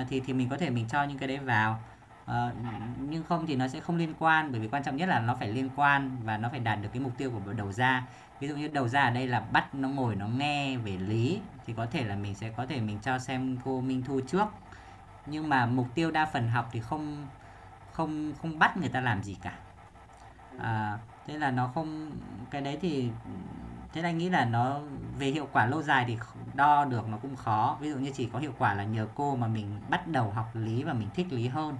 uh, 0.00 0.06
thì 0.08 0.20
thì 0.20 0.32
mình 0.32 0.48
có 0.48 0.56
thể 0.56 0.70
mình 0.70 0.88
cho 0.88 1.04
những 1.04 1.18
cái 1.18 1.28
đấy 1.28 1.38
vào. 1.38 1.78
Uh, 2.24 2.52
nhưng 2.98 3.24
không 3.24 3.46
thì 3.46 3.56
nó 3.56 3.68
sẽ 3.68 3.80
không 3.80 3.96
liên 3.96 4.14
quan 4.18 4.52
bởi 4.52 4.60
vì 4.60 4.68
quan 4.68 4.82
trọng 4.82 4.96
nhất 4.96 5.08
là 5.08 5.20
nó 5.20 5.34
phải 5.34 5.48
liên 5.48 5.68
quan 5.76 6.16
và 6.24 6.38
nó 6.38 6.48
phải 6.48 6.60
đạt 6.60 6.78
được 6.82 6.88
cái 6.92 7.02
mục 7.02 7.12
tiêu 7.18 7.30
của 7.30 7.52
đầu 7.52 7.72
ra 7.72 8.06
ví 8.40 8.48
dụ 8.48 8.56
như 8.56 8.68
đầu 8.68 8.88
ra 8.88 9.02
ở 9.02 9.10
đây 9.10 9.26
là 9.26 9.40
bắt 9.40 9.74
nó 9.74 9.88
ngồi 9.88 10.16
nó 10.16 10.28
nghe 10.28 10.76
về 10.76 10.96
lý 10.96 11.40
thì 11.66 11.74
có 11.76 11.86
thể 11.86 12.04
là 12.04 12.16
mình 12.16 12.34
sẽ 12.34 12.50
có 12.50 12.66
thể 12.66 12.80
mình 12.80 12.98
cho 13.02 13.18
xem 13.18 13.58
cô 13.64 13.80
Minh 13.80 14.02
Thu 14.02 14.20
trước. 14.26 14.46
Nhưng 15.26 15.48
mà 15.48 15.66
mục 15.66 15.86
tiêu 15.94 16.10
đa 16.10 16.26
phần 16.26 16.48
học 16.48 16.68
thì 16.72 16.80
không 16.80 17.26
không 17.92 18.32
không 18.42 18.58
bắt 18.58 18.76
người 18.76 18.88
ta 18.88 19.00
làm 19.00 19.22
gì 19.22 19.36
cả. 19.42 19.54
À, 20.58 20.98
thế 21.26 21.38
là 21.38 21.50
nó 21.50 21.70
không 21.74 22.10
cái 22.50 22.60
đấy 22.60 22.78
thì 22.80 23.10
thế 23.92 24.02
anh 24.02 24.18
nghĩ 24.18 24.30
là 24.30 24.44
nó 24.44 24.80
về 25.18 25.26
hiệu 25.26 25.48
quả 25.52 25.66
lâu 25.66 25.82
dài 25.82 26.04
thì 26.08 26.18
đo 26.54 26.84
được 26.84 27.08
nó 27.08 27.16
cũng 27.16 27.36
khó. 27.36 27.78
Ví 27.80 27.90
dụ 27.90 27.96
như 27.96 28.10
chỉ 28.14 28.28
có 28.32 28.38
hiệu 28.38 28.54
quả 28.58 28.74
là 28.74 28.84
nhờ 28.84 29.08
cô 29.14 29.36
mà 29.36 29.46
mình 29.46 29.80
bắt 29.88 30.08
đầu 30.08 30.30
học 30.30 30.50
lý 30.54 30.82
và 30.82 30.92
mình 30.92 31.08
thích 31.14 31.26
lý 31.30 31.48
hơn. 31.48 31.78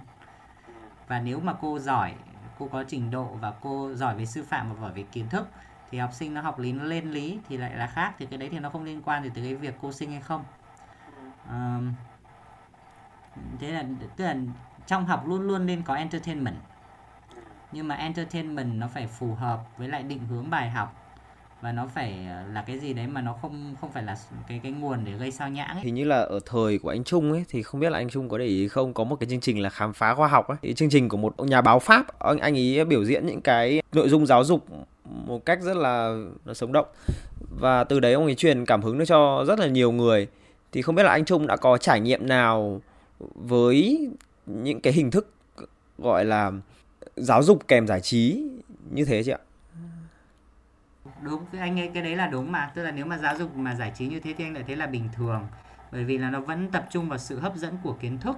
Và 1.07 1.19
nếu 1.19 1.39
mà 1.39 1.53
cô 1.61 1.79
giỏi 1.79 2.13
cô 2.59 2.67
có 2.67 2.83
trình 2.87 3.11
độ 3.11 3.23
và 3.23 3.51
cô 3.61 3.93
giỏi 3.93 4.15
về 4.15 4.25
sư 4.25 4.43
phạm 4.43 4.73
và 4.73 4.81
giỏi 4.81 4.91
về 4.93 5.03
kiến 5.03 5.29
thức 5.29 5.47
thì 5.95 5.99
học 5.99 6.13
sinh 6.13 6.33
nó 6.33 6.41
học 6.41 6.59
lý 6.59 6.71
nó 6.71 6.83
lên 6.83 7.11
lý 7.11 7.39
thì 7.49 7.57
lại 7.57 7.75
là 7.75 7.87
khác 7.87 8.13
thì 8.19 8.25
cái 8.25 8.37
đấy 8.37 8.49
thì 8.51 8.59
nó 8.59 8.69
không 8.69 8.83
liên 8.83 9.01
quan 9.05 9.23
gì 9.23 9.29
tới 9.35 9.43
cái 9.43 9.55
việc 9.55 9.75
cô 9.81 9.91
sinh 9.91 10.11
hay 10.11 10.21
không 10.21 10.43
à, 11.49 11.79
thế 13.59 13.71
là 13.71 13.83
tức 14.15 14.25
là 14.25 14.35
trong 14.87 15.05
học 15.05 15.27
luôn 15.27 15.41
luôn 15.41 15.65
nên 15.65 15.81
có 15.81 15.95
entertainment 15.95 16.55
nhưng 17.71 17.87
mà 17.87 17.95
entertainment 17.95 18.73
nó 18.73 18.87
phải 18.87 19.07
phù 19.07 19.33
hợp 19.33 19.59
với 19.77 19.87
lại 19.87 20.03
định 20.03 20.19
hướng 20.29 20.49
bài 20.49 20.69
học 20.69 21.05
và 21.61 21.71
nó 21.71 21.87
phải 21.87 22.25
ờ, 22.29 22.43
là 22.53 22.61
cái 22.67 22.79
gì 22.79 22.93
đấy 22.93 23.07
mà 23.07 23.21
nó 23.21 23.33
không 23.33 23.75
không 23.81 23.91
phải 23.91 24.03
là 24.03 24.17
cái 24.47 24.59
cái 24.63 24.71
nguồn 24.71 25.05
để 25.05 25.11
gây 25.11 25.31
sao 25.31 25.49
nhãng 25.49 25.75
ấy. 25.75 25.83
Hình 25.83 25.95
như 25.95 26.03
là 26.03 26.17
ở 26.21 26.39
thời 26.45 26.79
của 26.79 26.89
anh 26.89 27.03
Trung 27.03 27.31
ấy 27.31 27.45
thì 27.49 27.63
không 27.63 27.81
biết 27.81 27.89
là 27.89 27.97
anh 27.97 28.09
Trung 28.09 28.29
có 28.29 28.37
để 28.37 28.45
ý 28.45 28.67
không 28.67 28.93
có 28.93 29.03
một 29.03 29.15
cái 29.15 29.29
chương 29.29 29.39
trình 29.39 29.61
là 29.61 29.69
khám 29.69 29.93
phá 29.93 30.13
khoa 30.13 30.27
học 30.27 30.47
ấy. 30.47 30.57
Cái 30.61 30.73
chương 30.73 30.89
trình 30.89 31.09
của 31.09 31.17
một 31.17 31.39
nhà 31.39 31.61
báo 31.61 31.79
Pháp 31.79 32.19
anh 32.19 32.39
anh 32.39 32.57
ấy 32.57 32.85
biểu 32.85 33.05
diễn 33.05 33.25
những 33.25 33.41
cái 33.41 33.81
nội 33.93 34.09
dung 34.09 34.25
giáo 34.25 34.43
dục 34.43 34.65
một 35.05 35.45
cách 35.45 35.61
rất 35.61 35.77
là, 35.77 36.15
là 36.45 36.53
sống 36.53 36.71
động. 36.71 36.87
Và 37.59 37.83
từ 37.83 37.99
đấy 37.99 38.13
ông 38.13 38.25
ấy 38.25 38.35
truyền 38.35 38.65
cảm 38.65 38.81
hứng 38.81 39.05
cho 39.05 39.45
rất 39.47 39.59
là 39.59 39.67
nhiều 39.67 39.91
người. 39.91 40.27
Thì 40.71 40.81
không 40.81 40.95
biết 40.95 41.03
là 41.03 41.11
anh 41.11 41.25
Trung 41.25 41.47
đã 41.47 41.55
có 41.55 41.77
trải 41.77 41.99
nghiệm 41.99 42.27
nào 42.27 42.81
với 43.19 44.09
những 44.45 44.81
cái 44.81 44.93
hình 44.93 45.11
thức 45.11 45.33
gọi 45.97 46.25
là 46.25 46.51
giáo 47.15 47.43
dục 47.43 47.67
kèm 47.67 47.87
giải 47.87 48.01
trí 48.01 48.43
như 48.91 49.05
thế 49.05 49.23
chị 49.23 49.31
ạ? 49.31 49.39
Đúng 51.21 51.45
anh 51.51 51.79
ấy 51.79 51.91
cái 51.93 52.03
đấy 52.03 52.15
là 52.15 52.27
đúng 52.27 52.51
mà. 52.51 52.71
Tức 52.75 52.83
là 52.83 52.91
nếu 52.91 53.05
mà 53.05 53.17
giáo 53.17 53.37
dục 53.37 53.55
mà 53.55 53.75
giải 53.75 53.91
trí 53.97 54.07
như 54.07 54.19
thế 54.19 54.33
thì 54.37 54.43
anh 54.43 54.53
lại 54.53 54.63
thấy 54.67 54.75
là 54.75 54.87
bình 54.87 55.09
thường. 55.15 55.47
Bởi 55.91 56.03
vì 56.03 56.17
là 56.17 56.29
nó 56.29 56.39
vẫn 56.39 56.71
tập 56.71 56.87
trung 56.91 57.09
vào 57.09 57.19
sự 57.19 57.39
hấp 57.39 57.55
dẫn 57.55 57.77
của 57.83 57.93
kiến 57.93 58.17
thức 58.17 58.37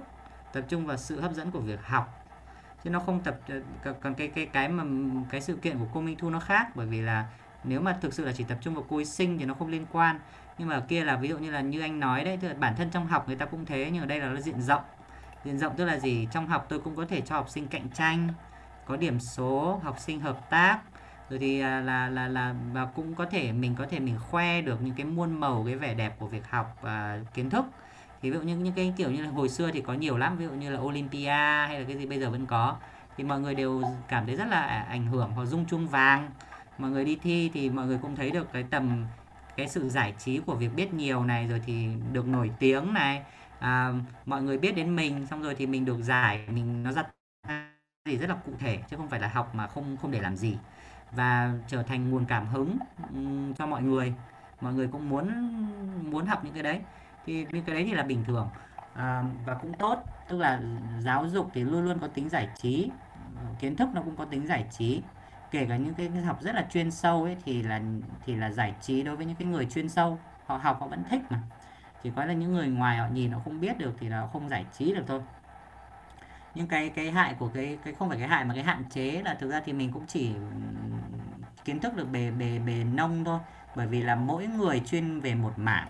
tập 0.52 0.64
trung 0.68 0.86
vào 0.86 0.96
sự 0.96 1.20
hấp 1.20 1.34
dẫn 1.34 1.50
của 1.50 1.60
việc 1.60 1.80
học 1.82 2.17
chứ 2.84 2.90
nó 2.90 2.98
không 3.00 3.20
tập 3.20 3.38
ờ, 3.84 3.94
còn 4.00 4.14
cái 4.14 4.28
cái 4.28 4.46
cái 4.46 4.68
mà 4.68 4.84
cái 5.30 5.40
sự 5.40 5.56
kiện 5.56 5.78
của 5.78 5.86
cô 5.94 6.00
Minh 6.00 6.16
Thu 6.18 6.30
nó 6.30 6.40
khác. 6.40 6.76
Bởi 6.76 6.86
vì 6.86 7.00
là 7.00 7.26
nếu 7.64 7.80
mà 7.80 7.98
thực 8.00 8.14
sự 8.14 8.24
là 8.24 8.32
chỉ 8.32 8.44
tập 8.44 8.58
trung 8.60 8.74
vào 8.74 8.84
cô 8.88 9.04
sinh 9.04 9.38
thì 9.38 9.44
nó 9.44 9.54
không 9.54 9.68
liên 9.68 9.86
quan. 9.92 10.20
Nhưng 10.58 10.68
mà 10.68 10.80
kia 10.80 11.04
là 11.04 11.16
ví 11.16 11.28
dụ 11.28 11.38
như 11.38 11.50
là 11.50 11.60
như 11.60 11.80
anh 11.80 12.00
nói 12.00 12.24
đấy 12.24 12.38
tức 12.40 12.48
là 12.48 12.54
bản 12.54 12.74
thân 12.76 12.90
trong 12.90 13.06
học 13.06 13.26
người 13.26 13.36
ta 13.36 13.46
cũng 13.46 13.66
thế 13.66 13.90
nhưng 13.92 14.02
ở 14.02 14.06
đây 14.06 14.20
là 14.20 14.28
nó 14.28 14.40
diện 14.40 14.62
rộng. 14.62 14.82
Diện 15.44 15.58
rộng 15.58 15.76
tức 15.76 15.84
là 15.84 15.98
gì? 15.98 16.28
Trong 16.32 16.46
học 16.46 16.66
tôi 16.68 16.78
cũng 16.78 16.96
có 16.96 17.06
thể 17.06 17.20
cho 17.20 17.34
học 17.34 17.48
sinh 17.48 17.66
cạnh 17.66 17.88
tranh 17.94 18.28
có 18.86 18.96
điểm 18.96 19.20
số 19.20 19.80
học 19.84 19.98
sinh 19.98 20.20
hợp 20.20 20.50
tác. 20.50 20.80
Rồi 21.30 21.38
thì 21.38 21.62
là 21.62 21.80
là 21.80 22.08
là, 22.08 22.28
là 22.28 22.54
và 22.72 22.84
cũng 22.84 23.14
có 23.14 23.26
thể 23.26 23.52
mình 23.52 23.74
có 23.78 23.86
thể 23.90 24.00
mình 24.00 24.18
khoe 24.30 24.62
được 24.62 24.82
những 24.82 24.94
cái 24.94 25.06
muôn 25.06 25.40
màu 25.40 25.62
cái 25.66 25.76
vẻ 25.76 25.94
đẹp 25.94 26.16
của 26.18 26.26
việc 26.26 26.50
học 26.50 26.78
và 26.80 27.18
kiến 27.34 27.50
thức 27.50 27.64
thì 28.22 28.30
ví 28.30 28.36
dụ 28.36 28.42
như 28.42 28.56
những 28.56 28.74
cái 28.74 28.94
kiểu 28.96 29.10
như 29.10 29.22
là 29.22 29.30
hồi 29.30 29.48
xưa 29.48 29.70
thì 29.70 29.80
có 29.80 29.92
nhiều 29.94 30.16
lắm 30.16 30.36
ví 30.36 30.44
dụ 30.44 30.50
như 30.50 30.70
là 30.70 30.80
Olympia 30.80 31.66
hay 31.68 31.80
là 31.80 31.84
cái 31.88 31.96
gì 31.96 32.06
bây 32.06 32.20
giờ 32.20 32.30
vẫn 32.30 32.46
có. 32.46 32.76
Thì 33.16 33.24
mọi 33.24 33.40
người 33.40 33.54
đều 33.54 33.82
cảm 34.08 34.26
thấy 34.26 34.36
rất 34.36 34.48
là 34.48 34.86
ảnh 34.88 35.06
hưởng 35.06 35.30
hoặc 35.30 35.44
dung 35.44 35.66
chuông 35.66 35.88
vàng. 35.88 36.30
Mọi 36.78 36.90
người 36.90 37.04
đi 37.04 37.18
thi 37.22 37.50
thì 37.54 37.70
mọi 37.70 37.86
người 37.86 37.98
cũng 38.02 38.16
thấy 38.16 38.30
được 38.30 38.52
cái 38.52 38.62
tầm 38.70 39.06
cái 39.56 39.68
sự 39.68 39.88
giải 39.88 40.14
trí 40.18 40.38
của 40.38 40.54
việc 40.54 40.74
biết 40.76 40.94
nhiều 40.94 41.24
này 41.24 41.46
rồi 41.48 41.62
thì 41.66 41.88
được 42.12 42.26
nổi 42.26 42.50
tiếng 42.58 42.94
này. 42.94 43.22
À, 43.58 43.92
mọi 44.26 44.42
người 44.42 44.58
biết 44.58 44.76
đến 44.76 44.96
mình 44.96 45.26
xong 45.26 45.42
rồi 45.42 45.54
thì 45.54 45.66
mình 45.66 45.84
được 45.84 46.02
giải 46.02 46.44
mình 46.48 46.82
nó 46.82 46.92
ra 46.92 47.04
gì 48.08 48.18
rất 48.18 48.30
là 48.30 48.36
cụ 48.46 48.52
thể 48.58 48.78
chứ 48.90 48.96
không 48.96 49.08
phải 49.08 49.20
là 49.20 49.28
học 49.28 49.54
mà 49.54 49.66
không 49.66 49.96
không 49.96 50.10
để 50.10 50.20
làm 50.20 50.36
gì. 50.36 50.56
Và 51.12 51.52
trở 51.68 51.82
thành 51.82 52.10
nguồn 52.10 52.24
cảm 52.24 52.46
hứng 52.46 52.78
cho 53.58 53.66
mọi 53.66 53.82
người. 53.82 54.14
Mọi 54.60 54.74
người 54.74 54.88
cũng 54.88 55.08
muốn 55.08 55.28
muốn 56.10 56.26
học 56.26 56.44
những 56.44 56.54
cái 56.54 56.62
đấy 56.62 56.80
thì 57.28 57.46
những 57.52 57.64
cái 57.64 57.74
đấy 57.74 57.84
thì 57.84 57.94
là 57.94 58.02
bình 58.02 58.24
thường. 58.24 58.48
À, 58.94 59.24
và 59.46 59.54
cũng 59.54 59.72
tốt 59.72 60.02
tức 60.28 60.38
là 60.38 60.60
giáo 61.00 61.28
dục 61.28 61.50
thì 61.54 61.64
luôn 61.64 61.84
luôn 61.84 61.98
có 61.98 62.06
tính 62.06 62.28
giải 62.28 62.48
trí 62.56 62.90
kiến 63.58 63.76
thức 63.76 63.88
nó 63.94 64.02
cũng 64.02 64.16
có 64.16 64.24
tính 64.24 64.46
giải 64.46 64.66
trí. 64.70 65.02
Kể 65.50 65.66
cả 65.68 65.76
những 65.76 65.94
cái 65.94 66.08
học 66.08 66.42
rất 66.42 66.54
là 66.54 66.66
chuyên 66.70 66.90
sâu 66.90 67.24
ấy 67.24 67.36
thì 67.44 67.62
là 67.62 67.80
thì 68.26 68.36
là 68.36 68.50
giải 68.50 68.74
trí 68.80 69.02
đối 69.02 69.16
với 69.16 69.26
những 69.26 69.36
cái 69.36 69.48
người 69.48 69.66
chuyên 69.66 69.88
sâu 69.88 70.18
họ 70.46 70.56
học 70.56 70.80
họ 70.80 70.86
vẫn 70.86 71.04
thích 71.10 71.20
mà. 71.30 71.40
Chỉ 72.02 72.10
có 72.16 72.24
là 72.24 72.32
những 72.32 72.52
người 72.52 72.68
ngoài 72.68 72.96
họ 72.96 73.06
nhìn 73.12 73.30
họ 73.30 73.40
không 73.44 73.60
biết 73.60 73.78
được 73.78 73.94
thì 74.00 74.08
là 74.08 74.28
không 74.32 74.48
giải 74.48 74.66
trí 74.78 74.94
được 74.94 75.04
thôi. 75.06 75.20
Nhưng 76.54 76.66
cái 76.66 76.88
cái 76.88 77.10
hại 77.10 77.34
của 77.38 77.48
cái 77.48 77.78
cái 77.84 77.94
không 77.94 78.08
phải 78.08 78.18
cái 78.18 78.28
hại 78.28 78.44
mà 78.44 78.54
cái 78.54 78.64
hạn 78.64 78.84
chế 78.90 79.22
là 79.24 79.34
thực 79.34 79.50
ra 79.50 79.60
thì 79.64 79.72
mình 79.72 79.92
cũng 79.92 80.06
chỉ 80.06 80.34
ừ, 80.34 80.40
kiến 81.64 81.80
thức 81.80 81.96
được 81.96 82.10
bề 82.10 82.30
bề 82.30 82.58
bề 82.58 82.84
nông 82.84 83.24
thôi. 83.24 83.38
Bởi 83.76 83.86
vì 83.86 84.02
là 84.02 84.14
mỗi 84.16 84.46
người 84.46 84.80
chuyên 84.80 85.20
về 85.20 85.34
một 85.34 85.52
mảng 85.56 85.88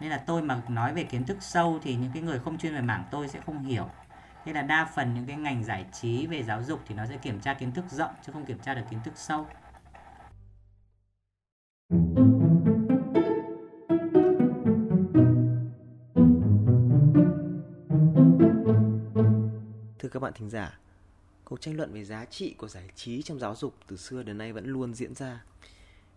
nên 0.00 0.10
là 0.10 0.18
tôi 0.26 0.42
mà 0.42 0.62
nói 0.68 0.94
về 0.94 1.04
kiến 1.04 1.24
thức 1.24 1.36
sâu 1.40 1.78
thì 1.82 1.94
những 1.94 2.10
cái 2.14 2.22
người 2.22 2.38
không 2.38 2.58
chuyên 2.58 2.74
về 2.74 2.80
mảng 2.80 3.04
tôi 3.10 3.28
sẽ 3.28 3.40
không 3.46 3.64
hiểu 3.64 3.88
thế 4.44 4.52
là 4.52 4.62
đa 4.62 4.90
phần 4.94 5.14
những 5.14 5.26
cái 5.26 5.36
ngành 5.36 5.64
giải 5.64 5.86
trí 5.92 6.26
về 6.26 6.42
giáo 6.42 6.62
dục 6.62 6.80
thì 6.86 6.94
nó 6.94 7.06
sẽ 7.06 7.16
kiểm 7.16 7.40
tra 7.40 7.54
kiến 7.54 7.72
thức 7.72 7.84
rộng 7.90 8.10
chứ 8.26 8.32
không 8.32 8.44
kiểm 8.44 8.58
tra 8.58 8.74
được 8.74 8.82
kiến 8.90 9.00
thức 9.04 9.14
sâu 9.16 9.46
Thưa 19.98 20.08
các 20.08 20.20
bạn 20.20 20.32
thính 20.34 20.50
giả, 20.50 20.78
cuộc 21.44 21.60
tranh 21.60 21.76
luận 21.76 21.92
về 21.92 22.04
giá 22.04 22.24
trị 22.24 22.54
của 22.58 22.68
giải 22.68 22.84
trí 22.94 23.22
trong 23.22 23.38
giáo 23.38 23.54
dục 23.56 23.74
từ 23.86 23.96
xưa 23.96 24.22
đến 24.22 24.38
nay 24.38 24.52
vẫn 24.52 24.66
luôn 24.66 24.94
diễn 24.94 25.14
ra. 25.14 25.44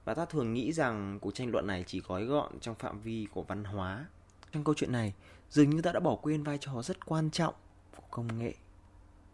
Và 0.07 0.13
ta 0.13 0.25
thường 0.25 0.53
nghĩ 0.53 0.73
rằng 0.73 1.19
cuộc 1.21 1.31
tranh 1.31 1.51
luận 1.51 1.67
này 1.67 1.83
chỉ 1.87 2.01
gói 2.01 2.25
gọn 2.25 2.59
trong 2.59 2.75
phạm 2.75 3.01
vi 3.01 3.27
của 3.33 3.43
văn 3.43 3.63
hóa. 3.63 4.05
Trong 4.51 4.63
câu 4.63 4.75
chuyện 4.75 4.91
này, 4.91 5.13
dường 5.49 5.69
như 5.69 5.81
ta 5.81 5.91
đã 5.91 5.99
bỏ 5.99 6.15
quên 6.15 6.43
vai 6.43 6.57
trò 6.61 6.81
rất 6.81 7.05
quan 7.05 7.31
trọng 7.31 7.53
của 7.95 8.03
công 8.11 8.39
nghệ 8.39 8.53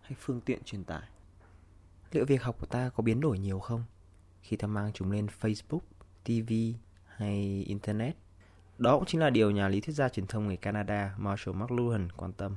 hay 0.01 0.15
phương 0.19 0.41
tiện 0.41 0.63
truyền 0.63 0.83
tải. 0.83 1.01
Liệu 2.11 2.25
việc 2.25 2.43
học 2.43 2.55
của 2.59 2.65
ta 2.65 2.89
có 2.95 3.03
biến 3.03 3.21
đổi 3.21 3.39
nhiều 3.39 3.59
không 3.59 3.83
khi 4.41 4.57
ta 4.57 4.67
mang 4.67 4.91
chúng 4.93 5.11
lên 5.11 5.27
Facebook, 5.41 5.79
TV 6.23 6.53
hay 7.05 7.63
Internet? 7.67 8.15
Đó 8.77 8.97
cũng 8.97 9.05
chính 9.05 9.21
là 9.21 9.29
điều 9.29 9.51
nhà 9.51 9.67
lý 9.67 9.81
thuyết 9.81 9.93
gia 9.93 10.09
truyền 10.09 10.27
thông 10.27 10.47
người 10.47 10.57
Canada 10.57 11.15
Marshall 11.17 11.57
McLuhan 11.57 12.07
quan 12.17 12.33
tâm. 12.33 12.55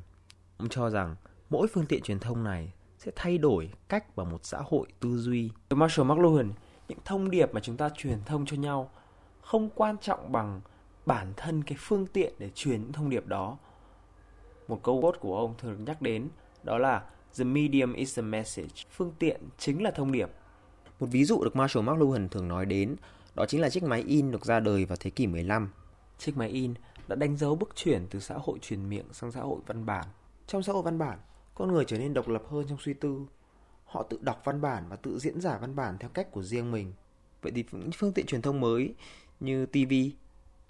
Ông 0.57 0.69
cho 0.69 0.91
rằng 0.91 1.17
mỗi 1.51 1.69
phương 1.73 1.87
tiện 1.87 2.03
truyền 2.03 2.19
thông 2.19 2.45
này 2.45 2.73
sẽ 2.99 3.13
thay 3.17 3.39
đổi 3.39 3.73
cách 3.89 4.17
và 4.17 4.25
một 4.25 4.41
xã 4.45 4.59
hội 4.65 4.89
tư 5.01 5.19
duy. 5.19 5.51
Marshall 5.71 6.11
McLuhan, 6.11 6.53
những 6.89 6.99
thông 7.05 7.31
điệp 7.31 7.55
mà 7.55 7.61
chúng 7.61 7.77
ta 7.77 7.89
truyền 7.97 8.19
thông 8.27 8.47
cho 8.47 8.57
nhau 8.57 8.91
không 9.41 9.71
quan 9.75 9.97
trọng 9.99 10.33
bằng 10.33 10.61
bản 11.07 11.33
thân 11.37 11.63
cái 11.63 11.77
phương 11.81 12.07
tiện 12.07 12.35
để 12.39 12.51
truyền 12.55 12.83
những 12.83 12.93
thông 12.93 13.11
điệp 13.11 13.27
đó. 13.27 13.59
Một 14.69 14.81
câu 14.83 15.01
quote 15.01 15.19
của 15.19 15.39
ông 15.39 15.55
thường 15.59 15.85
nhắc 15.85 16.03
đến 16.03 16.29
đó 16.63 16.79
là 16.79 17.03
The 17.39 17.45
medium 17.45 17.93
is 17.93 18.17
the 18.17 18.23
message. 18.23 18.75
Phương 18.91 19.13
tiện 19.19 19.41
chính 19.59 19.83
là 19.83 19.91
thông 19.91 20.13
điệp. 20.13 20.31
Một 21.01 21.07
ví 21.11 21.25
dụ 21.25 21.45
được 21.45 21.57
Marshall 21.57 21.91
McLuhan 21.91 22.29
thường 22.29 22.49
nói 22.49 22.67
đến 22.67 22.97
đó 23.35 23.47
chính 23.47 23.61
là 23.61 23.71
chiếc 23.71 23.83
máy 23.83 24.05
in 24.07 24.31
được 24.31 24.45
ra 24.45 24.61
đời 24.61 24.85
vào 24.85 24.97
thế 25.01 25.11
kỷ 25.11 25.27
15. 25.27 25.71
Chiếc 26.19 26.37
máy 26.37 26.49
in 26.49 26.75
đã 27.09 27.17
đánh 27.17 27.37
dấu 27.37 27.55
bước 27.57 27.71
chuyển 27.75 28.07
từ 28.11 28.21
xã 28.21 28.35
hội 28.35 28.59
truyền 28.59 28.89
miệng 28.89 29.07
sang 29.13 29.33
xã 29.33 29.41
hội 29.41 29.59
văn 29.67 29.87
bản. 29.87 30.05
Trong 30.47 30.63
xã 30.63 30.73
hội 30.73 30.83
văn 30.83 30.99
bản, 30.99 31.19
con 31.55 31.73
người 31.73 31.85
trở 31.85 31.99
nên 31.99 32.15
độc 32.15 32.29
lập 32.29 32.43
hơn 32.51 32.67
trong 32.69 32.79
suy 32.81 32.95
tư. 32.95 33.21
Họ 33.87 34.03
tự 34.03 34.19
đọc 34.23 34.41
văn 34.45 34.61
bản 34.61 34.85
và 34.89 34.97
tự 34.97 35.19
diễn 35.19 35.41
giải 35.41 35.59
văn 35.61 35.77
bản 35.77 35.99
theo 35.99 36.11
cách 36.11 36.31
của 36.31 36.43
riêng 36.43 36.71
mình. 36.73 36.93
Vậy 37.43 37.53
thì 37.55 37.65
những 37.73 37.91
phương 37.95 38.13
tiện 38.13 38.27
truyền 38.27 38.43
thông 38.43 38.61
mới 38.61 38.95
như 39.41 39.67
TV 39.67 39.93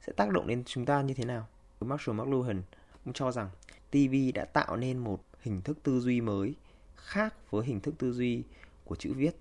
sẽ 0.00 0.12
tác 0.16 0.30
động 0.30 0.46
đến 0.46 0.64
chúng 0.64 0.84
ta 0.84 1.02
như 1.02 1.14
thế 1.14 1.24
nào? 1.24 1.46
Marshall 1.80 2.20
McLuhan 2.20 2.62
cũng 3.04 3.12
cho 3.12 3.32
rằng 3.32 3.50
TV 3.90 4.14
đã 4.34 4.44
tạo 4.44 4.76
nên 4.76 4.98
một 4.98 5.24
hình 5.40 5.60
thức 5.62 5.78
tư 5.82 6.00
duy 6.00 6.20
mới 6.20 6.54
khác 6.96 7.34
với 7.50 7.66
hình 7.66 7.80
thức 7.80 7.94
tư 7.98 8.12
duy 8.12 8.42
của 8.84 8.96
chữ 8.96 9.12
viết. 9.16 9.36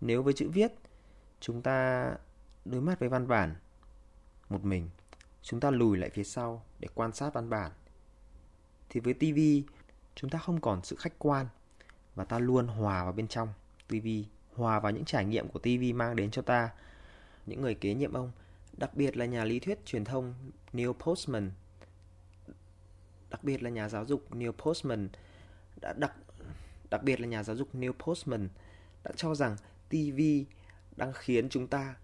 Nếu 0.00 0.22
với 0.22 0.34
chữ 0.34 0.48
viết, 0.48 0.72
chúng 1.40 1.62
ta 1.62 2.08
đối 2.64 2.80
mặt 2.80 2.98
với 2.98 3.08
văn 3.08 3.28
bản 3.28 3.54
một 4.48 4.64
mình, 4.64 4.88
chúng 5.42 5.60
ta 5.60 5.70
lùi 5.70 5.98
lại 5.98 6.10
phía 6.10 6.24
sau 6.24 6.62
để 6.80 6.88
quan 6.94 7.12
sát 7.12 7.34
văn 7.34 7.50
bản. 7.50 7.72
Thì 8.88 9.00
với 9.00 9.14
TV, 9.14 9.70
chúng 10.14 10.30
ta 10.30 10.38
không 10.38 10.60
còn 10.60 10.84
sự 10.84 10.96
khách 10.96 11.18
quan 11.18 11.46
và 12.14 12.24
ta 12.24 12.38
luôn 12.38 12.66
hòa 12.66 13.04
vào 13.04 13.12
bên 13.12 13.28
trong 13.28 13.48
TV, 13.88 14.06
hòa 14.56 14.80
vào 14.80 14.92
những 14.92 15.04
trải 15.04 15.24
nghiệm 15.24 15.48
của 15.48 15.58
TV 15.58 15.94
mang 15.94 16.16
đến 16.16 16.30
cho 16.30 16.42
ta. 16.42 16.70
Những 17.46 17.60
người 17.60 17.74
kế 17.74 17.94
nhiệm 17.94 18.12
ông, 18.12 18.30
đặc 18.72 18.94
biệt 18.94 19.16
là 19.16 19.24
nhà 19.24 19.44
lý 19.44 19.58
thuyết 19.58 19.86
truyền 19.86 20.04
thông 20.04 20.34
Neil 20.72 20.90
Postman 20.90 21.50
đặc 23.34 23.44
biệt 23.44 23.62
là 23.62 23.70
nhà 23.70 23.88
giáo 23.88 24.04
dục 24.04 24.34
Neil 24.34 24.50
Postman 24.50 25.08
đã 25.80 25.92
đặc 25.92 26.12
đặc 26.90 27.02
biệt 27.02 27.20
là 27.20 27.26
nhà 27.26 27.42
giáo 27.42 27.56
dục 27.56 27.68
Neil 27.74 27.92
Postman 27.92 28.48
đã 29.04 29.12
cho 29.16 29.34
rằng 29.34 29.56
TV 29.88 30.20
đang 30.96 31.12
khiến 31.14 31.48
chúng 31.48 31.66
ta 31.66 31.94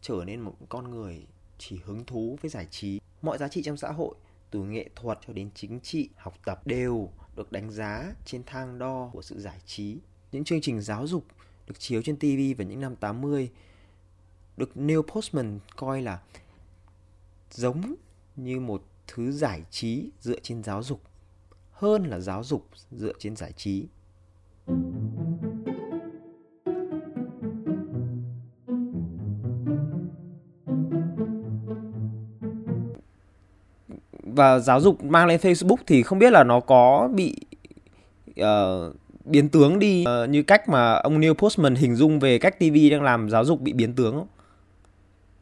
trở 0.00 0.22
nên 0.26 0.40
một 0.40 0.56
con 0.68 0.90
người 0.90 1.26
chỉ 1.58 1.80
hứng 1.84 2.04
thú 2.04 2.38
với 2.42 2.50
giải 2.50 2.66
trí. 2.70 3.00
Mọi 3.22 3.38
giá 3.38 3.48
trị 3.48 3.62
trong 3.62 3.76
xã 3.76 3.92
hội, 3.92 4.14
từ 4.50 4.60
nghệ 4.60 4.88
thuật 4.96 5.18
cho 5.26 5.32
đến 5.32 5.50
chính 5.54 5.80
trị, 5.80 6.08
học 6.16 6.34
tập 6.44 6.66
đều 6.66 7.10
được 7.36 7.52
đánh 7.52 7.70
giá 7.70 8.14
trên 8.24 8.42
thang 8.46 8.78
đo 8.78 9.10
của 9.12 9.22
sự 9.22 9.40
giải 9.40 9.60
trí. 9.66 9.98
Những 10.32 10.44
chương 10.44 10.60
trình 10.60 10.80
giáo 10.80 11.06
dục 11.06 11.24
được 11.66 11.74
chiếu 11.78 12.02
trên 12.02 12.16
TV 12.16 12.58
vào 12.58 12.68
những 12.68 12.80
năm 12.80 12.96
80 12.96 13.50
được 14.56 14.76
Neil 14.76 15.00
Postman 15.00 15.58
coi 15.76 16.02
là 16.02 16.20
giống 17.50 17.94
như 18.36 18.60
một 18.60 18.82
thứ 19.06 19.32
giải 19.32 19.64
trí 19.70 20.10
dựa 20.20 20.40
trên 20.42 20.62
giáo 20.62 20.82
dục, 20.82 21.00
hơn 21.72 22.04
là 22.04 22.20
giáo 22.20 22.44
dục 22.44 22.68
dựa 22.90 23.12
trên 23.18 23.36
giải 23.36 23.52
trí. 23.52 23.86
Và 34.42 34.58
giáo 34.58 34.80
dục 34.80 35.04
mang 35.04 35.26
lên 35.26 35.40
Facebook 35.40 35.76
thì 35.86 36.02
không 36.02 36.18
biết 36.18 36.32
là 36.32 36.44
nó 36.44 36.60
có 36.60 37.08
bị 37.14 37.36
uh, 38.40 38.46
biến 39.24 39.48
tướng 39.48 39.78
đi 39.78 40.04
uh, 40.24 40.30
như 40.30 40.42
cách 40.42 40.68
mà 40.68 40.92
ông 40.92 41.20
Neil 41.20 41.32
Postman 41.32 41.74
hình 41.74 41.96
dung 41.96 42.18
về 42.18 42.38
cách 42.38 42.58
TV 42.58 42.76
đang 42.90 43.02
làm 43.02 43.30
giáo 43.30 43.44
dục 43.44 43.60
bị 43.60 43.72
biến 43.72 43.94
tướng 43.94 44.14
không? 44.14 44.28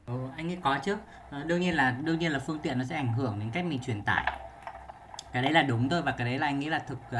Ừ, 0.07 0.15
anh 0.37 0.49
nghĩ 0.49 0.57
có 0.63 0.79
chứ. 0.85 0.97
Ờ, 1.31 1.45
đương 1.45 1.61
nhiên 1.61 1.75
là 1.75 1.97
đương 2.05 2.19
nhiên 2.19 2.33
là 2.33 2.39
phương 2.47 2.59
tiện 2.63 2.79
nó 2.79 2.85
sẽ 2.85 2.97
ảnh 2.97 3.13
hưởng 3.13 3.37
đến 3.41 3.51
cách 3.53 3.65
mình 3.65 3.81
truyền 3.87 4.03
tải. 4.03 4.41
Cái 5.33 5.43
đấy 5.43 5.53
là 5.53 5.63
đúng 5.63 5.89
thôi 5.89 6.03
và 6.03 6.13
cái 6.13 6.27
đấy 6.27 6.39
là 6.39 6.47
anh 6.47 6.61
nghĩ 6.61 6.69
là 6.69 6.79
thực 6.79 6.99
uh, 7.09 7.19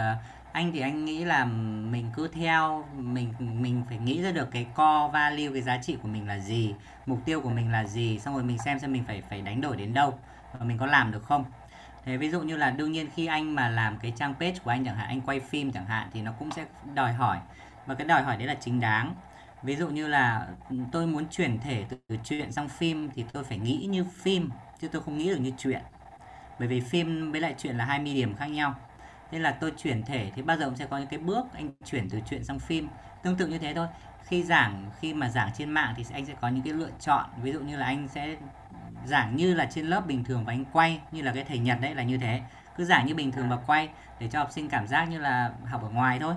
anh 0.53 0.73
thì 0.73 0.81
anh 0.81 1.05
nghĩ 1.05 1.25
là 1.25 1.45
mình 1.91 2.11
cứ 2.17 2.29
theo 2.29 2.85
mình 2.97 3.33
mình 3.39 3.83
phải 3.89 3.99
nghĩ 3.99 4.23
ra 4.23 4.33
được 4.33 4.49
cái 4.51 4.67
core 4.77 5.13
value 5.13 5.53
cái 5.53 5.63
giá 5.63 5.79
trị 5.83 5.97
của 6.03 6.09
mình 6.09 6.29
là 6.29 6.39
gì 6.39 6.75
mục 7.07 7.19
tiêu 7.25 7.41
của 7.41 7.51
mình 7.51 7.73
là 7.73 7.85
gì 7.85 8.19
xong 8.19 8.35
rồi 8.35 8.43
mình 8.43 8.59
xem 8.59 8.79
xem 8.79 8.93
mình 8.93 9.05
phải 9.07 9.23
phải 9.31 9.43
đánh 9.43 9.61
đổi 9.61 9.77
đến 9.77 9.95
đâu 9.95 10.19
và 10.59 10.65
mình 10.65 10.79
có 10.79 10.87
làm 10.87 11.13
được 11.13 11.23
không 11.23 11.45
thế 12.11 12.17
ví 12.17 12.31
dụ 12.31 12.41
như 12.43 12.57
là 12.57 12.71
đương 12.71 12.93
nhiên 12.93 13.09
khi 13.15 13.27
anh 13.27 13.55
mà 13.55 13.69
làm 13.69 13.99
cái 13.99 14.13
trang 14.17 14.35
page 14.35 14.59
của 14.65 14.71
anh 14.71 14.85
chẳng 14.85 14.97
hạn 14.97 15.09
anh 15.09 15.21
quay 15.21 15.41
phim 15.41 15.73
chẳng 15.73 15.87
hạn 15.87 16.09
thì 16.13 16.23
nó 16.23 16.33
cũng 16.39 16.51
sẽ 16.51 16.65
đòi 16.95 17.13
hỏi. 17.13 17.39
Và 17.87 17.95
cái 17.95 18.07
đòi 18.07 18.23
hỏi 18.23 18.37
đấy 18.37 18.47
là 18.47 18.55
chính 18.55 18.81
đáng. 18.81 19.15
Ví 19.63 19.77
dụ 19.77 19.89
như 19.89 20.09
là 20.09 20.47
tôi 20.93 21.07
muốn 21.07 21.25
chuyển 21.31 21.59
thể 21.61 21.85
từ, 21.89 21.97
từ 22.09 22.17
chuyện 22.25 22.53
sang 22.53 22.69
phim 22.69 23.11
thì 23.15 23.25
tôi 23.33 23.45
phải 23.45 23.59
nghĩ 23.59 23.87
như 23.91 24.05
phim 24.05 24.51
chứ 24.81 24.89
tôi 24.89 25.03
không 25.03 25.19
nghĩ 25.19 25.31
được 25.31 25.41
như 25.41 25.53
chuyện. 25.59 25.83
Bởi 26.59 26.69
vì 26.69 26.81
phim 26.81 27.33
với 27.33 27.41
lại 27.41 27.55
chuyện 27.59 27.77
là 27.77 27.85
hai 27.85 27.99
medium 27.99 28.35
khác 28.35 28.47
nhau. 28.47 28.75
Nên 29.33 29.43
là 29.43 29.51
tôi 29.51 29.73
chuyển 29.77 30.03
thể 30.03 30.31
thì 30.35 30.43
bao 30.43 30.57
giờ 30.57 30.65
cũng 30.65 30.77
sẽ 30.77 30.87
có 30.87 30.99
những 30.99 31.09
cái 31.09 31.19
bước 31.19 31.47
anh 31.55 31.71
chuyển 31.85 32.09
từ 32.11 32.21
chuyện 32.31 32.45
sang 32.45 32.59
phim. 32.59 32.89
Tương 33.23 33.37
tự 33.37 33.47
như 33.47 33.59
thế 33.59 33.75
thôi. 33.75 33.87
Khi 34.25 34.43
giảng 34.43 34.91
khi 35.01 35.15
mà 35.15 35.29
giảng 35.29 35.51
trên 35.59 35.71
mạng 35.71 35.95
thì 35.97 36.05
anh 36.13 36.27
sẽ 36.27 36.35
có 36.41 36.49
những 36.49 36.63
cái 36.63 36.73
lựa 36.73 36.91
chọn. 37.01 37.31
Ví 37.43 37.53
dụ 37.53 37.61
như 37.61 37.77
là 37.77 37.87
anh 37.87 38.09
sẽ 38.09 38.37
giảng 39.07 39.37
như 39.37 39.55
là 39.55 39.67
trên 39.67 39.87
lớp 39.87 40.07
bình 40.07 40.25
thường 40.25 40.45
và 40.45 40.53
anh 40.53 40.65
quay, 40.73 41.01
như 41.13 41.23
là 41.23 41.33
cái 41.33 41.45
thầy 41.45 41.59
nhật 41.59 41.79
đấy 41.81 41.95
là 41.95 42.03
như 42.03 42.19
thế. 42.19 42.41
Cứ 42.77 42.85
giảng 42.85 43.07
như 43.07 43.15
bình 43.15 43.33
thường 43.33 43.49
và 43.49 43.57
quay 43.57 43.89
để 44.19 44.29
cho 44.29 44.39
học 44.39 44.51
sinh 44.51 44.69
cảm 44.69 44.87
giác 44.87 45.05
như 45.05 45.19
là 45.19 45.51
học 45.67 45.83
ở 45.83 45.89
ngoài 45.89 46.19
thôi. 46.19 46.35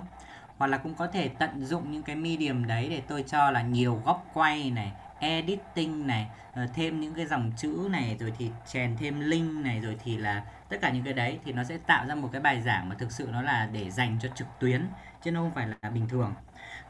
Hoặc 0.58 0.66
là 0.66 0.78
cũng 0.78 0.94
có 0.94 1.06
thể 1.06 1.28
tận 1.28 1.64
dụng 1.64 1.90
những 1.90 2.02
cái 2.02 2.16
medium 2.16 2.66
đấy 2.66 2.88
để 2.88 3.02
tôi 3.08 3.24
cho 3.26 3.50
là 3.50 3.62
nhiều 3.62 4.02
góc 4.04 4.26
quay 4.32 4.70
này, 4.70 4.92
editing 5.18 6.06
này 6.06 6.26
ờ, 6.54 6.66
thêm 6.74 7.00
những 7.00 7.14
cái 7.14 7.26
dòng 7.26 7.52
chữ 7.56 7.88
này, 7.90 8.16
rồi 8.20 8.32
thì 8.38 8.50
chèn 8.66 8.96
thêm 8.96 9.20
link 9.20 9.64
này, 9.64 9.80
rồi 9.80 9.96
thì 10.04 10.16
là 10.16 10.42
tất 10.68 10.76
cả 10.80 10.90
những 10.90 11.04
cái 11.04 11.12
đấy 11.12 11.38
thì 11.44 11.52
nó 11.52 11.64
sẽ 11.64 11.78
tạo 11.78 12.06
ra 12.06 12.14
một 12.14 12.28
cái 12.32 12.40
bài 12.40 12.62
giảng 12.62 12.88
mà 12.88 12.94
thực 12.98 13.12
sự 13.12 13.28
nó 13.32 13.42
là 13.42 13.68
để 13.72 13.90
dành 13.90 14.16
cho 14.20 14.28
trực 14.34 14.46
tuyến 14.58 14.86
chứ 15.22 15.30
nó 15.30 15.40
không 15.40 15.54
phải 15.54 15.68
là 15.82 15.90
bình 15.90 16.08
thường. 16.08 16.34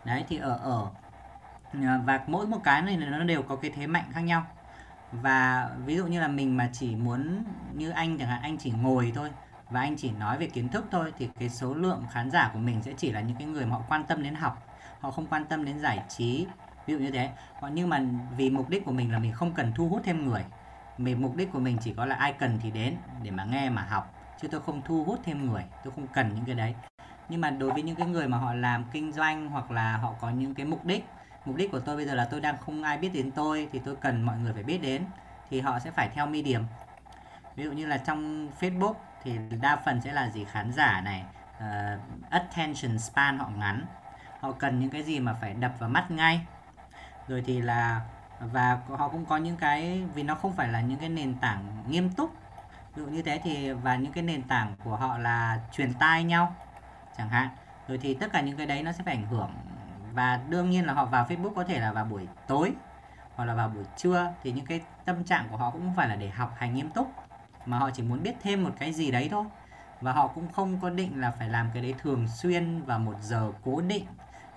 Đấy, 0.04 0.24
thì 0.28 0.38
ở 0.38 0.58
ở 0.62 0.86
ờ, 1.72 2.00
và 2.04 2.20
mỗi 2.26 2.46
một 2.46 2.58
cái 2.64 2.82
này 2.82 2.96
nó 2.96 3.24
đều 3.24 3.42
có 3.42 3.56
cái 3.56 3.70
thế 3.76 3.86
mạnh 3.86 4.04
khác 4.12 4.20
nhau 4.20 4.46
và 5.22 5.70
ví 5.86 5.96
dụ 5.96 6.06
như 6.06 6.20
là 6.20 6.28
mình 6.28 6.56
mà 6.56 6.70
chỉ 6.72 6.96
muốn 6.96 7.44
như 7.74 7.90
anh 7.90 8.18
chẳng 8.18 8.28
hạn, 8.28 8.42
anh 8.42 8.58
chỉ 8.58 8.70
ngồi 8.70 9.12
thôi 9.14 9.30
và 9.70 9.80
anh 9.80 9.96
chỉ 9.96 10.10
nói 10.10 10.38
về 10.38 10.46
kiến 10.46 10.68
thức 10.68 10.84
thôi 10.90 11.12
thì 11.18 11.28
cái 11.38 11.48
số 11.48 11.74
lượng 11.74 12.02
khán 12.10 12.30
giả 12.30 12.50
của 12.52 12.58
mình 12.58 12.82
sẽ 12.82 12.92
chỉ 12.96 13.12
là 13.12 13.20
những 13.20 13.36
cái 13.36 13.46
người 13.46 13.66
mà 13.66 13.76
họ 13.76 13.82
quan 13.88 14.04
tâm 14.04 14.22
đến 14.22 14.34
học, 14.34 14.66
họ 15.00 15.10
không 15.10 15.26
quan 15.26 15.44
tâm 15.44 15.64
đến 15.64 15.78
giải 15.78 16.00
trí, 16.08 16.46
ví 16.86 16.94
dụ 16.94 17.00
như 17.00 17.10
thế. 17.10 17.30
Còn 17.60 17.74
nhưng 17.74 17.88
mà 17.88 18.02
vì 18.36 18.50
mục 18.50 18.68
đích 18.68 18.84
của 18.84 18.92
mình 18.92 19.12
là 19.12 19.18
mình 19.18 19.32
không 19.32 19.52
cần 19.52 19.72
thu 19.74 19.88
hút 19.88 20.00
thêm 20.04 20.26
người 20.26 20.44
mình 20.98 21.22
mục 21.22 21.36
đích 21.36 21.52
của 21.52 21.58
mình 21.58 21.78
chỉ 21.80 21.94
có 21.96 22.06
là 22.06 22.14
ai 22.14 22.32
cần 22.32 22.58
thì 22.62 22.70
đến 22.70 22.96
để 23.22 23.30
mà 23.30 23.44
nghe, 23.44 23.70
mà 23.70 23.82
học, 23.82 24.14
chứ 24.42 24.48
tôi 24.48 24.60
không 24.60 24.82
thu 24.84 25.04
hút 25.04 25.20
thêm 25.24 25.46
người, 25.46 25.64
tôi 25.84 25.92
không 25.92 26.06
cần 26.06 26.34
những 26.34 26.44
cái 26.44 26.54
đấy. 26.54 26.74
Nhưng 27.28 27.40
mà 27.40 27.50
đối 27.50 27.70
với 27.70 27.82
những 27.82 27.96
cái 27.96 28.06
người 28.06 28.28
mà 28.28 28.38
họ 28.38 28.54
làm 28.54 28.84
kinh 28.92 29.12
doanh 29.12 29.48
hoặc 29.48 29.70
là 29.70 29.96
họ 29.96 30.14
có 30.20 30.30
những 30.30 30.54
cái 30.54 30.66
mục 30.66 30.84
đích 30.84 31.04
mục 31.44 31.56
đích 31.56 31.70
của 31.72 31.80
tôi 31.80 31.96
bây 31.96 32.06
giờ 32.06 32.14
là 32.14 32.24
tôi 32.24 32.40
đang 32.40 32.56
không 32.58 32.82
ai 32.82 32.98
biết 32.98 33.10
đến 33.14 33.30
tôi 33.30 33.68
thì 33.72 33.80
tôi 33.84 33.96
cần 33.96 34.22
mọi 34.22 34.38
người 34.38 34.52
phải 34.52 34.62
biết 34.62 34.78
đến 34.82 35.04
thì 35.50 35.60
họ 35.60 35.78
sẽ 35.78 35.90
phải 35.90 36.08
theo 36.14 36.26
medium 36.26 36.64
ví 37.56 37.64
dụ 37.64 37.72
như 37.72 37.86
là 37.86 37.98
trong 37.98 38.48
Facebook 38.60 38.94
thì 39.24 39.38
đa 39.60 39.76
phần 39.76 40.00
sẽ 40.00 40.12
là 40.12 40.30
gì? 40.30 40.44
Khán 40.44 40.72
giả 40.72 41.00
này 41.00 41.24
uh, 41.56 42.30
attention 42.30 42.98
span 42.98 43.38
họ 43.38 43.48
ngắn. 43.56 43.86
Họ 44.40 44.52
cần 44.52 44.80
những 44.80 44.90
cái 44.90 45.02
gì 45.02 45.20
mà 45.20 45.34
phải 45.40 45.54
đập 45.54 45.72
vào 45.78 45.88
mắt 45.88 46.10
ngay. 46.10 46.46
Rồi 47.28 47.42
thì 47.46 47.60
là 47.60 48.00
và 48.40 48.78
họ 48.88 49.08
cũng 49.08 49.26
có 49.26 49.36
những 49.36 49.56
cái 49.56 50.02
vì 50.14 50.22
nó 50.22 50.34
không 50.34 50.52
phải 50.52 50.68
là 50.68 50.80
những 50.80 50.98
cái 50.98 51.08
nền 51.08 51.34
tảng 51.34 51.84
nghiêm 51.88 52.10
túc. 52.12 52.34
Ví 52.94 53.02
dụ 53.02 53.08
như 53.08 53.22
thế 53.22 53.40
thì 53.44 53.72
và 53.72 53.96
những 53.96 54.12
cái 54.12 54.24
nền 54.24 54.42
tảng 54.42 54.74
của 54.84 54.96
họ 54.96 55.18
là 55.18 55.60
truyền 55.72 55.94
tai 55.94 56.24
nhau 56.24 56.54
chẳng 57.18 57.28
hạn. 57.28 57.48
Rồi 57.88 57.98
thì 57.98 58.14
tất 58.14 58.32
cả 58.32 58.40
những 58.40 58.56
cái 58.56 58.66
đấy 58.66 58.82
nó 58.82 58.92
sẽ 58.92 59.04
phải 59.04 59.14
ảnh 59.14 59.26
hưởng 59.26 59.50
và 60.14 60.40
đương 60.48 60.70
nhiên 60.70 60.86
là 60.86 60.92
họ 60.92 61.04
vào 61.04 61.26
Facebook 61.26 61.54
có 61.54 61.64
thể 61.64 61.80
là 61.80 61.92
vào 61.92 62.04
buổi 62.04 62.28
tối 62.46 62.72
hoặc 63.34 63.44
là 63.44 63.54
vào 63.54 63.68
buổi 63.68 63.84
trưa. 63.96 64.32
Thì 64.42 64.52
những 64.52 64.66
cái 64.66 64.80
tâm 65.04 65.24
trạng 65.24 65.46
của 65.50 65.56
họ 65.56 65.70
cũng 65.70 65.80
không 65.80 65.94
phải 65.96 66.08
là 66.08 66.16
để 66.16 66.28
học 66.28 66.54
hành 66.56 66.74
nghiêm 66.74 66.90
túc, 66.90 67.12
mà 67.66 67.78
họ 67.78 67.90
chỉ 67.90 68.02
muốn 68.02 68.22
biết 68.22 68.34
thêm 68.42 68.64
một 68.64 68.70
cái 68.78 68.92
gì 68.92 69.10
đấy 69.10 69.28
thôi. 69.30 69.44
Và 70.00 70.12
họ 70.12 70.26
cũng 70.26 70.52
không 70.52 70.80
có 70.80 70.90
định 70.90 71.20
là 71.20 71.30
phải 71.30 71.48
làm 71.48 71.70
cái 71.74 71.82
đấy 71.82 71.94
thường 72.02 72.28
xuyên 72.28 72.82
và 72.82 72.98
một 72.98 73.14
giờ 73.20 73.52
cố 73.64 73.80
định, 73.80 74.04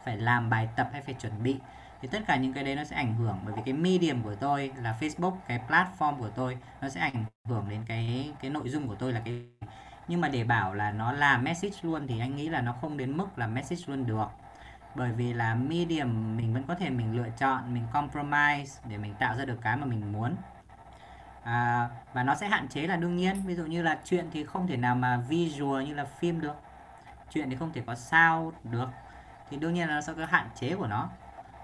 phải 0.04 0.17
làm 0.17 0.50
bài 0.50 0.70
tập 0.76 0.89
hay 0.91 1.02
phải 1.02 1.13
chuẩn 1.13 1.43
bị. 1.43 1.58
Thì 2.02 2.08
tất 2.08 2.20
cả 2.28 2.36
những 2.36 2.54
cái 2.54 2.63
đấy 2.63 2.76
nó 2.76 2.84
sẽ 2.84 2.96
ảnh 2.96 3.15
hưởng, 3.15 3.39
bởi 3.46 3.54
vì 3.56 3.62
cái 3.65 3.74
medium 3.74 4.22
của 4.22 4.36
tôi 4.36 4.72
là 4.76 4.96
Facebook, 5.00 5.36
cái 5.48 5.62
platform 5.67 6.17
của 6.17 6.30
tôi, 6.30 6.58
nó 6.82 6.89
sẽ 6.89 7.02
ảnh 7.02 7.26
hưởng 7.48 7.65
đến 7.70 7.82
cái 7.88 8.32
cái 8.41 8.52
nội 8.52 8.70
dung 8.70 8.88
của 8.88 8.96
tôi 8.96 9.13
là 9.13 9.22
cái 9.26 9.41
nhưng 10.08 10.22
mà 10.22 10.28
để 10.28 10.43
bảo 10.43 10.74
là 10.74 10.91
nó 10.91 11.12
là 11.12 11.38
message 11.38 11.78
luôn 11.82 12.08
thì 12.08 12.20
anh 12.20 12.36
nghĩ 12.36 12.50
là 12.50 12.62
nó 12.62 12.76
không 12.82 12.98
đến 12.98 13.17
mức 13.17 13.38
là 13.38 13.48
message 13.48 13.82
luôn 13.88 14.06
được 14.06 14.28
bởi 14.98 15.12
vì 15.12 15.34
là 15.34 15.56
medium 15.56 16.38
mình 16.38 16.54
vẫn 16.54 16.64
có 16.68 16.76
thể 16.76 16.90
mình 16.90 17.16
lựa 17.16 17.30
chọn 17.38 17.74
mình 17.74 17.84
compromise 17.94 18.82
để 18.90 18.98
mình 18.98 19.14
tạo 19.20 19.38
ra 19.38 19.46
được 19.46 19.58
cái 19.62 19.78
mà 19.78 19.86
mình 19.86 20.12
muốn. 20.12 20.36
À, 21.44 21.90
và 22.14 22.24
nó 22.24 22.36
sẽ 22.36 22.48
hạn 22.48 22.68
chế 22.68 22.88
là 22.88 22.96
đương 22.96 23.16
nhiên. 23.16 23.36
Ví 23.46 23.56
dụ 23.56 23.66
như 23.66 23.84
là 23.84 23.98
chuyện 24.04 24.28
thì 24.32 24.44
không 24.44 24.68
thể 24.68 24.78
nào 24.78 24.96
mà 24.96 25.18
visual 25.18 25.84
như 25.84 25.94
là 25.94 26.06
phim 26.06 26.42
được. 26.42 26.56
Chuyện 27.30 27.50
thì 27.50 27.56
không 27.56 27.74
thể 27.74 27.82
có 27.86 27.96
sao 27.96 28.54
được. 28.64 28.90
Thì 29.50 29.58
đương 29.58 29.74
nhiên 29.74 29.88
là 29.88 29.96
nó 29.96 30.02
sẽ 30.02 30.14
có 30.14 30.26
hạn 30.26 30.50
chế 30.56 30.76
của 30.76 30.88
nó. 30.88 31.10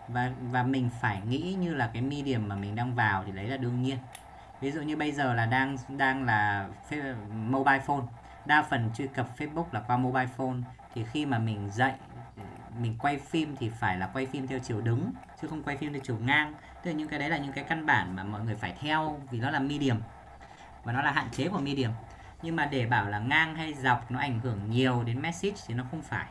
Và 0.08 0.32
và 0.42 0.64
mình 0.64 0.90
phải 1.02 1.22
nghĩ 1.28 1.56
như 1.60 1.74
là 1.74 1.90
cái 1.94 2.02
medium 2.02 2.48
mà 2.48 2.56
mình 2.56 2.76
đang 2.76 2.96
vào 2.96 3.24
thì 3.26 3.32
đấy 3.32 3.48
là 3.48 3.58
đương 3.58 3.82
nhiên. 3.82 3.98
Ví 4.62 4.72
dụ 4.72 4.82
như 4.82 4.98
bây 4.98 5.12
giờ 5.12 5.34
là 5.34 5.46
đang 5.46 5.78
đang 5.88 6.24
là 6.24 6.68
mobile 7.32 7.80
phone. 7.80 8.04
Đa 8.46 8.62
phần 8.62 8.90
truy 8.94 9.08
cập 9.08 9.28
Facebook 9.38 9.66
là 9.72 9.80
qua 9.80 9.98
mobile 9.98 10.30
phone. 10.38 10.58
Thì 10.94 11.04
khi 11.04 11.26
mà 11.26 11.40
mình 11.40 11.70
dạy 11.72 11.94
mình 12.80 12.96
quay 13.00 13.18
phim 13.18 13.56
thì 13.56 13.70
phải 13.70 13.98
là 13.98 14.08
quay 14.14 14.26
phim 14.26 14.48
theo 14.48 14.60
chiều 14.60 14.82
đứng, 14.82 15.12
chứ 15.42 15.48
không 15.48 15.64
quay 15.64 15.78
phim 15.78 15.94
theo 15.94 16.02
chiều 16.04 16.18
ngang. 16.18 16.54
Tức 16.84 16.92
là 16.92 16.98
những 16.98 17.08
cái 17.08 17.20
đấy 17.20 17.30
là 17.30 17.38
những 17.38 17.54
cái 17.54 17.64
căn 17.64 17.86
bản 17.86 18.16
mà 18.16 18.24
mọi 18.24 18.42
người 18.42 18.56
phải 18.56 18.74
theo, 18.80 19.20
vì 19.32 19.40
nó 19.40 19.50
là 19.50 19.60
medium, 19.60 19.98
và 20.84 20.94
nó 20.94 21.02
là 21.02 21.12
hạn 21.12 21.28
chế 21.32 21.48
của 21.48 21.60
medium. 21.60 21.92
Nhưng 22.42 22.56
mà 22.56 22.66
để 22.66 22.86
bảo 22.86 23.10
là 23.10 23.20
ngang 23.20 23.56
hay 23.56 23.74
dọc 23.74 24.12
nó 24.12 24.20
ảnh 24.20 24.40
hưởng 24.40 24.70
nhiều 24.70 25.04
đến 25.04 25.22
message 25.22 25.56
thì 25.68 25.74
nó 25.74 25.84
không 25.92 26.02
phải. 26.02 26.26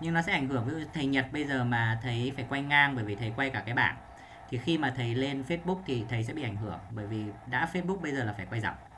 Nhưng 0.00 0.14
nó 0.14 0.22
sẽ 0.22 0.32
ảnh 0.32 0.48
hưởng, 0.48 0.64
ví 0.64 0.72
dụ 0.72 0.88
thầy 0.94 1.06
Nhật 1.06 1.26
bây 1.32 1.44
giờ 1.44 1.64
mà 1.64 2.00
thầy 2.02 2.32
phải 2.36 2.44
quay 2.48 2.62
ngang 2.62 2.94
bởi 2.94 3.04
vì 3.04 3.14
thầy 3.14 3.32
quay 3.36 3.50
cả 3.50 3.62
cái 3.66 3.74
bảng, 3.74 3.96
thì 4.48 4.58
khi 4.58 4.78
mà 4.78 4.92
thầy 4.96 5.14
lên 5.14 5.44
Facebook 5.48 5.80
thì 5.86 6.04
thầy 6.08 6.24
sẽ 6.24 6.32
bị 6.32 6.42
ảnh 6.42 6.56
hưởng, 6.56 6.78
bởi 6.90 7.06
vì 7.06 7.24
đã 7.46 7.68
Facebook 7.72 8.00
bây 8.00 8.12
giờ 8.12 8.24
là 8.24 8.32
phải 8.32 8.46
quay 8.46 8.60
dọc. 8.60 8.90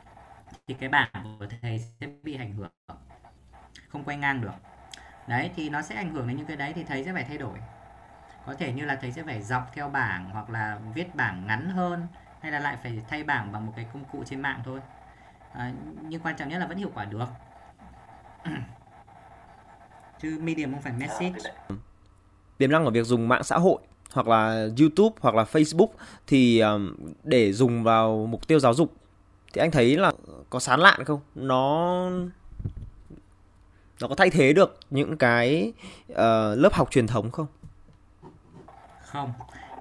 Thì 0.66 0.74
cái 0.74 0.88
bảng 0.88 1.36
của 1.38 1.46
thầy 1.62 1.78
sẽ 1.78 2.06
bị 2.22 2.36
ảnh 2.36 2.54
hưởng, 2.54 2.70
không 3.88 4.04
quay 4.04 4.16
ngang 4.16 4.40
được 4.40 4.54
đấy 5.26 5.50
thì 5.56 5.70
nó 5.70 5.82
sẽ 5.82 5.94
ảnh 5.94 6.14
hưởng 6.14 6.28
đến 6.28 6.37
những 6.37 6.46
cái 6.46 6.56
đấy 6.56 6.72
thì 6.74 6.85
thầy 6.85 7.04
sẽ 7.04 7.12
phải 7.12 7.24
thay 7.24 7.38
đổi. 7.38 7.58
Có 8.46 8.54
thể 8.54 8.72
như 8.72 8.85
là 8.85 8.96
thầy 8.96 9.12
sẽ 9.12 9.22
phải 9.22 9.42
dọc 9.42 9.70
theo 9.74 9.88
bảng 9.88 10.30
hoặc 10.30 10.50
là 10.50 10.78
viết 10.94 11.14
bảng 11.14 11.46
ngắn 11.46 11.70
hơn 11.70 12.06
hay 12.40 12.52
là 12.52 12.61
lại 12.61 12.76
phải 12.82 13.02
thay 13.08 13.24
bảng 13.24 13.52
bằng 13.52 13.66
một 13.66 13.72
cái 13.76 13.87
công 13.92 14.04
cụ 14.12 14.24
trên 14.26 14.40
mạng 14.40 14.62
thôi. 14.64 14.80
À, 15.52 15.72
nhưng 16.02 16.20
quan 16.20 16.37
trọng 16.37 16.48
nhất 16.48 16.58
là 16.58 16.66
vẫn 16.66 16.78
hiệu 16.78 16.90
quả 16.94 17.04
được. 17.04 17.28
Chứ 20.22 20.38
medium 20.42 20.72
không 20.72 20.82
phải 20.82 20.92
message 20.92 21.38
tiềm 22.58 22.70
năng 22.70 22.85
ở 22.85 22.90
việc 22.90 23.06
dùng 23.06 23.28
mạng 23.28 23.44
xã 23.44 23.58
hội 23.58 23.80
hoặc 24.12 24.28
là 24.28 24.68
YouTube 24.78 25.16
hoặc 25.20 25.35
là 25.35 25.44
Facebook 25.44 25.88
thì 26.26 26.62
để 27.24 27.52
dùng 27.52 27.82
vào 27.82 28.26
mục 28.26 28.48
tiêu 28.48 28.58
giáo 28.58 28.74
dục 28.74 28.94
thì 29.52 29.61
anh 29.61 29.70
thấy 29.70 29.96
là 29.96 30.12
có 30.50 30.58
sán 30.58 30.80
lạn 30.80 31.04
không? 31.04 31.20
Nó 31.35 32.11
nó 34.02 34.08
có 34.08 34.14
thay 34.14 34.30
thế 34.30 34.52
được 34.52 34.80
những 34.90 35.16
cái 35.16 35.72
uh, 36.12 36.16
lớp 36.56 36.72
học 36.72 36.90
truyền 36.90 37.06
thống 37.06 37.30
không? 37.30 37.46
Không, 39.00 39.32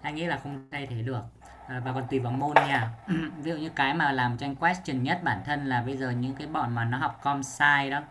anh 0.02 0.16
nghĩ 0.16 0.26
là 0.26 0.40
không 0.44 0.68
thay 0.72 0.88
thế 0.88 1.02
được. 1.02 1.22
À, 1.68 1.82
và 1.86 1.94
còn 1.94 2.04
tùy 2.10 2.20
vào 2.20 2.32
môn 2.32 2.54
nha. 2.54 2.90
Ví 3.38 3.52
dụ 3.52 3.58
như 3.58 3.70
cái 3.70 3.94
mà 3.94 4.12
làm 4.12 4.38
cho 4.38 4.46
anh 4.46 4.56
question 4.56 5.04
nhất 5.04 5.20
bản 5.24 5.42
thân 5.46 5.66
là 5.66 5.82
bây 5.82 5.98
giờ 5.98 6.10
những 6.10 6.36
cái 6.36 6.48
bọn 6.48 6.76
mà 6.76 6.86
nó 6.86 6.98
học 6.98 7.20
com 7.24 7.44
sci 7.44 7.90
đó, 7.92 8.02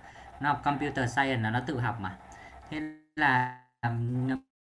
nó 0.40 0.48
học 0.48 0.60
computer 0.64 1.12
science 1.12 1.42
là 1.42 1.50
nó 1.50 1.60
tự 1.66 1.78
học 1.80 2.00
mà. 2.00 2.16
Thế 2.70 2.80
là 3.16 3.58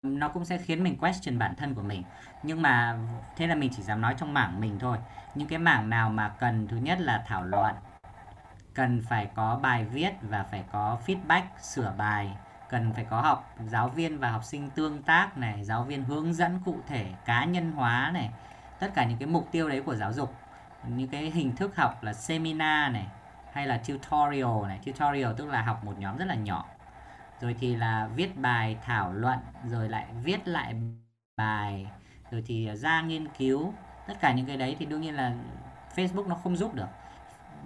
nó 0.03 0.27
cũng 0.27 0.45
sẽ 0.45 0.57
khiến 0.57 0.83
mình 0.83 0.97
question 0.97 1.39
bản 1.39 1.55
thân 1.55 1.73
của 1.75 1.81
mình 1.81 2.03
nhưng 2.43 2.61
mà 2.61 2.97
thế 3.35 3.47
là 3.47 3.55
mình 3.55 3.71
chỉ 3.75 3.83
dám 3.83 4.01
nói 4.01 4.15
trong 4.17 4.33
mảng 4.33 4.61
mình 4.61 4.79
thôi 4.79 4.97
những 5.35 5.47
cái 5.47 5.59
mảng 5.59 5.89
nào 5.89 6.09
mà 6.09 6.29
cần 6.29 6.67
thứ 6.67 6.77
nhất 6.77 7.01
là 7.01 7.23
thảo 7.27 7.45
luận 7.45 7.75
cần 8.77 9.01
phải 9.01 9.29
có 9.35 9.59
bài 9.61 9.85
viết 9.85 10.11
và 10.21 10.43
phải 10.43 10.63
có 10.71 10.97
feedback, 11.05 11.41
sửa 11.61 11.93
bài. 11.97 12.37
Cần 12.69 12.93
phải 12.93 13.05
có 13.09 13.21
học 13.21 13.55
giáo 13.67 13.87
viên 13.87 14.19
và 14.19 14.31
học 14.31 14.43
sinh 14.43 14.69
tương 14.69 15.03
tác 15.03 15.37
này, 15.37 15.63
giáo 15.63 15.83
viên 15.83 16.03
hướng 16.03 16.33
dẫn 16.33 16.59
cụ 16.65 16.77
thể, 16.87 17.11
cá 17.25 17.45
nhân 17.45 17.71
hóa 17.71 18.11
này. 18.13 18.29
Tất 18.79 18.91
cả 18.95 19.05
những 19.05 19.17
cái 19.17 19.27
mục 19.27 19.47
tiêu 19.51 19.69
đấy 19.69 19.81
của 19.81 19.95
giáo 19.95 20.13
dục, 20.13 20.33
những 20.87 21.09
cái 21.09 21.31
hình 21.31 21.55
thức 21.55 21.75
học 21.75 22.03
là 22.03 22.13
seminar 22.13 22.93
này, 22.93 23.07
hay 23.51 23.67
là 23.67 23.81
tutorial 23.87 24.67
này. 24.67 24.79
Tutorial 24.85 25.33
tức 25.37 25.47
là 25.47 25.61
học 25.61 25.83
một 25.83 25.99
nhóm 25.99 26.17
rất 26.17 26.25
là 26.25 26.35
nhỏ. 26.35 26.65
Rồi 27.41 27.55
thì 27.59 27.75
là 27.75 28.09
viết 28.15 28.37
bài, 28.37 28.77
thảo 28.83 29.13
luận, 29.13 29.39
rồi 29.65 29.89
lại 29.89 30.05
viết 30.23 30.47
lại 30.47 30.75
bài, 31.37 31.87
rồi 32.31 32.43
thì 32.45 32.69
ra 32.75 33.01
nghiên 33.01 33.27
cứu. 33.27 33.73
Tất 34.07 34.13
cả 34.21 34.33
những 34.33 34.45
cái 34.45 34.57
đấy 34.57 34.75
thì 34.79 34.85
đương 34.85 35.01
nhiên 35.01 35.15
là 35.15 35.33
Facebook 35.95 36.27
nó 36.27 36.35
không 36.35 36.57
giúp 36.57 36.73
được 36.73 36.87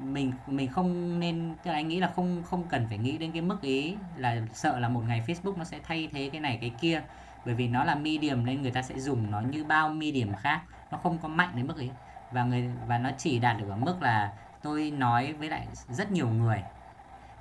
mình 0.03 0.33
mình 0.47 0.67
không 0.67 1.19
nên, 1.19 1.55
tức 1.63 1.71
là 1.71 1.77
anh 1.77 1.87
nghĩ 1.87 1.99
là 1.99 2.11
không 2.15 2.43
không 2.43 2.63
cần 2.69 2.85
phải 2.87 2.97
nghĩ 2.97 3.17
đến 3.17 3.31
cái 3.31 3.41
mức 3.41 3.61
ý 3.61 3.95
là 4.17 4.41
sợ 4.53 4.79
là 4.79 4.89
một 4.89 5.03
ngày 5.07 5.23
Facebook 5.27 5.57
nó 5.57 5.63
sẽ 5.63 5.79
thay 5.83 6.09
thế 6.11 6.29
cái 6.31 6.41
này, 6.41 6.57
cái 6.61 6.71
kia. 6.81 7.01
Bởi 7.45 7.55
vì 7.55 7.67
nó 7.67 7.83
là 7.83 7.95
medium 7.95 8.45
nên 8.45 8.61
người 8.61 8.71
ta 8.71 8.81
sẽ 8.81 8.99
dùng 8.99 9.31
nó 9.31 9.41
như 9.41 9.63
bao 9.63 9.89
medium 9.89 10.33
khác. 10.33 10.61
Nó 10.91 10.97
không 10.97 11.17
có 11.17 11.27
mạnh 11.27 11.49
đến 11.55 11.67
mức 11.67 11.77
ấy 11.77 11.89
và 12.31 12.43
người, 12.43 12.69
và 12.87 12.97
nó 12.97 13.09
chỉ 13.17 13.39
đạt 13.39 13.57
được 13.59 13.69
ở 13.69 13.75
mức 13.75 14.01
là 14.01 14.33
tôi 14.61 14.91
nói 14.91 15.33
với 15.33 15.49
lại 15.49 15.67
rất 15.89 16.11
nhiều 16.11 16.29
người. 16.29 16.63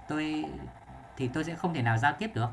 Tôi, 0.08 0.44
thì 1.16 1.28
tôi 1.28 1.44
sẽ 1.44 1.54
không 1.54 1.74
thể 1.74 1.82
nào 1.82 1.98
giao 1.98 2.12
tiếp 2.12 2.30
được. 2.34 2.48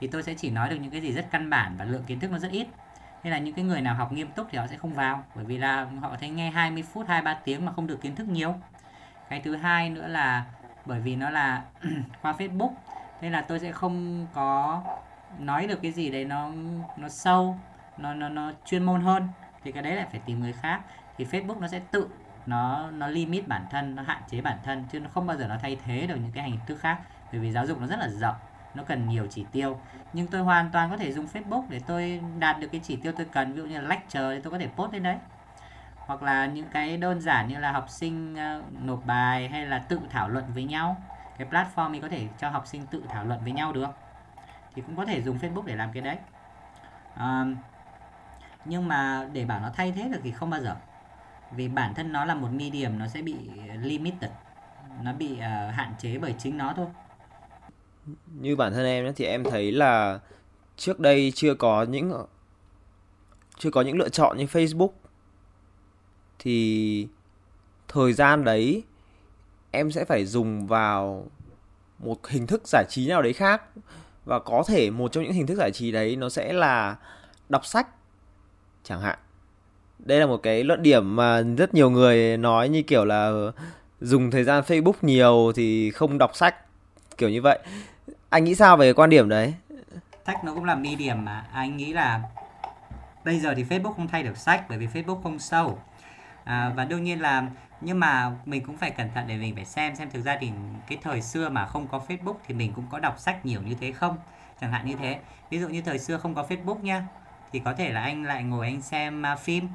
Thì 0.00 0.06
tôi 0.06 0.22
sẽ 0.22 0.34
chỉ 0.34 0.50
nói 0.50 0.70
được 0.70 0.76
những 0.76 0.90
cái 0.90 1.00
gì 1.00 1.12
rất 1.12 1.30
căn 1.30 1.50
bản 1.50 1.76
và 1.78 1.84
lượng 1.84 2.04
kiến 2.06 2.20
thức 2.20 2.30
nó 2.30 2.38
rất 2.38 2.50
ít. 2.50 2.66
Nên 3.24 3.30
là 3.30 3.38
những 3.38 3.54
cái 3.54 3.64
người 3.64 3.80
nào 3.80 3.94
học 3.94 4.12
nghiêm 4.12 4.28
túc 4.30 4.46
thì 4.50 4.58
họ 4.58 4.66
sẽ 4.66 4.76
không 4.76 4.94
vào. 4.94 5.24
Bởi 5.34 5.44
vì 5.44 5.58
là 5.58 5.86
họ 6.00 6.16
thấy 6.20 6.30
nghe 6.30 6.50
20 6.50 6.82
phút 6.82 7.08
2 7.08 7.22
3 7.22 7.34
tiếng 7.34 7.64
mà 7.64 7.72
không 7.72 7.86
được 7.86 8.00
kiến 8.02 8.14
thức 8.14 8.28
nhiều. 8.28 8.54
Cái 9.30 9.40
thứ 9.40 9.56
hai 9.56 9.90
nữa 9.90 10.08
là 10.08 10.44
bởi 10.86 11.00
vì 11.00 11.16
nó 11.16 11.30
là 11.30 11.62
qua 12.22 12.32
Facebook 12.32 12.72
nên 13.20 13.32
là 13.32 13.40
tôi 13.40 13.58
sẽ 13.58 13.72
không 13.72 14.26
có 14.34 14.82
nói 15.38 15.66
được 15.66 15.82
cái 15.82 15.92
gì 15.92 16.10
đấy 16.10 16.24
nó 16.24 16.50
nó 16.96 17.08
sâu, 17.08 17.58
nó 17.98 18.14
nó 18.14 18.28
nó 18.28 18.52
chuyên 18.64 18.84
môn 18.84 19.00
hơn. 19.00 19.28
Thì 19.64 19.72
cái 19.72 19.82
đấy 19.82 19.96
lại 19.96 20.06
phải 20.10 20.20
tìm 20.26 20.40
người 20.40 20.52
khác. 20.52 20.80
Thì 21.18 21.24
Facebook 21.24 21.60
nó 21.60 21.68
sẽ 21.68 21.80
tự 21.90 22.08
nó 22.46 22.90
nó 22.90 23.06
limit 23.06 23.48
bản 23.48 23.66
thân, 23.70 23.94
nó 23.94 24.02
hạn 24.02 24.22
chế 24.28 24.40
bản 24.40 24.58
thân 24.62 24.84
chứ 24.92 25.00
nó 25.00 25.08
không 25.08 25.26
bao 25.26 25.36
giờ 25.36 25.46
nó 25.46 25.56
thay 25.62 25.76
thế 25.84 26.06
được 26.06 26.16
những 26.16 26.32
cái 26.32 26.44
hình 26.44 26.58
thức 26.66 26.80
khác. 26.80 26.98
Bởi 27.32 27.40
vì 27.40 27.52
giáo 27.52 27.66
dục 27.66 27.80
nó 27.80 27.86
rất 27.86 27.98
là 27.98 28.08
rộng 28.08 28.36
nó 28.74 28.82
cần 28.82 29.08
nhiều 29.08 29.26
chỉ 29.30 29.46
tiêu. 29.52 29.80
Nhưng 30.12 30.26
tôi 30.26 30.40
hoàn 30.40 30.70
toàn 30.72 30.90
có 30.90 30.96
thể 30.96 31.12
dùng 31.12 31.26
Facebook 31.32 31.62
để 31.68 31.80
tôi 31.86 32.20
đạt 32.38 32.60
được 32.60 32.68
cái 32.72 32.80
chỉ 32.84 32.96
tiêu 32.96 33.12
tôi 33.16 33.26
cần. 33.32 33.52
Ví 33.52 33.56
dụ 33.62 33.66
như 33.66 33.80
là 33.80 33.88
lecture 33.88 34.34
thì 34.34 34.40
tôi 34.42 34.50
có 34.50 34.58
thể 34.58 34.68
post 34.76 34.92
lên 34.92 35.02
đấy 35.02 35.16
hoặc 36.10 36.22
là 36.22 36.46
những 36.46 36.66
cái 36.72 36.96
đơn 36.96 37.20
giản 37.20 37.48
như 37.48 37.58
là 37.58 37.72
học 37.72 37.86
sinh 37.88 38.36
ờ, 38.36 38.62
nộp 38.82 39.06
bài 39.06 39.48
hay 39.48 39.66
là 39.66 39.78
tự 39.78 39.98
thảo 40.10 40.28
luận 40.28 40.44
với 40.54 40.64
nhau. 40.64 40.96
Cái 41.38 41.48
platform 41.48 41.90
mình 41.90 42.02
có 42.02 42.08
thể 42.08 42.26
cho 42.40 42.50
học 42.50 42.66
sinh 42.66 42.86
tự 42.86 43.02
thảo 43.08 43.24
luận 43.24 43.40
với 43.42 43.52
nhau 43.52 43.72
được. 43.72 43.88
Thì 44.74 44.82
cũng 44.86 44.96
có 44.96 45.04
thể 45.04 45.22
dùng 45.22 45.38
Facebook 45.38 45.64
để 45.64 45.76
làm 45.76 45.92
cái 45.92 46.02
đấy. 46.02 46.16
À, 47.14 47.44
nhưng 48.64 48.88
mà 48.88 49.28
để 49.32 49.44
bảo 49.44 49.60
nó 49.60 49.70
thay 49.74 49.92
thế 49.92 50.08
được 50.12 50.20
thì 50.22 50.30
không 50.30 50.50
bao 50.50 50.60
giờ. 50.60 50.76
Vì 51.52 51.68
bản 51.68 51.94
thân 51.94 52.12
nó 52.12 52.24
là 52.24 52.34
một 52.34 52.48
medium 52.52 52.98
nó 52.98 53.06
sẽ 53.06 53.22
bị 53.22 53.36
limited. 53.82 54.30
Nó 55.02 55.12
bị 55.12 55.32
uh, 55.32 55.74
hạn 55.74 55.94
chế 55.98 56.18
bởi 56.18 56.34
chính 56.38 56.56
nó 56.56 56.72
thôi. 56.76 56.86
Như 58.40 58.56
bản 58.56 58.72
thân 58.72 58.86
em 58.86 59.12
thì 59.16 59.24
em 59.24 59.44
thấy 59.44 59.72
là 59.72 60.18
trước 60.76 61.00
đây 61.00 61.32
chưa 61.34 61.54
có 61.54 61.82
những 61.82 62.26
chưa 63.58 63.70
có 63.70 63.82
những 63.82 63.98
lựa 63.98 64.08
chọn 64.08 64.36
như 64.36 64.44
Facebook 64.44 64.90
thì 66.42 67.08
thời 67.88 68.12
gian 68.12 68.44
đấy 68.44 68.82
em 69.70 69.90
sẽ 69.90 70.04
phải 70.04 70.26
dùng 70.26 70.66
vào 70.66 71.26
một 71.98 72.28
hình 72.28 72.46
thức 72.46 72.68
giải 72.68 72.84
trí 72.88 73.08
nào 73.08 73.22
đấy 73.22 73.32
khác. 73.32 73.62
Và 74.24 74.38
có 74.38 74.62
thể 74.66 74.90
một 74.90 75.12
trong 75.12 75.24
những 75.24 75.32
hình 75.32 75.46
thức 75.46 75.58
giải 75.58 75.70
trí 75.72 75.92
đấy 75.92 76.16
nó 76.16 76.28
sẽ 76.28 76.52
là 76.52 76.96
đọc 77.48 77.66
sách, 77.66 77.86
chẳng 78.84 79.00
hạn. 79.00 79.18
Đây 79.98 80.20
là 80.20 80.26
một 80.26 80.36
cái 80.42 80.64
luận 80.64 80.82
điểm 80.82 81.16
mà 81.16 81.42
rất 81.42 81.74
nhiều 81.74 81.90
người 81.90 82.36
nói 82.36 82.68
như 82.68 82.82
kiểu 82.82 83.04
là 83.04 83.32
dùng 84.00 84.30
thời 84.30 84.44
gian 84.44 84.64
Facebook 84.66 84.92
nhiều 85.02 85.52
thì 85.56 85.90
không 85.90 86.18
đọc 86.18 86.36
sách, 86.36 86.56
kiểu 87.18 87.28
như 87.28 87.42
vậy. 87.42 87.58
Anh 88.28 88.44
nghĩ 88.44 88.54
sao 88.54 88.76
về 88.76 88.92
quan 88.92 89.10
điểm 89.10 89.28
đấy? 89.28 89.54
Sách 90.26 90.44
nó 90.44 90.54
cũng 90.54 90.64
là 90.64 90.74
medium 90.74 91.24
mà. 91.24 91.46
Anh 91.52 91.76
nghĩ 91.76 91.92
là 91.92 92.22
bây 93.24 93.40
giờ 93.40 93.54
thì 93.56 93.64
Facebook 93.64 93.92
không 93.92 94.08
thay 94.08 94.22
được 94.22 94.36
sách 94.36 94.64
bởi 94.68 94.78
vì 94.78 94.86
Facebook 94.86 95.22
không 95.22 95.38
sâu 95.38 95.78
à, 96.44 96.72
và 96.76 96.84
đương 96.84 97.04
nhiên 97.04 97.20
là 97.20 97.48
nhưng 97.80 98.00
mà 98.00 98.32
mình 98.44 98.64
cũng 98.66 98.76
phải 98.76 98.90
cẩn 98.90 99.10
thận 99.14 99.26
để 99.26 99.36
mình 99.36 99.54
phải 99.54 99.64
xem 99.64 99.96
xem 99.96 100.10
thực 100.10 100.24
ra 100.24 100.36
thì 100.40 100.50
cái 100.86 100.98
thời 101.02 101.22
xưa 101.22 101.48
mà 101.48 101.66
không 101.66 101.88
có 101.88 102.00
Facebook 102.08 102.34
thì 102.46 102.54
mình 102.54 102.72
cũng 102.72 102.86
có 102.90 102.98
đọc 102.98 103.18
sách 103.18 103.46
nhiều 103.46 103.62
như 103.62 103.74
thế 103.80 103.92
không? 103.92 104.16
Chẳng 104.60 104.72
hạn 104.72 104.86
như 104.86 104.96
thế. 104.96 105.20
Ví 105.50 105.60
dụ 105.60 105.68
như 105.68 105.82
thời 105.82 105.98
xưa 105.98 106.18
không 106.18 106.34
có 106.34 106.46
Facebook 106.48 106.80
nhá 106.80 107.04
thì 107.52 107.58
có 107.58 107.74
thể 107.74 107.92
là 107.92 108.00
anh 108.02 108.24
lại 108.24 108.42
ngồi 108.42 108.66
anh 108.66 108.80
xem 108.80 109.24
uh, 109.32 109.38
phim. 109.38 109.68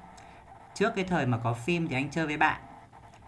Trước 0.74 0.96
cái 0.96 1.06
thời 1.06 1.26
mà 1.26 1.38
có 1.38 1.54
phim 1.54 1.88
thì 1.88 1.96
anh 1.96 2.10
chơi 2.10 2.28
với 2.28 2.38
bạn 2.38 2.62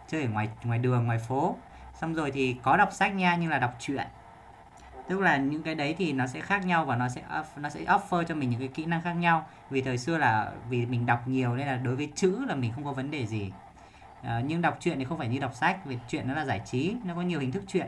chơi 0.07 0.23
ở 0.23 0.29
ngoài 0.29 0.49
ngoài 0.63 0.79
đường 0.79 1.05
ngoài 1.05 1.19
phố. 1.19 1.57
Xong 1.93 2.13
rồi 2.13 2.31
thì 2.31 2.55
có 2.63 2.77
đọc 2.77 2.93
sách 2.93 3.15
nha 3.15 3.35
nhưng 3.35 3.49
là 3.49 3.59
đọc 3.59 3.75
truyện 3.79 4.07
tức 5.09 5.19
là 5.19 5.37
những 5.37 5.63
cái 5.63 5.75
đấy 5.75 5.95
thì 5.97 6.13
nó 6.13 6.27
sẽ 6.27 6.41
khác 6.41 6.65
nhau 6.65 6.85
và 6.85 6.95
nó 6.95 7.09
sẽ 7.09 7.21
nó 7.55 7.69
sẽ 7.69 7.83
offer 7.83 8.23
cho 8.23 8.35
mình 8.35 8.49
những 8.49 8.59
cái 8.59 8.67
kỹ 8.67 8.85
năng 8.85 9.01
khác 9.01 9.13
nhau. 9.13 9.45
Vì 9.69 9.81
thời 9.81 9.97
xưa 9.97 10.17
là 10.17 10.51
vì 10.69 10.85
mình 10.85 11.05
đọc 11.05 11.27
nhiều 11.27 11.55
nên 11.55 11.67
là 11.67 11.75
đối 11.75 11.95
với 11.95 12.11
chữ 12.15 12.45
là 12.47 12.55
mình 12.55 12.71
không 12.75 12.83
có 12.83 12.91
vấn 12.91 13.11
đề 13.11 13.25
gì. 13.25 13.51
À, 14.23 14.41
nhưng 14.45 14.61
đọc 14.61 14.77
truyện 14.79 14.99
thì 14.99 15.05
không 15.05 15.17
phải 15.17 15.27
như 15.27 15.39
đọc 15.39 15.55
sách 15.55 15.85
vì 15.85 15.97
truyện 16.07 16.27
nó 16.27 16.33
là 16.33 16.45
giải 16.45 16.61
trí 16.65 16.95
nó 17.03 17.15
có 17.15 17.21
nhiều 17.21 17.39
hình 17.39 17.51
thức 17.51 17.63
truyện. 17.67 17.87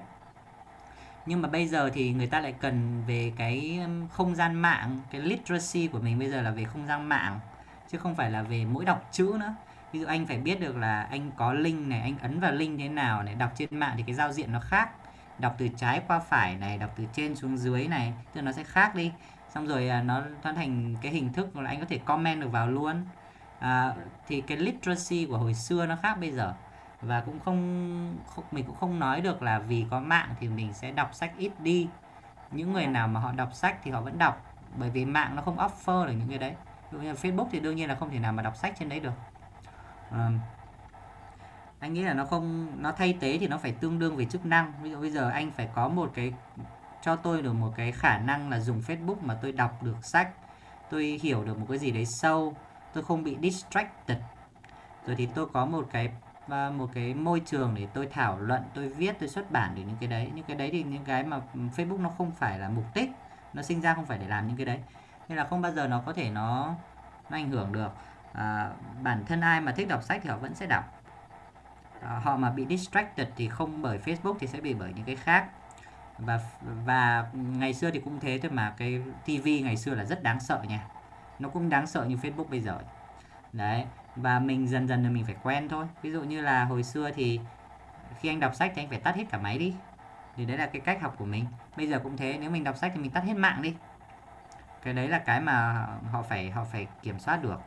Nhưng 1.26 1.42
mà 1.42 1.50
bây 1.50 1.68
giờ 1.68 1.90
thì 1.94 2.14
người 2.14 2.28
ta 2.28 2.40
lại 2.40 2.54
cần 2.62 3.04
về 3.08 3.34
cái 3.38 3.80
không 4.12 4.36
gian 4.36 4.54
mạng 4.56 5.00
cái 5.12 5.22
literacy 5.22 5.88
của 5.88 6.00
mình 6.00 6.20
bây 6.20 6.30
giờ 6.30 6.42
là 6.42 6.52
về 6.52 6.64
không 6.64 6.88
gian 6.88 7.10
mạng 7.10 7.40
chứ 7.92 7.98
không 7.98 8.16
phải 8.16 8.32
là 8.32 8.42
về 8.42 8.66
mỗi 8.66 8.86
đọc 8.86 9.08
chữ 9.12 9.36
nữa. 9.40 9.54
Ví 9.92 10.00
dụ 10.00 10.06
anh 10.06 10.26
phải 10.26 10.38
biết 10.38 10.60
được 10.60 10.78
là 10.78 11.02
anh 11.02 11.32
có 11.38 11.54
link 11.54 11.88
này 11.88 12.02
anh 12.02 12.18
ấn 12.22 12.40
vào 12.40 12.52
link 12.52 12.80
thế 12.80 12.90
nào 12.90 13.24
này 13.24 13.36
đọc 13.36 13.52
trên 13.56 13.70
mạng 13.72 13.94
thì 13.98 14.04
cái 14.08 14.16
giao 14.16 14.32
diện 14.32 14.52
nó 14.52 14.60
khác 14.60 14.90
đọc 15.40 15.56
từ 15.58 15.68
trái 15.68 16.02
qua 16.08 16.20
phải 16.20 16.56
này 16.56 16.78
đọc 16.78 16.90
từ 16.96 17.06
trên 17.14 17.36
xuống 17.36 17.58
dưới 17.58 17.88
này 17.88 18.14
tức 18.34 18.42
nó 18.42 18.52
sẽ 18.52 18.64
khác 18.64 18.96
đi. 18.96 19.12
Xong 19.50 19.68
rồi 19.68 19.90
à, 19.90 20.02
nó 20.02 20.22
nó 20.44 20.54
thành 20.54 20.96
cái 21.02 21.12
hình 21.12 21.34
thức 21.34 21.58
là 21.58 21.70
anh 21.70 21.80
có 21.80 21.86
thể 21.90 21.98
comment 21.98 22.42
được 22.42 22.52
vào 22.52 22.68
luôn. 22.68 23.06
À, 23.60 23.94
thì 24.28 24.42
cái 24.42 24.58
literacy 24.58 25.26
của 25.26 25.38
hồi 25.38 25.54
xưa 25.54 25.86
nó 25.86 25.96
khác 25.96 26.20
bây 26.20 26.32
giờ. 26.32 26.54
Và 27.02 27.22
cũng 27.22 27.40
không, 27.40 28.18
không 28.28 28.46
mình 28.52 28.66
cũng 28.66 28.76
không 28.76 29.00
nói 29.00 29.22
được 29.22 29.42
là 29.42 29.60
vì 29.60 29.86
có 29.90 30.00
mạng 30.00 30.36
thì 30.40 30.48
mình 30.48 30.74
sẽ 30.74 30.92
đọc 30.92 31.10
sách 31.14 31.32
ít 31.38 31.52
đi. 31.60 31.88
Những 32.52 32.74
người 32.74 32.88
nào 32.88 33.08
mà 33.08 33.20
họ 33.20 33.32
đọc 33.32 33.54
sách 33.54 33.78
thì 33.84 33.92
họ 33.92 34.02
vẫn 34.02 34.18
đọc 34.18 34.46
bởi 34.78 34.90
vì 34.90 35.06
mạng 35.06 35.36
nó 35.36 35.42
không 35.42 35.58
offer 35.58 36.06
được 36.06 36.14
những 36.14 36.30
cái 36.30 36.38
đấy. 36.38 36.54
Ví 36.92 36.98
dụ 36.98 37.04
như 37.04 37.14
Facebook 37.14 37.48
thì 37.52 37.60
đương 37.60 37.76
nhiên 37.76 37.90
là 37.90 37.96
không 37.96 38.10
thể 38.10 38.20
nào 38.20 38.34
mà 38.34 38.44
đọc 38.44 38.56
sách 38.56 38.74
trên 38.80 38.90
đấy 38.90 39.00
được. 39.00 39.14
À, 40.12 40.30
anh 41.80 41.94
nghĩ 41.94 42.04
là 42.04 42.14
nó 42.14 42.26
không 42.26 42.68
nó 42.82 42.92
thay 42.92 43.18
thế 43.22 43.38
thì 43.40 43.48
nó 43.48 43.58
phải 43.58 43.72
tương 43.72 44.00
đương 44.00 44.16
về 44.16 44.26
chức 44.26 44.46
năng. 44.46 44.74
Ví 44.84 44.92
dụ 44.92 45.00
bây 45.00 45.12
giờ 45.12 45.30
anh 45.30 45.52
phải 45.52 45.70
có 45.76 45.88
một 45.88 46.12
cái 46.14 46.34
cho 47.02 47.16
tôi 47.16 47.42
được 47.42 47.54
một 47.54 47.74
cái 47.76 47.92
khả 47.92 48.18
năng 48.18 48.50
là 48.50 48.60
dùng 48.60 48.82
Facebook 48.88 49.16
mà 49.22 49.38
tôi 49.42 49.52
đọc 49.52 49.84
được 49.84 49.98
sách 50.02 50.30
tôi 50.90 51.20
hiểu 51.22 51.44
được 51.44 51.60
một 51.60 51.66
cái 51.70 51.78
gì 51.78 51.92
đấy 51.92 52.06
sâu 52.06 52.56
tôi 52.94 53.04
không 53.04 53.24
bị 53.24 53.38
distracted. 53.42 54.18
Rồi 55.06 55.16
thì 55.16 55.26
tôi 55.36 55.46
có 55.54 55.66
một 55.66 55.88
cái 55.92 56.10
à, 56.48 56.70
một 56.70 56.90
cái 56.94 57.14
môi 57.14 57.42
trường 57.46 57.76
để 57.76 57.88
tôi 57.94 58.08
thảo 58.12 58.40
luận 58.40 58.62
tôi 58.74 58.90
viết 58.90 59.16
tôi 59.20 59.30
xuất 59.30 59.52
bản 59.52 59.76
được 59.76 59.82
những 59.88 59.98
cái 60.00 60.10
đấy. 60.10 60.32
Những 60.36 60.46
cái 60.46 60.58
đấy 60.58 60.70
thì 60.72 60.84
những 60.84 61.04
cái 61.06 61.24
mà 61.24 61.42
Facebook 61.78 62.02
nó 62.02 62.10
không 62.18 62.32
phải 62.32 62.60
là 62.60 62.70
mục 62.70 62.86
đích 62.96 63.10
nó 63.54 63.62
sinh 63.62 63.82
ra 63.82 63.94
không 63.94 64.06
phải 64.06 64.18
để 64.18 64.28
làm 64.28 64.48
những 64.48 64.58
cái 64.58 64.66
đấy. 64.66 64.80
Nên 65.28 65.38
là 65.38 65.44
không 65.44 65.62
bao 65.62 65.72
giờ 65.72 65.88
nó 65.88 66.02
có 66.06 66.14
thể 66.14 66.30
nó 66.30 66.76
nó 67.30 67.38
ảnh 67.38 67.50
hưởng 67.50 67.72
được. 67.72 67.90
À, 68.34 68.70
bản 69.04 69.26
thân 69.26 69.42
ai 69.42 69.62
mà 69.62 69.72
thích 69.72 69.88
đọc 69.88 70.04
sách 70.04 70.22
thì 70.24 70.30
họ 70.30 70.38
vẫn 70.38 70.56
sẽ 70.56 70.66
đọc 70.66 70.99
à, 72.02 72.20
họ 72.24 72.38
mà 72.38 72.50
bị 72.50 72.66
distracted 72.70 73.28
thì 73.36 73.50
không 73.50 73.82
bởi 73.82 74.00
Facebook 74.06 74.36
thì 74.40 74.48
sẽ 74.48 74.62
bị 74.62 74.74
bởi 74.74 74.94
những 74.96 75.06
cái 75.06 75.16
khác. 75.16 75.50
Và 76.18 76.40
và 76.86 77.30
ngày 77.34 77.74
xưa 77.74 77.92
thì 77.92 78.00
cũng 78.00 78.20
thế 78.20 78.40
thôi 78.42 78.52
mà 78.52 78.74
cái 78.78 79.02
TV 79.26 79.48
ngày 79.64 79.78
xưa 79.78 79.96
là 79.96 80.06
rất 80.06 80.24
đáng 80.24 80.40
sợ 80.40 80.64
nha. 80.68 80.88
Nó 81.40 81.50
cũng 81.50 81.70
đáng 81.70 81.88
sợ 81.88 82.06
như 82.06 82.16
Facebook 82.16 82.50
bây 82.50 82.60
giờ. 82.60 82.80
Đấy 83.54 83.86
và 84.16 84.40
mình 84.40 84.68
dần 84.68 84.88
dần 84.88 85.04
là 85.04 85.10
mình 85.10 85.26
phải 85.26 85.36
quen 85.44 85.70
thôi. 85.70 85.86
Ví 86.02 86.12
dụ 86.12 86.24
như 86.24 86.42
là 86.42 86.66
hồi 86.66 86.84
xưa 86.84 87.12
thì 87.12 87.40
khi 88.20 88.30
anh 88.30 88.40
đọc 88.40 88.56
sách 88.56 88.72
thì 88.76 88.82
anh 88.82 88.90
phải 88.90 89.00
tắt 89.00 89.16
hết 89.16 89.24
cả 89.30 89.38
máy 89.38 89.58
đi. 89.58 89.76
Thì 90.36 90.46
đấy 90.46 90.58
là 90.58 90.66
cái 90.66 90.82
cách 90.82 91.02
học 91.02 91.16
của 91.18 91.26
mình. 91.26 91.46
Bây 91.78 91.88
giờ 91.88 92.00
cũng 92.04 92.18
thế 92.18 92.38
nếu 92.42 92.52
mình 92.52 92.64
đọc 92.64 92.78
sách 92.78 92.92
thì 92.96 93.02
mình 93.02 93.12
tắt 93.12 93.24
hết 93.24 93.34
mạng 93.34 93.62
đi. 93.62 93.76
Cái 94.84 94.94
đấy 94.94 95.08
là 95.08 95.20
cái 95.20 95.42
mà 95.42 95.88
họ 96.12 96.22
phải 96.22 96.52
họ 96.52 96.64
phải 96.64 96.88
kiểm 97.02 97.20
soát 97.20 97.44
được. 97.44 97.62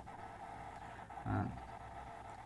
À, 1.24 1.44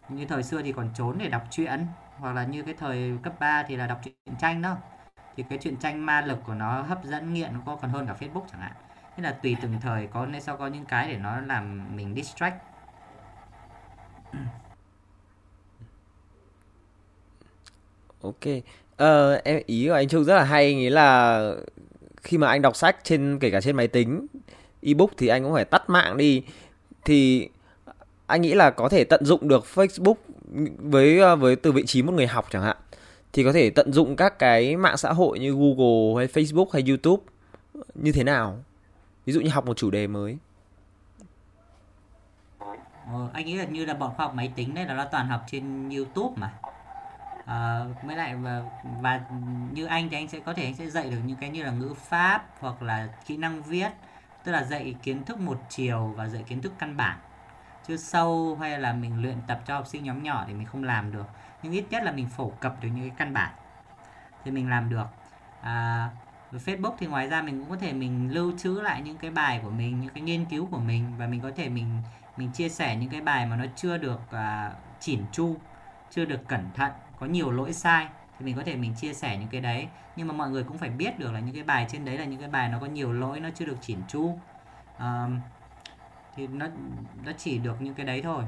như 0.09 0.25
thời 0.27 0.43
xưa 0.43 0.63
thì 0.63 0.73
còn 0.73 0.91
trốn 0.95 1.19
để 1.19 1.29
đọc 1.29 1.43
truyện 1.51 1.87
hoặc 2.19 2.33
là 2.33 2.45
như 2.45 2.63
cái 2.63 2.75
thời 2.79 3.13
cấp 3.23 3.41
3 3.41 3.63
thì 3.69 3.77
là 3.77 3.87
đọc 3.87 4.01
truyện 4.05 4.15
tranh 4.41 4.63
đó. 4.63 4.77
Thì 5.37 5.45
cái 5.49 5.59
truyện 5.59 5.77
tranh 5.77 6.07
ma 6.07 6.21
lực 6.21 6.39
của 6.47 6.55
nó 6.55 6.83
hấp 6.83 7.05
dẫn 7.05 7.35
nghiện 7.35 7.51
có 7.67 7.77
còn 7.77 7.91
hơn 7.91 8.07
cả 8.07 8.15
Facebook 8.21 8.45
chẳng 8.53 8.61
hạn. 8.61 8.73
Thế 9.17 9.23
là 9.23 9.33
tùy 9.33 9.57
từng 9.63 9.81
thời 9.81 10.07
có 10.07 10.27
nên 10.27 10.43
sao 10.43 10.57
có 10.57 10.67
những 10.67 10.85
cái 10.85 11.09
để 11.09 11.17
nó 11.17 11.41
làm 11.41 11.97
mình 11.97 12.15
distract. 12.15 12.55
Ok. 18.23 18.63
Ờ, 18.97 19.41
em 19.45 19.61
ý 19.67 19.89
của 19.89 19.95
anh 19.95 20.09
Trung 20.09 20.25
rất 20.25 20.37
là 20.37 20.45
hay 20.45 20.75
nghĩa 20.75 20.91
là 20.91 21.41
khi 22.23 22.39
mà 22.39 22.49
anh 22.49 22.63
đọc 22.63 22.77
sách 22.77 22.97
trên 23.03 23.39
kể 23.39 23.51
cả 23.51 23.61
trên 23.61 23.77
máy 23.77 23.89
tính 23.89 24.27
ebook 24.83 25.11
thì 25.17 25.29
anh 25.29 25.43
cũng 25.43 25.55
phải 25.55 25.65
tắt 25.65 25.91
mạng 25.91 26.17
đi. 26.17 26.43
Thì 27.05 27.49
anh 28.27 28.43
nghĩ 28.43 28.55
là 28.55 28.71
có 28.71 28.89
thể 28.89 29.05
tận 29.05 29.25
dụng 29.25 29.49
được 29.49 29.65
Facebook 29.75 30.15
với 30.79 31.19
ờ, 31.19 31.37
với 31.37 31.57
từ 31.57 31.73
vị 31.73 31.87
trí 31.87 32.03
một 32.03 32.13
người 32.13 32.27
học 32.27 32.47
chẳng 32.51 32.63
hạn. 32.63 32.77
Thì 33.33 33.45
có 33.45 33.53
thể 33.53 33.71
tận 33.71 33.93
dụng 33.93 34.17
các 34.17 34.39
cái 34.39 34.77
mạng 34.77 34.97
xã 34.97 35.13
hội 35.13 35.39
như 35.39 35.53
Google 35.53 36.17
hay 36.17 36.27
Facebook 36.27 36.67
hay 36.73 36.85
YouTube 36.89 37.23
như 37.95 38.13
thế 38.13 38.25
nào? 38.25 38.59
Ví 39.27 39.33
dụ 39.33 39.41
như 39.41 39.51
học 39.51 39.67
một 39.67 39.77
chủ 39.77 39.91
đề 39.91 40.07
mới. 40.07 40.37
Ờ, 43.13 43.29
anh 43.33 43.47
nghĩ 43.47 43.55
là 43.55 43.65
như 43.65 43.85
là 43.85 43.95
bọn 43.95 44.13
khoa 44.17 44.27
học 44.27 44.35
máy 44.35 44.53
tính 44.57 44.75
đấy 44.75 44.85
là 44.85 44.95
nó 44.95 45.05
toàn 45.05 45.29
học 45.29 45.43
trên 45.51 45.91
YouTube 45.91 46.35
mà. 46.37 46.53
Ờ, 47.47 47.87
à, 48.01 48.05
mới 48.05 48.17
lại 48.17 48.35
và, 48.35 48.63
và 49.01 49.21
như 49.73 49.87
anh 49.87 50.09
thì 50.11 50.17
anh 50.17 50.29
sẽ 50.29 50.41
có 50.41 50.55
thể 50.55 50.65
anh 50.65 50.75
sẽ 50.75 50.91
dạy 50.91 51.11
được 51.11 51.19
những 51.27 51.37
cái 51.41 51.51
như 51.51 51.63
là 51.63 51.71
ngữ 51.71 51.95
pháp 52.09 52.47
hoặc 52.61 52.83
là 52.83 53.09
kỹ 53.27 53.37
năng 53.37 53.63
viết 53.63 53.89
tức 54.45 54.53
là 54.53 54.65
dạy 54.65 54.95
kiến 55.03 55.25
thức 55.25 55.41
một 55.41 55.61
chiều 55.69 56.15
và 56.17 56.29
dạy 56.29 56.45
kiến 56.49 56.63
thức 56.63 56.73
căn 56.79 56.97
bản 56.97 57.19
chứ 57.87 57.97
sâu 57.97 58.57
hay 58.61 58.79
là 58.79 58.93
mình 58.93 59.23
luyện 59.23 59.37
tập 59.47 59.61
cho 59.67 59.75
học 59.75 59.87
sinh 59.87 60.05
nhóm 60.05 60.23
nhỏ 60.23 60.45
thì 60.47 60.55
mình 60.55 60.67
không 60.67 60.85
làm 60.85 61.13
được. 61.13 61.27
Nhưng 61.63 61.73
ít 61.73 61.85
nhất 61.91 62.03
là 62.03 62.13
mình 62.13 62.29
phổ 62.29 62.53
cập 62.61 62.83
được 62.83 62.89
những 62.89 63.09
cái 63.09 63.17
căn 63.17 63.33
bản 63.33 63.55
thì 64.45 64.51
mình 64.51 64.71
làm 64.71 64.91
được. 64.91 65.07
À, 65.61 66.11
Facebook 66.53 66.95
thì 66.99 67.07
ngoài 67.07 67.29
ra 67.29 67.43
mình 67.43 67.61
cũng 67.61 67.71
có 67.71 67.77
thể 67.77 67.93
mình 67.93 68.33
lưu 68.33 68.53
trữ 68.59 68.81
lại 68.81 69.03
những 69.03 69.17
cái 69.17 69.31
bài 69.31 69.61
của 69.63 69.71
mình 69.71 70.01
những 70.01 70.15
cái 70.15 70.23
nghiên 70.23 70.45
cứu 70.45 70.69
của 70.71 70.79
mình 70.79 71.13
và 71.19 71.27
mình 71.27 71.41
có 71.41 71.51
thể 71.57 71.69
mình 71.69 72.03
mình 72.37 72.51
chia 72.53 72.69
sẻ 72.69 72.97
những 72.97 73.11
cái 73.11 73.21
bài 73.21 73.47
mà 73.47 73.57
nó 73.57 73.65
chưa 73.77 73.99
được 73.99 74.21
à, 74.31 74.73
chỉn 75.01 75.21
chu 75.33 75.57
chưa 76.11 76.25
được 76.25 76.49
cẩn 76.49 76.71
thận 76.75 76.93
có 77.21 77.27
nhiều 77.27 77.51
lỗi 77.51 77.73
sai 77.73 78.09
thì 78.39 78.45
mình 78.45 78.57
có 78.57 78.63
thể 78.67 78.77
mình 78.77 78.95
chia 78.95 79.15
sẻ 79.15 79.37
những 79.37 79.49
cái 79.49 79.61
đấy. 79.61 79.89
Nhưng 80.17 80.29
mà 80.29 80.35
mọi 80.35 80.51
người 80.51 80.63
cũng 80.63 80.79
phải 80.79 80.91
biết 80.91 81.19
được 81.19 81.33
là 81.33 81.41
những 81.41 81.55
cái 81.55 81.65
bài 81.65 81.87
trên 81.89 82.05
đấy 82.05 82.19
là 82.19 82.25
những 82.25 82.41
cái 82.41 82.49
bài 82.49 82.69
nó 82.69 82.79
có 82.79 82.87
nhiều 82.87 83.13
lỗi 83.13 83.41
nó 83.41 83.49
chưa 83.55 83.67
được 83.67 83.77
chỉn 83.81 83.99
chu. 84.09 84.39
Uh, 84.97 85.03
thì 86.37 86.47
nó 86.47 86.67
nó 87.25 87.33
chỉ 87.39 87.59
được 87.59 87.83
những 87.83 87.95
cái 87.95 88.07
đấy 88.07 88.23
thôi. 88.23 88.45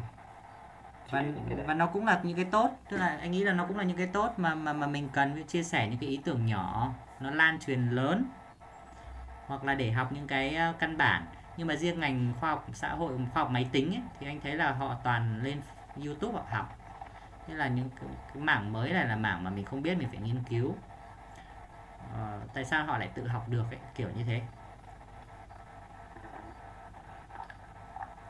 Và 1.10 1.24
và 1.66 1.74
nó 1.74 1.86
cũng 1.86 2.06
là 2.06 2.20
những 2.22 2.36
cái 2.36 2.44
tốt. 2.44 2.70
Tức 2.90 2.96
là 2.96 3.18
anh 3.20 3.30
nghĩ 3.30 3.44
là 3.44 3.52
nó 3.52 3.66
cũng 3.66 3.78
là 3.78 3.84
những 3.84 3.96
cái 3.96 4.06
tốt 4.06 4.32
mà 4.36 4.54
mà 4.54 4.72
mà 4.72 4.86
mình 4.86 5.08
cần 5.12 5.44
chia 5.44 5.62
sẻ 5.62 5.88
những 5.88 5.98
cái 5.98 6.08
ý 6.08 6.20
tưởng 6.24 6.46
nhỏ. 6.46 6.92
Nó 7.20 7.30
lan 7.30 7.58
truyền 7.58 7.88
lớn. 7.88 8.24
Hoặc 9.46 9.64
là 9.64 9.74
để 9.74 9.92
học 9.92 10.12
những 10.12 10.26
cái 10.26 10.54
ờ, 10.54 10.72
căn 10.78 10.96
bản. 10.96 11.26
Nhưng 11.56 11.66
mà 11.66 11.76
riêng 11.76 12.00
ngành 12.00 12.32
khoa 12.40 12.50
học 12.50 12.66
xã 12.72 12.94
hội 12.94 13.18
khoa 13.32 13.42
học 13.42 13.50
máy 13.52 13.68
tính 13.72 13.94
ấy, 13.94 14.02
thì 14.20 14.26
anh 14.26 14.40
thấy 14.40 14.54
là 14.54 14.72
họ 14.72 14.94
toàn 15.04 15.42
lên 15.42 15.60
YouTube 16.04 16.38
họ 16.38 16.44
học. 16.50 16.78
Thế 17.46 17.54
là 17.54 17.68
những 17.68 17.90
cái, 18.00 18.08
cái 18.34 18.42
mảng 18.42 18.72
mới 18.72 18.92
này 18.92 19.06
là 19.06 19.16
mảng 19.16 19.44
mà 19.44 19.50
mình 19.50 19.64
không 19.64 19.82
biết 19.82 19.98
mình 19.98 20.08
phải 20.08 20.18
nghiên 20.18 20.42
cứu. 20.48 20.74
Ờ, 22.14 22.40
tại 22.54 22.64
sao 22.64 22.84
họ 22.84 22.98
lại 22.98 23.08
tự 23.14 23.28
học 23.28 23.48
được 23.48 23.64
ấy, 23.70 23.78
kiểu 23.94 24.08
như 24.16 24.24
thế 24.24 24.42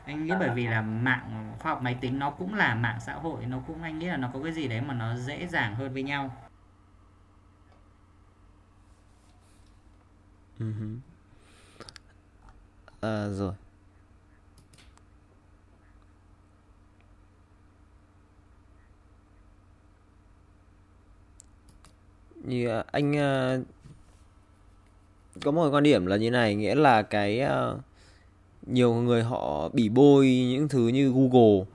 anh 0.09 0.25
nghĩ 0.25 0.33
bởi 0.39 0.49
vì 0.49 0.67
là 0.67 0.81
mạng 0.81 1.55
khoa 1.59 1.71
học 1.71 1.81
máy 1.81 1.97
tính 2.01 2.19
nó 2.19 2.29
cũng 2.29 2.53
là 2.53 2.75
mạng 2.75 2.99
xã 3.05 3.13
hội 3.13 3.45
nó 3.45 3.59
cũng 3.67 3.83
anh 3.83 3.99
nghĩ 3.99 4.07
là 4.07 4.17
nó 4.17 4.29
có 4.33 4.39
cái 4.43 4.53
gì 4.53 4.67
đấy 4.67 4.81
mà 4.81 4.93
nó 4.93 5.15
dễ 5.15 5.47
dàng 5.47 5.75
hơn 5.75 5.93
với 5.93 6.03
nhau 6.03 6.35
uh-huh. 10.59 10.97
à, 13.01 13.27
rồi 13.29 13.53
như 22.43 22.67
à, 22.67 22.83
anh 22.91 23.11
uh, 23.11 23.67
có 25.43 25.51
một 25.51 25.69
quan 25.71 25.83
điểm 25.83 26.05
là 26.05 26.17
như 26.17 26.31
này 26.31 26.55
nghĩa 26.55 26.75
là 26.75 27.01
cái 27.01 27.41
uh, 27.45 27.88
nhiều 28.67 28.93
người 28.93 29.23
họ 29.23 29.69
bỉ 29.73 29.89
bôi 29.89 30.27
những 30.27 30.67
thứ 30.67 30.87
như 30.87 31.11
Google. 31.11 31.65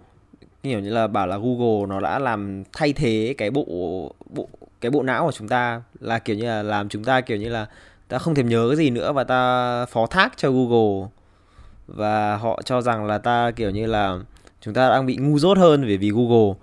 Kiểu 0.63 0.81
như 0.81 0.91
là 0.91 1.07
bảo 1.07 1.27
là 1.27 1.39
Google 1.39 1.87
nó 1.89 2.01
đã 2.01 2.19
làm 2.19 2.65
thay 2.73 2.93
thế 2.93 3.35
cái 3.39 3.51
bộ 3.51 3.65
bộ 4.31 4.49
cái 4.81 4.91
bộ 4.91 5.03
não 5.03 5.27
của 5.27 5.33
chúng 5.33 5.49
ta 5.49 5.83
là 6.01 6.19
kiểu 6.19 6.37
như 6.37 6.45
là 6.45 6.63
làm 6.63 6.89
chúng 6.89 7.05
ta 7.05 7.21
kiểu 7.21 7.37
như 7.37 7.49
là 7.49 7.67
ta 8.09 8.19
không 8.19 8.35
thèm 8.35 8.49
nhớ 8.49 8.67
cái 8.69 8.77
gì 8.77 8.91
nữa 8.91 9.13
và 9.13 9.25
ta 9.25 9.87
phó 9.87 10.07
thác 10.07 10.33
cho 10.37 10.51
Google. 10.51 11.09
Và 11.87 12.37
họ 12.37 12.63
cho 12.65 12.81
rằng 12.81 13.07
là 13.07 13.19
ta 13.19 13.51
kiểu 13.51 13.71
như 13.71 13.87
là 13.87 14.19
chúng 14.61 14.75
ta 14.75 14.89
đang 14.89 15.07
bị 15.07 15.17
ngu 15.17 15.39
dốt 15.39 15.59
hơn 15.59 15.85
vì 15.85 15.97
vì 15.97 16.11
Google. 16.11 16.55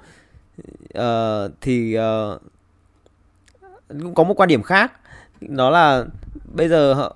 Uh, 0.97 1.51
thì 1.61 1.97
uh, 1.97 2.41
cũng 3.89 4.15
có 4.15 4.23
một 4.23 4.33
quan 4.39 4.49
điểm 4.49 4.63
khác 4.63 5.00
đó 5.41 5.69
là 5.69 6.05
bây 6.53 6.69
giờ 6.69 7.09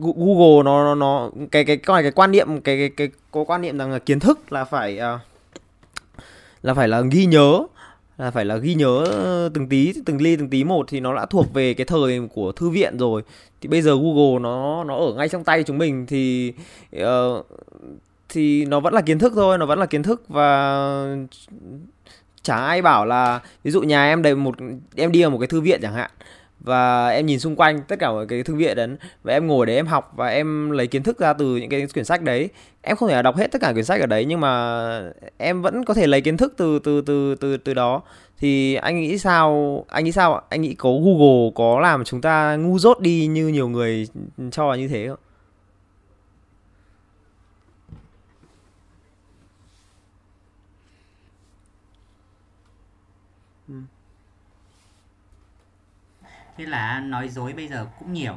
Google 0.00 0.62
nó 0.64 0.84
nó, 0.84 0.94
nó 0.94 1.30
cái 1.50 1.64
cái 1.64 1.76
cái 1.76 2.02
cái 2.02 2.12
quan 2.12 2.30
niệm 2.30 2.60
cái 2.60 2.76
cái 2.78 2.88
cái 2.88 3.08
có 3.30 3.44
quan 3.44 3.62
niệm 3.62 3.78
rằng 3.78 3.92
là 3.92 3.98
kiến 3.98 4.20
thức 4.20 4.52
là 4.52 4.64
phải 4.64 5.00
uh, 5.14 5.20
là 6.62 6.74
phải 6.74 6.88
là 6.88 7.00
ghi 7.00 7.26
nhớ 7.26 7.62
là 8.18 8.30
phải 8.30 8.44
là 8.44 8.56
ghi 8.56 8.74
nhớ 8.74 9.04
từng 9.54 9.68
tí 9.68 9.92
từng 10.06 10.22
ly 10.22 10.36
từng 10.36 10.50
tí 10.50 10.64
một 10.64 10.86
thì 10.88 11.00
nó 11.00 11.14
đã 11.14 11.26
thuộc 11.26 11.54
về 11.54 11.74
cái 11.74 11.84
thời 11.84 12.20
của 12.34 12.52
thư 12.52 12.70
viện 12.70 12.98
rồi. 12.98 13.22
Thì 13.60 13.68
bây 13.68 13.82
giờ 13.82 13.94
Google 13.94 14.38
nó 14.40 14.84
nó 14.84 14.96
ở 14.96 15.14
ngay 15.14 15.28
trong 15.28 15.44
tay 15.44 15.62
chúng 15.62 15.78
mình 15.78 16.06
thì 16.06 16.52
uh, 16.96 17.46
thì 18.28 18.64
nó 18.64 18.80
vẫn 18.80 18.94
là 18.94 19.00
kiến 19.00 19.18
thức 19.18 19.32
thôi 19.36 19.58
nó 19.58 19.66
vẫn 19.66 19.78
là 19.78 19.86
kiến 19.86 20.02
thức 20.02 20.28
và 20.28 21.16
chả 22.42 22.56
ai 22.56 22.82
bảo 22.82 23.06
là 23.06 23.40
ví 23.64 23.70
dụ 23.70 23.82
nhà 23.82 24.04
em 24.04 24.22
đầy 24.22 24.34
một 24.34 24.54
em 24.96 25.12
đi 25.12 25.22
vào 25.22 25.30
một 25.30 25.38
cái 25.38 25.46
thư 25.46 25.60
viện 25.60 25.80
chẳng 25.82 25.94
hạn 25.94 26.10
và 26.64 27.08
em 27.08 27.26
nhìn 27.26 27.40
xung 27.40 27.56
quanh 27.56 27.80
tất 27.88 27.98
cả 27.98 28.10
mọi 28.10 28.26
cái 28.26 28.42
thư 28.42 28.54
viện 28.54 28.76
đấy, 28.76 28.88
và 29.22 29.32
em 29.32 29.46
ngồi 29.46 29.66
để 29.66 29.76
em 29.76 29.86
học 29.86 30.12
và 30.16 30.28
em 30.28 30.70
lấy 30.70 30.86
kiến 30.86 31.02
thức 31.02 31.18
ra 31.18 31.32
từ 31.32 31.56
những 31.56 31.70
cái 31.70 31.86
quyển 31.94 32.04
sách 32.04 32.22
đấy. 32.22 32.48
Em 32.82 32.96
không 32.96 33.08
thể 33.08 33.14
là 33.14 33.22
đọc 33.22 33.36
hết 33.36 33.52
tất 33.52 33.60
cả 33.60 33.72
quyển 33.72 33.84
sách 33.84 34.00
ở 34.00 34.06
đấy, 34.06 34.24
nhưng 34.24 34.40
mà 34.40 35.12
em 35.38 35.62
vẫn 35.62 35.84
có 35.84 35.94
thể 35.94 36.06
lấy 36.06 36.20
kiến 36.20 36.36
thức 36.36 36.54
từ 36.56 36.78
từ 36.78 37.00
từ 37.00 37.34
từ 37.34 37.56
từ 37.56 37.74
đó. 37.74 38.02
Thì 38.38 38.74
anh 38.74 39.00
nghĩ 39.00 39.18
sao, 39.18 39.84
anh 39.88 40.04
nghĩ 40.04 40.12
sao 40.12 40.42
anh 40.48 40.60
nghĩ 40.62 40.74
có 40.74 40.90
Google 40.90 41.50
có 41.54 41.80
làm 41.80 42.04
chúng 42.04 42.20
ta 42.20 42.56
ngu 42.56 42.78
dốt 42.78 43.00
đi 43.00 43.26
như 43.26 43.48
nhiều 43.48 43.68
người 43.68 44.06
cho 44.50 44.70
là 44.70 44.76
như 44.76 44.88
thế 44.88 45.08
không? 45.08 45.18
Thế 56.62 56.70
là 56.70 57.00
nói 57.00 57.28
dối 57.28 57.52
bây 57.52 57.68
giờ 57.68 57.86
cũng 57.98 58.12
nhiều. 58.12 58.34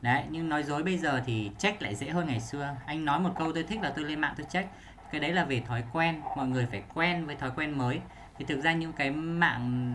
Đấy, 0.00 0.22
nhưng 0.30 0.48
nói 0.48 0.62
dối 0.62 0.82
bây 0.82 0.98
giờ 0.98 1.22
thì 1.26 1.50
check 1.58 1.82
lại 1.82 1.94
dễ 1.94 2.08
hơn 2.08 2.26
ngày 2.26 2.40
xưa. 2.40 2.76
Anh 2.86 3.04
nói 3.04 3.20
một 3.20 3.30
câu 3.38 3.52
tôi 3.52 3.62
thích 3.62 3.82
là 3.82 3.92
tôi 3.96 4.04
lên 4.04 4.20
mạng 4.20 4.34
tôi 4.36 4.46
check. 4.50 4.70
Cái 5.10 5.20
đấy 5.20 5.32
là 5.32 5.44
về 5.44 5.60
thói 5.60 5.84
quen, 5.92 6.20
mọi 6.36 6.46
người 6.46 6.66
phải 6.70 6.82
quen 6.94 7.26
với 7.26 7.36
thói 7.36 7.50
quen 7.56 7.78
mới. 7.78 8.00
Thì 8.38 8.44
thực 8.44 8.60
ra 8.60 8.72
những 8.72 8.92
cái 8.92 9.10
mạng 9.10 9.94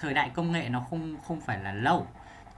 thời 0.00 0.14
đại 0.14 0.30
công 0.34 0.52
nghệ 0.52 0.68
nó 0.68 0.80
không 0.80 1.16
không 1.26 1.40
phải 1.40 1.58
là 1.58 1.72
lâu. 1.72 2.06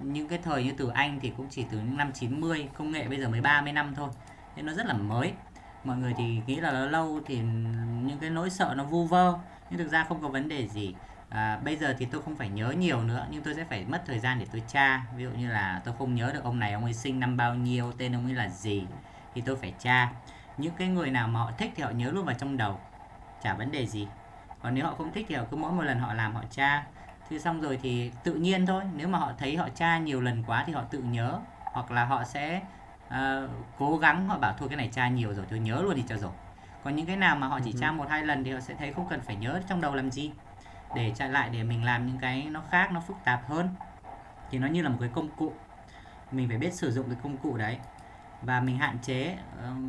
Những 0.01 0.29
cái 0.29 0.39
thời 0.39 0.65
như 0.65 0.73
từ 0.77 0.89
anh 0.89 1.21
thì 1.21 1.33
cũng 1.37 1.47
chỉ 1.51 1.65
từ 1.71 1.79
những 1.79 1.97
năm 1.97 2.13
90 2.13 2.69
công 2.79 2.91
nghệ 2.91 3.09
bây 3.09 3.21
giờ 3.21 3.29
mới 3.29 3.41
30 3.41 3.73
năm 3.73 3.95
thôi. 3.95 4.09
Nên 4.57 4.67
nó 4.67 4.73
rất 4.73 4.87
là 4.87 4.95
mới. 4.95 5.33
Mọi 5.85 5.97
người 5.97 6.15
thì 6.17 6.41
nghĩ 6.47 6.57
là 6.57 6.73
nó 6.73 6.87
lâu 6.87 7.21
thì 7.27 7.39
những 8.03 8.19
cái 8.21 8.31
nỗi 8.31 8.51
sợ 8.51 8.75
nó 8.77 8.85
vu 8.85 9.07
vơ. 9.07 9.35
Nhưng 9.71 9.79
thực 9.79 9.89
ra 9.89 10.05
không 10.05 10.23
có 10.23 10.29
vấn 10.29 10.49
đề 10.49 10.69
gì 10.69 10.95
à, 11.29 11.59
bây 11.65 11.77
giờ 11.77 11.95
thì 11.99 12.07
tôi 12.07 12.23
không 12.23 12.37
phải 12.37 12.49
nhớ 12.49 12.71
nhiều 12.71 13.03
nữa 13.03 13.27
nhưng 13.31 13.43
tôi 13.43 13.55
sẽ 13.55 13.65
phải 13.65 13.85
mất 13.85 14.03
thời 14.07 14.19
gian 14.19 14.39
để 14.39 14.47
tôi 14.53 14.63
tra. 14.69 15.03
Ví 15.17 15.25
dụ 15.25 15.31
như 15.31 15.51
là 15.51 15.81
tôi 15.85 15.95
không 15.99 16.15
nhớ 16.15 16.31
được 16.35 16.45
ông 16.45 16.59
này 16.59 16.73
ông 16.73 16.85
ấy 16.85 16.95
sinh 16.95 17.21
năm 17.21 17.37
bao 17.37 17.55
nhiêu 17.55 17.93
tên 17.99 18.15
ông 18.15 18.27
ấy 18.27 18.35
là 18.35 18.49
gì 18.49 18.87
thì 19.35 19.41
tôi 19.41 19.57
phải 19.57 19.75
tra. 19.79 20.13
Những 20.57 20.75
cái 20.79 20.89
người 20.89 21.11
nào 21.11 21.29
mà 21.29 21.41
họ 21.41 21.51
thích 21.59 21.73
thì 21.77 21.83
họ 21.83 21.91
nhớ 21.91 22.11
luôn 22.11 22.25
vào 22.25 22.35
trong 22.35 22.57
đầu 22.57 22.81
chả 23.43 23.55
vấn 23.55 23.73
đề 23.73 23.87
gì. 23.87 24.09
Còn 24.63 24.75
nếu 24.75 24.87
họ 24.87 24.95
không 24.95 25.13
thích 25.13 25.27
thì 25.29 25.35
họ 25.35 25.45
cứ 25.51 25.57
mỗi 25.57 25.73
một 25.73 25.83
lần 25.83 25.99
họ 25.99 26.15
làm 26.15 26.35
họ 26.35 26.43
tra. 26.51 26.85
Thì 27.31 27.39
xong 27.39 27.61
rồi 27.61 27.79
thì 27.83 28.11
tự 28.25 28.35
nhiên 28.35 28.67
thôi 28.67 28.83
nếu 28.97 29.09
mà 29.09 29.19
họ 29.19 29.33
thấy 29.39 29.57
họ 29.57 29.69
tra 29.69 29.99
nhiều 29.99 30.21
lần 30.21 30.45
quá 30.47 30.65
thì 30.67 30.73
họ 30.73 30.83
tự 30.83 30.99
nhớ. 30.99 31.39
Hoặc 31.73 31.91
là 31.91 32.05
họ 32.05 32.25
sẽ 32.25 32.61
uh, 33.09 33.51
cố 33.79 33.97
gắng 33.97 34.29
họ 34.29 34.39
bảo 34.39 34.55
thôi 34.59 34.69
cái 34.69 34.77
này 34.77 34.89
tra 34.93 35.09
nhiều 35.09 35.35
rồi 35.35 35.47
tôi 35.51 35.59
nhớ 35.59 35.83
luôn 35.83 35.93
thì 35.97 36.05
cho 36.09 36.17
rồi. 36.17 36.33
Còn 36.85 36.97
những 36.97 37.07
cái 37.07 37.17
nào 37.17 37.37
mà 37.37 37.47
họ 37.47 37.61
chỉ 37.65 37.75
tra 37.81 37.93
một 37.93 38.09
hai 38.11 38.23
lần 38.23 38.45
thì 38.45 38.53
họ 38.53 38.61
sẽ 38.61 38.75
thấy 38.75 38.93
không 38.93 39.09
cần 39.09 39.21
phải 39.21 39.37
nhớ 39.37 39.61
trong 39.69 39.81
đầu 39.81 39.95
làm 39.95 40.11
gì 40.11 40.31
để 40.95 41.13
chạy 41.15 41.29
lại 41.29 41.49
để 41.53 41.63
mình 41.63 41.85
làm 41.85 42.07
những 42.07 42.19
cái 42.19 42.47
nó 42.51 42.63
khác, 42.71 42.93
nó 42.93 43.01
phức 43.01 43.17
tạp 43.25 43.49
hơn. 43.49 43.69
Thì 44.51 44.59
nó 44.59 44.67
như 44.67 44.83
là 44.83 44.89
một 44.89 44.97
cái 45.01 45.11
công 45.15 45.29
cụ. 45.29 45.53
Mình 46.33 46.49
phải 46.49 46.59
biết 46.59 46.75
sử 46.75 46.93
dụng 46.93 47.07
cái 47.07 47.17
công 47.23 47.37
cụ 47.37 47.57
đấy. 47.57 47.79
Và 48.43 48.61
mình 48.61 48.79
hạn 48.79 48.99
chế 49.03 49.37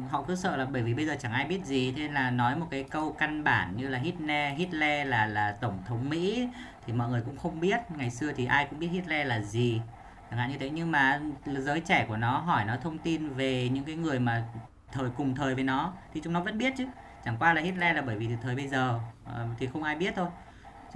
họ 0.10 0.24
cứ 0.28 0.36
sợ 0.36 0.58
là 0.58 0.66
bởi 0.66 0.84
vì 0.84 0.94
bây 0.94 1.06
giờ 1.06 1.16
chẳng 1.20 1.32
ai 1.32 1.46
biết 1.46 1.66
gì, 1.66 1.92
thế 1.92 2.02
nên 2.02 2.14
là 2.14 2.32
nói 2.32 2.56
một 2.56 2.68
cái 2.72 2.84
câu 2.84 3.16
căn 3.20 3.44
bản 3.44 3.78
như 3.78 3.88
là 3.88 4.00
Hitler 4.00 4.58
Hitler 4.58 5.08
là 5.08 5.26
là 5.26 5.52
tổng 5.62 5.80
thống 5.88 6.10
Mỹ 6.10 6.50
thì 6.86 6.94
mọi 6.94 7.10
người 7.10 7.22
cũng 7.22 7.38
không 7.38 7.60
biết. 7.60 7.80
Ngày 7.98 8.10
xưa 8.10 8.32
thì 8.32 8.46
ai 8.46 8.68
cũng 8.70 8.80
biết 8.80 8.88
Hitler 8.88 9.28
là 9.28 9.42
gì. 9.42 9.82
Chẳng 10.30 10.40
hạn 10.40 10.52
như 10.52 10.58
thế. 10.58 10.70
Nhưng 10.70 10.92
mà 10.92 11.20
giới 11.46 11.80
trẻ 11.80 12.06
của 12.08 12.18
nó 12.18 12.38
hỏi 12.38 12.66
nó 12.66 12.76
thông 12.78 12.98
tin 12.98 13.30
về 13.30 13.70
những 13.70 13.84
cái 13.84 13.96
người 13.96 14.20
mà 14.20 14.44
thời, 14.92 15.10
cùng 15.10 15.36
thời 15.36 15.56
với 15.56 15.64
nó 15.64 15.94
thì 16.14 16.22
chúng 16.24 16.34
nó 16.34 16.40
vẫn 16.40 16.58
biết 16.58 16.74
chứ. 16.78 16.86
Chẳng 17.26 17.38
qua 17.40 17.54
là 17.54 17.62
Hitler 17.62 17.96
là 17.96 18.02
bởi 18.02 18.16
vì 18.16 18.28
từ 18.28 18.36
thời 18.42 18.56
bây 18.56 18.68
giờ 18.68 19.00
ờ, 19.26 19.48
thì 19.58 19.68
không 19.68 19.84
ai 19.84 19.96
biết 19.96 20.14
thôi 20.16 20.28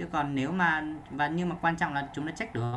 chứ 0.00 0.06
còn 0.12 0.34
nếu 0.34 0.52
mà 0.52 0.84
và 1.10 1.28
nhưng 1.28 1.48
mà 1.48 1.56
quan 1.60 1.76
trọng 1.76 1.94
là 1.94 2.08
chúng 2.12 2.26
nó 2.26 2.32
check 2.32 2.54
được. 2.54 2.76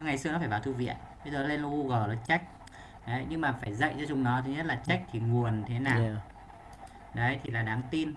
Ngày 0.00 0.18
xưa 0.18 0.32
nó 0.32 0.38
phải 0.38 0.48
vào 0.48 0.60
thư 0.60 0.72
viện 0.72 0.96
bây 1.24 1.32
giờ 1.32 1.42
lên 1.42 1.62
Google 1.62 2.14
nó 2.14 2.14
check. 2.26 2.44
Đấy 3.06 3.26
nhưng 3.28 3.40
mà 3.40 3.52
phải 3.52 3.74
dạy 3.74 3.94
cho 3.98 4.04
chúng 4.08 4.24
nó 4.24 4.42
thứ 4.44 4.52
nhất 4.52 4.66
là 4.66 4.80
check 4.86 5.08
thì 5.12 5.18
nguồn 5.18 5.64
thế 5.66 5.78
nào. 5.78 6.00
Yeah. 6.00 6.16
đấy 7.14 7.40
thì 7.42 7.50
là 7.50 7.62
đáng 7.62 7.82
tin. 7.90 8.14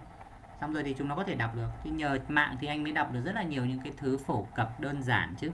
Xong 0.62 0.74
rồi 0.74 0.84
thì 0.84 0.96
chúng 0.98 1.08
nó 1.08 1.16
có 1.16 1.24
thể 1.24 1.36
đọc 1.36 1.56
được. 1.56 1.70
Thì 1.84 1.90
nhờ 1.90 2.18
mạng 2.28 2.56
thì 2.60 2.68
anh 2.68 2.84
mới 2.84 2.92
đọc 2.92 3.12
được 3.12 3.22
rất 3.26 3.36
là 3.36 3.44
nhiều 3.44 3.66
những 3.66 3.80
cái 3.80 3.94
thứ 3.98 4.18
phổ 4.18 4.48
cập 4.56 4.80
đơn 4.80 5.04
giản 5.04 5.36
chứ. 5.38 5.52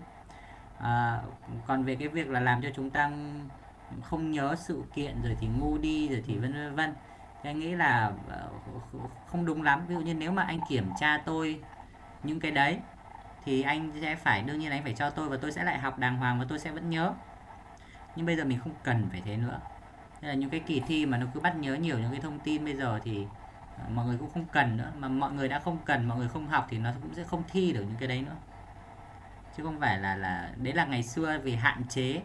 À, 0.80 1.22
còn 1.66 1.84
về 1.84 1.96
cái 1.96 2.08
việc 2.08 2.30
là 2.30 2.40
làm 2.40 2.62
cho 2.62 2.70
chúng 2.76 2.90
ta 2.90 3.12
không 4.04 4.32
nhớ 4.32 4.56
sự 4.58 4.84
kiện 4.94 5.22
rồi 5.24 5.38
thì 5.40 5.48
ngu 5.48 5.78
đi 5.78 6.08
rồi 6.08 6.24
thì 6.26 6.38
vân 6.38 6.76
vân 6.76 6.94
thì 7.44 7.50
anh 7.50 7.60
nghĩ 7.60 7.76
là 7.76 8.12
ờ, 8.30 8.50
không 9.28 9.46
đúng 9.46 9.64
lắm. 9.64 9.82
Ví 9.88 9.96
dụ 9.96 10.02
như 10.02 10.14
nếu 10.14 10.32
mà 10.32 10.44
anh 10.44 10.60
kiểm 10.70 10.90
tra 11.00 11.18
tôi 11.18 11.62
những 12.26 12.40
cái 12.40 12.52
đấy 12.52 12.80
thì 13.46 13.62
anh 13.62 13.92
sẽ 14.02 14.16
phải 14.16 14.42
đương 14.42 14.60
nhiên 14.60 14.72
anh 14.72 14.84
phải 14.84 14.94
cho 14.94 15.10
tôi 15.10 15.30
và 15.30 15.38
tôi 15.42 15.52
sẽ 15.52 15.64
lại 15.64 15.80
học 15.80 16.00
đàng 16.00 16.18
hoàng 16.18 16.40
và 16.40 16.46
tôi 16.50 16.60
sẽ 16.60 16.72
vẫn 16.72 16.90
nhớ. 16.90 17.14
Nhưng 18.16 18.26
bây 18.26 18.36
giờ 18.36 18.46
mình 18.46 18.60
không 18.60 18.74
cần 18.84 19.08
phải 19.12 19.22
thế 19.26 19.38
nữa. 19.38 19.60
Nên 20.22 20.30
là 20.30 20.36
những 20.36 20.50
cái 20.50 20.60
kỳ 20.60 20.80
thi 20.80 21.06
mà 21.06 21.18
nó 21.18 21.26
cứ 21.34 21.40
bắt 21.40 21.56
nhớ 21.58 21.76
nhiều 21.76 22.00
những 22.00 22.12
cái 22.12 22.20
thông 22.20 22.40
tin 22.40 22.66
bây 22.66 22.76
giờ 22.76 23.00
thì 23.04 23.26
ờ, 23.78 23.84
mọi 23.90 24.06
người 24.06 24.18
cũng 24.18 24.30
không 24.34 24.46
cần 24.46 24.78
nữa. 24.78 24.92
Mà 24.98 25.08
mọi 25.08 25.32
người 25.32 25.48
đã 25.48 25.60
không 25.60 25.78
cần 25.86 26.08
mọi 26.08 26.18
người 26.18 26.28
không 26.28 26.48
học 26.48 26.68
thì 26.70 26.78
nó 26.78 26.92
cũng 27.02 27.14
sẽ 27.14 27.24
không 27.24 27.44
thi 27.52 27.74
được 27.74 27.82
những 27.82 27.98
cái 28.00 28.08
đấy 28.08 28.22
nữa. 28.22 28.36
Chứ 29.58 29.64
không 29.64 29.80
phải 29.80 30.00
là 30.00 30.16
là 30.16 30.50
đấy 30.58 30.74
là 30.74 30.86
ngày 30.86 31.04
xưa 31.04 31.40
vì 31.44 31.56
hạn 31.56 31.84
chế. 31.90 32.22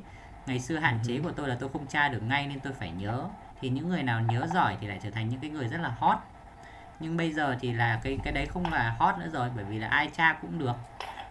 Ngày 0.47 0.61
xưa 0.61 0.79
hạn 0.79 0.99
chế 1.03 1.19
của 1.19 1.33
tôi 1.33 1.49
là 1.49 1.57
tôi 1.61 1.69
không 1.69 1.87
tra 1.87 2.09
được 2.09 2.23
ngay 2.23 2.47
nên 2.47 2.61
tôi 2.61 2.73
phải 2.73 2.91
nhớ. 2.91 3.25
Thì 3.61 3.69
những 3.69 3.89
người 3.89 4.03
nào 4.03 4.21
nhớ 4.21 4.47
giỏi 4.55 4.77
thì 4.81 4.87
lại 4.87 4.99
trở 5.03 5.11
thành 5.11 5.29
những 5.29 5.41
cái 5.41 5.51
người 5.51 5.69
rất 5.69 5.81
là 5.81 5.89
hot 5.99 6.19
nhưng 7.01 7.17
bây 7.17 7.33
giờ 7.33 7.57
thì 7.61 7.73
là 7.73 8.01
cái 8.03 8.19
cái 8.25 8.33
đấy 8.33 8.47
không 8.47 8.73
là 8.73 8.97
hot 8.99 9.19
nữa 9.19 9.29
rồi, 9.33 9.49
bởi 9.57 9.65
vì 9.65 9.79
là 9.79 9.89
ai 9.89 10.11
tra 10.17 10.39
cũng 10.43 10.59
được. 10.59 10.75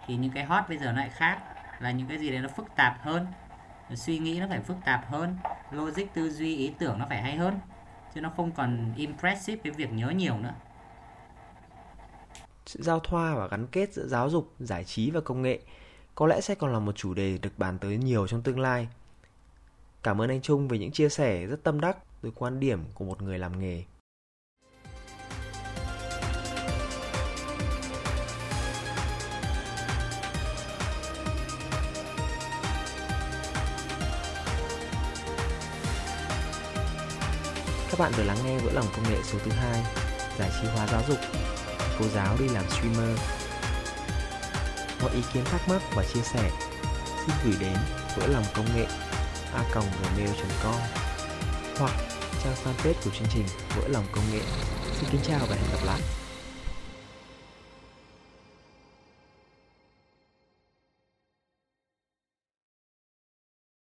Thì 0.06 0.16
những 0.16 0.32
cái 0.32 0.44
hot 0.44 0.64
bây 0.68 0.78
giờ 0.78 0.92
nó 0.92 0.98
lại 0.98 1.10
khác, 1.10 1.38
là 1.80 1.90
những 1.90 2.06
cái 2.06 2.18
gì 2.18 2.30
đấy 2.30 2.40
nó 2.40 2.48
phức 2.48 2.66
tạp 2.76 2.98
hơn. 3.02 3.26
Suy 3.94 4.18
nghĩ 4.18 4.40
nó 4.40 4.46
phải 4.48 4.60
phức 4.60 4.76
tạp 4.84 5.10
hơn, 5.10 5.36
logic, 5.70 6.14
tư 6.14 6.30
duy, 6.30 6.56
ý 6.56 6.72
tưởng 6.78 6.98
nó 6.98 7.06
phải 7.08 7.22
hay 7.22 7.36
hơn. 7.36 7.58
Chứ 8.14 8.20
nó 8.20 8.30
không 8.36 8.52
còn 8.52 8.92
impressive 8.96 9.60
cái 9.64 9.72
việc 9.72 9.92
nhớ 9.92 10.10
nhiều 10.10 10.38
nữa. 10.38 10.54
Sự 12.66 12.82
giao 12.82 13.00
thoa 13.00 13.34
và 13.34 13.48
gắn 13.48 13.66
kết 13.66 13.92
giữa 13.92 14.06
giáo 14.06 14.30
dục, 14.30 14.54
giải 14.58 14.84
trí 14.84 15.10
và 15.10 15.20
công 15.20 15.42
nghệ 15.42 15.60
có 16.14 16.26
lẽ 16.26 16.40
sẽ 16.40 16.54
còn 16.54 16.72
là 16.72 16.78
một 16.78 16.96
chủ 16.96 17.14
đề 17.14 17.38
được 17.38 17.58
bàn 17.58 17.78
tới 17.78 17.96
nhiều 17.96 18.26
trong 18.26 18.42
tương 18.42 18.60
lai. 18.60 18.88
Cảm 20.02 20.20
ơn 20.20 20.30
anh 20.30 20.40
trung 20.40 20.68
về 20.68 20.78
những 20.78 20.92
chia 20.92 21.08
sẻ 21.08 21.46
rất 21.46 21.62
tâm 21.64 21.80
đắc 21.80 21.96
từ 22.22 22.32
quan 22.34 22.60
điểm 22.60 22.84
của 22.94 23.04
một 23.04 23.22
người 23.22 23.38
làm 23.38 23.60
nghề. 23.60 23.84
Bạn 38.00 38.12
vừa 38.16 38.24
lắng 38.24 38.36
nghe 38.44 38.58
vỡ 38.58 38.70
lòng 38.72 38.86
công 38.96 39.10
nghệ 39.10 39.18
số 39.24 39.38
thứ 39.44 39.50
hai, 39.50 39.82
giải 40.38 40.50
trí 40.60 40.68
hóa 40.68 40.86
giáo 40.86 41.02
dục. 41.08 41.18
Cô 41.98 42.04
giáo 42.14 42.36
đi 42.38 42.48
làm 42.48 42.64
streamer. 42.70 43.18
Mọi 45.02 45.10
ý 45.14 45.20
kiến 45.32 45.44
thắc 45.44 45.68
mắc 45.68 45.82
và 45.94 46.04
chia 46.14 46.20
sẻ, 46.20 46.50
xin 47.26 47.36
gửi 47.44 47.54
đến 47.60 47.76
vỡ 48.16 48.26
lòng 48.26 48.44
công 48.54 48.76
nghệ 48.76 48.86
a 49.54 49.64
gmail.com 49.74 50.80
hoặc 51.78 51.92
trang 52.44 52.54
fanpage 52.64 52.94
của 53.04 53.10
chương 53.18 53.28
trình 53.34 53.46
vỡ 53.76 53.88
lòng 53.88 54.04
công 54.12 54.24
nghệ. 54.32 54.40
Xin 55.00 55.10
kính 55.10 55.20
chào 55.24 55.40
và 55.50 55.56
hẹn 55.56 55.70
gặp 55.72 55.86
lại. 55.86 56.19